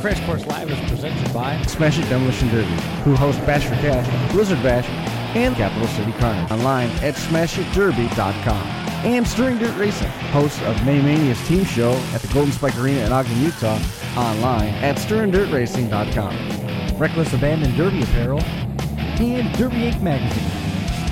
Crash 0.00 0.24
Course 0.26 0.46
Live 0.46 0.70
is 0.70 0.78
presented 0.90 1.32
by 1.34 1.60
Smash 1.62 1.98
It 1.98 2.08
Demolition 2.08 2.48
Derby, 2.48 2.70
who 3.02 3.16
host 3.16 3.40
Bash 3.40 3.64
for 3.64 3.74
Cash, 3.76 4.32
Blizzard 4.32 4.62
Bash, 4.62 4.86
and 5.36 5.56
Capital 5.56 5.88
City 5.88 6.12
Carnage. 6.12 6.50
Online 6.52 6.88
at 7.02 7.14
smashitderby.com. 7.14 8.66
And 9.04 9.26
Stirring 9.26 9.58
Dirt 9.58 9.76
Racing, 9.76 10.08
host 10.30 10.60
of 10.62 10.84
May 10.86 11.02
Mania's 11.02 11.44
team 11.48 11.64
show 11.64 11.92
at 12.12 12.20
the 12.20 12.32
Golden 12.32 12.52
Spike 12.52 12.78
Arena 12.78 13.06
in 13.06 13.12
Ogden, 13.12 13.40
Utah, 13.42 13.78
online 14.16 14.72
at 14.74 14.96
stirringdirtracing.com. 14.96 16.98
Reckless 16.98 17.32
Abandon 17.32 17.76
Derby 17.76 18.02
Apparel, 18.02 18.40
and 18.40 19.52
Derby 19.58 19.90
Inc. 19.90 20.00
Magazine. 20.00 20.44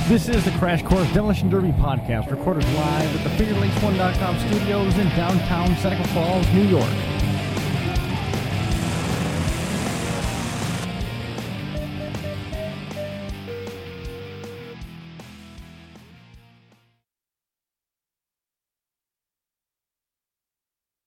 This 0.09 0.28
is 0.28 0.45
the 0.45 0.53
Crash 0.53 0.82
Course 0.84 1.12
Demolition 1.12 1.49
Derby 1.49 1.72
podcast, 1.72 2.30
recorded 2.30 2.64
live 2.74 3.16
at 3.16 3.24
the 3.24 3.45
FingerLakes1.com 3.45 4.39
studios 4.49 4.97
in 4.99 5.09
downtown 5.11 5.76
Seneca 5.78 6.07
Falls, 6.09 6.47
New 6.53 6.62
York. 6.62 6.89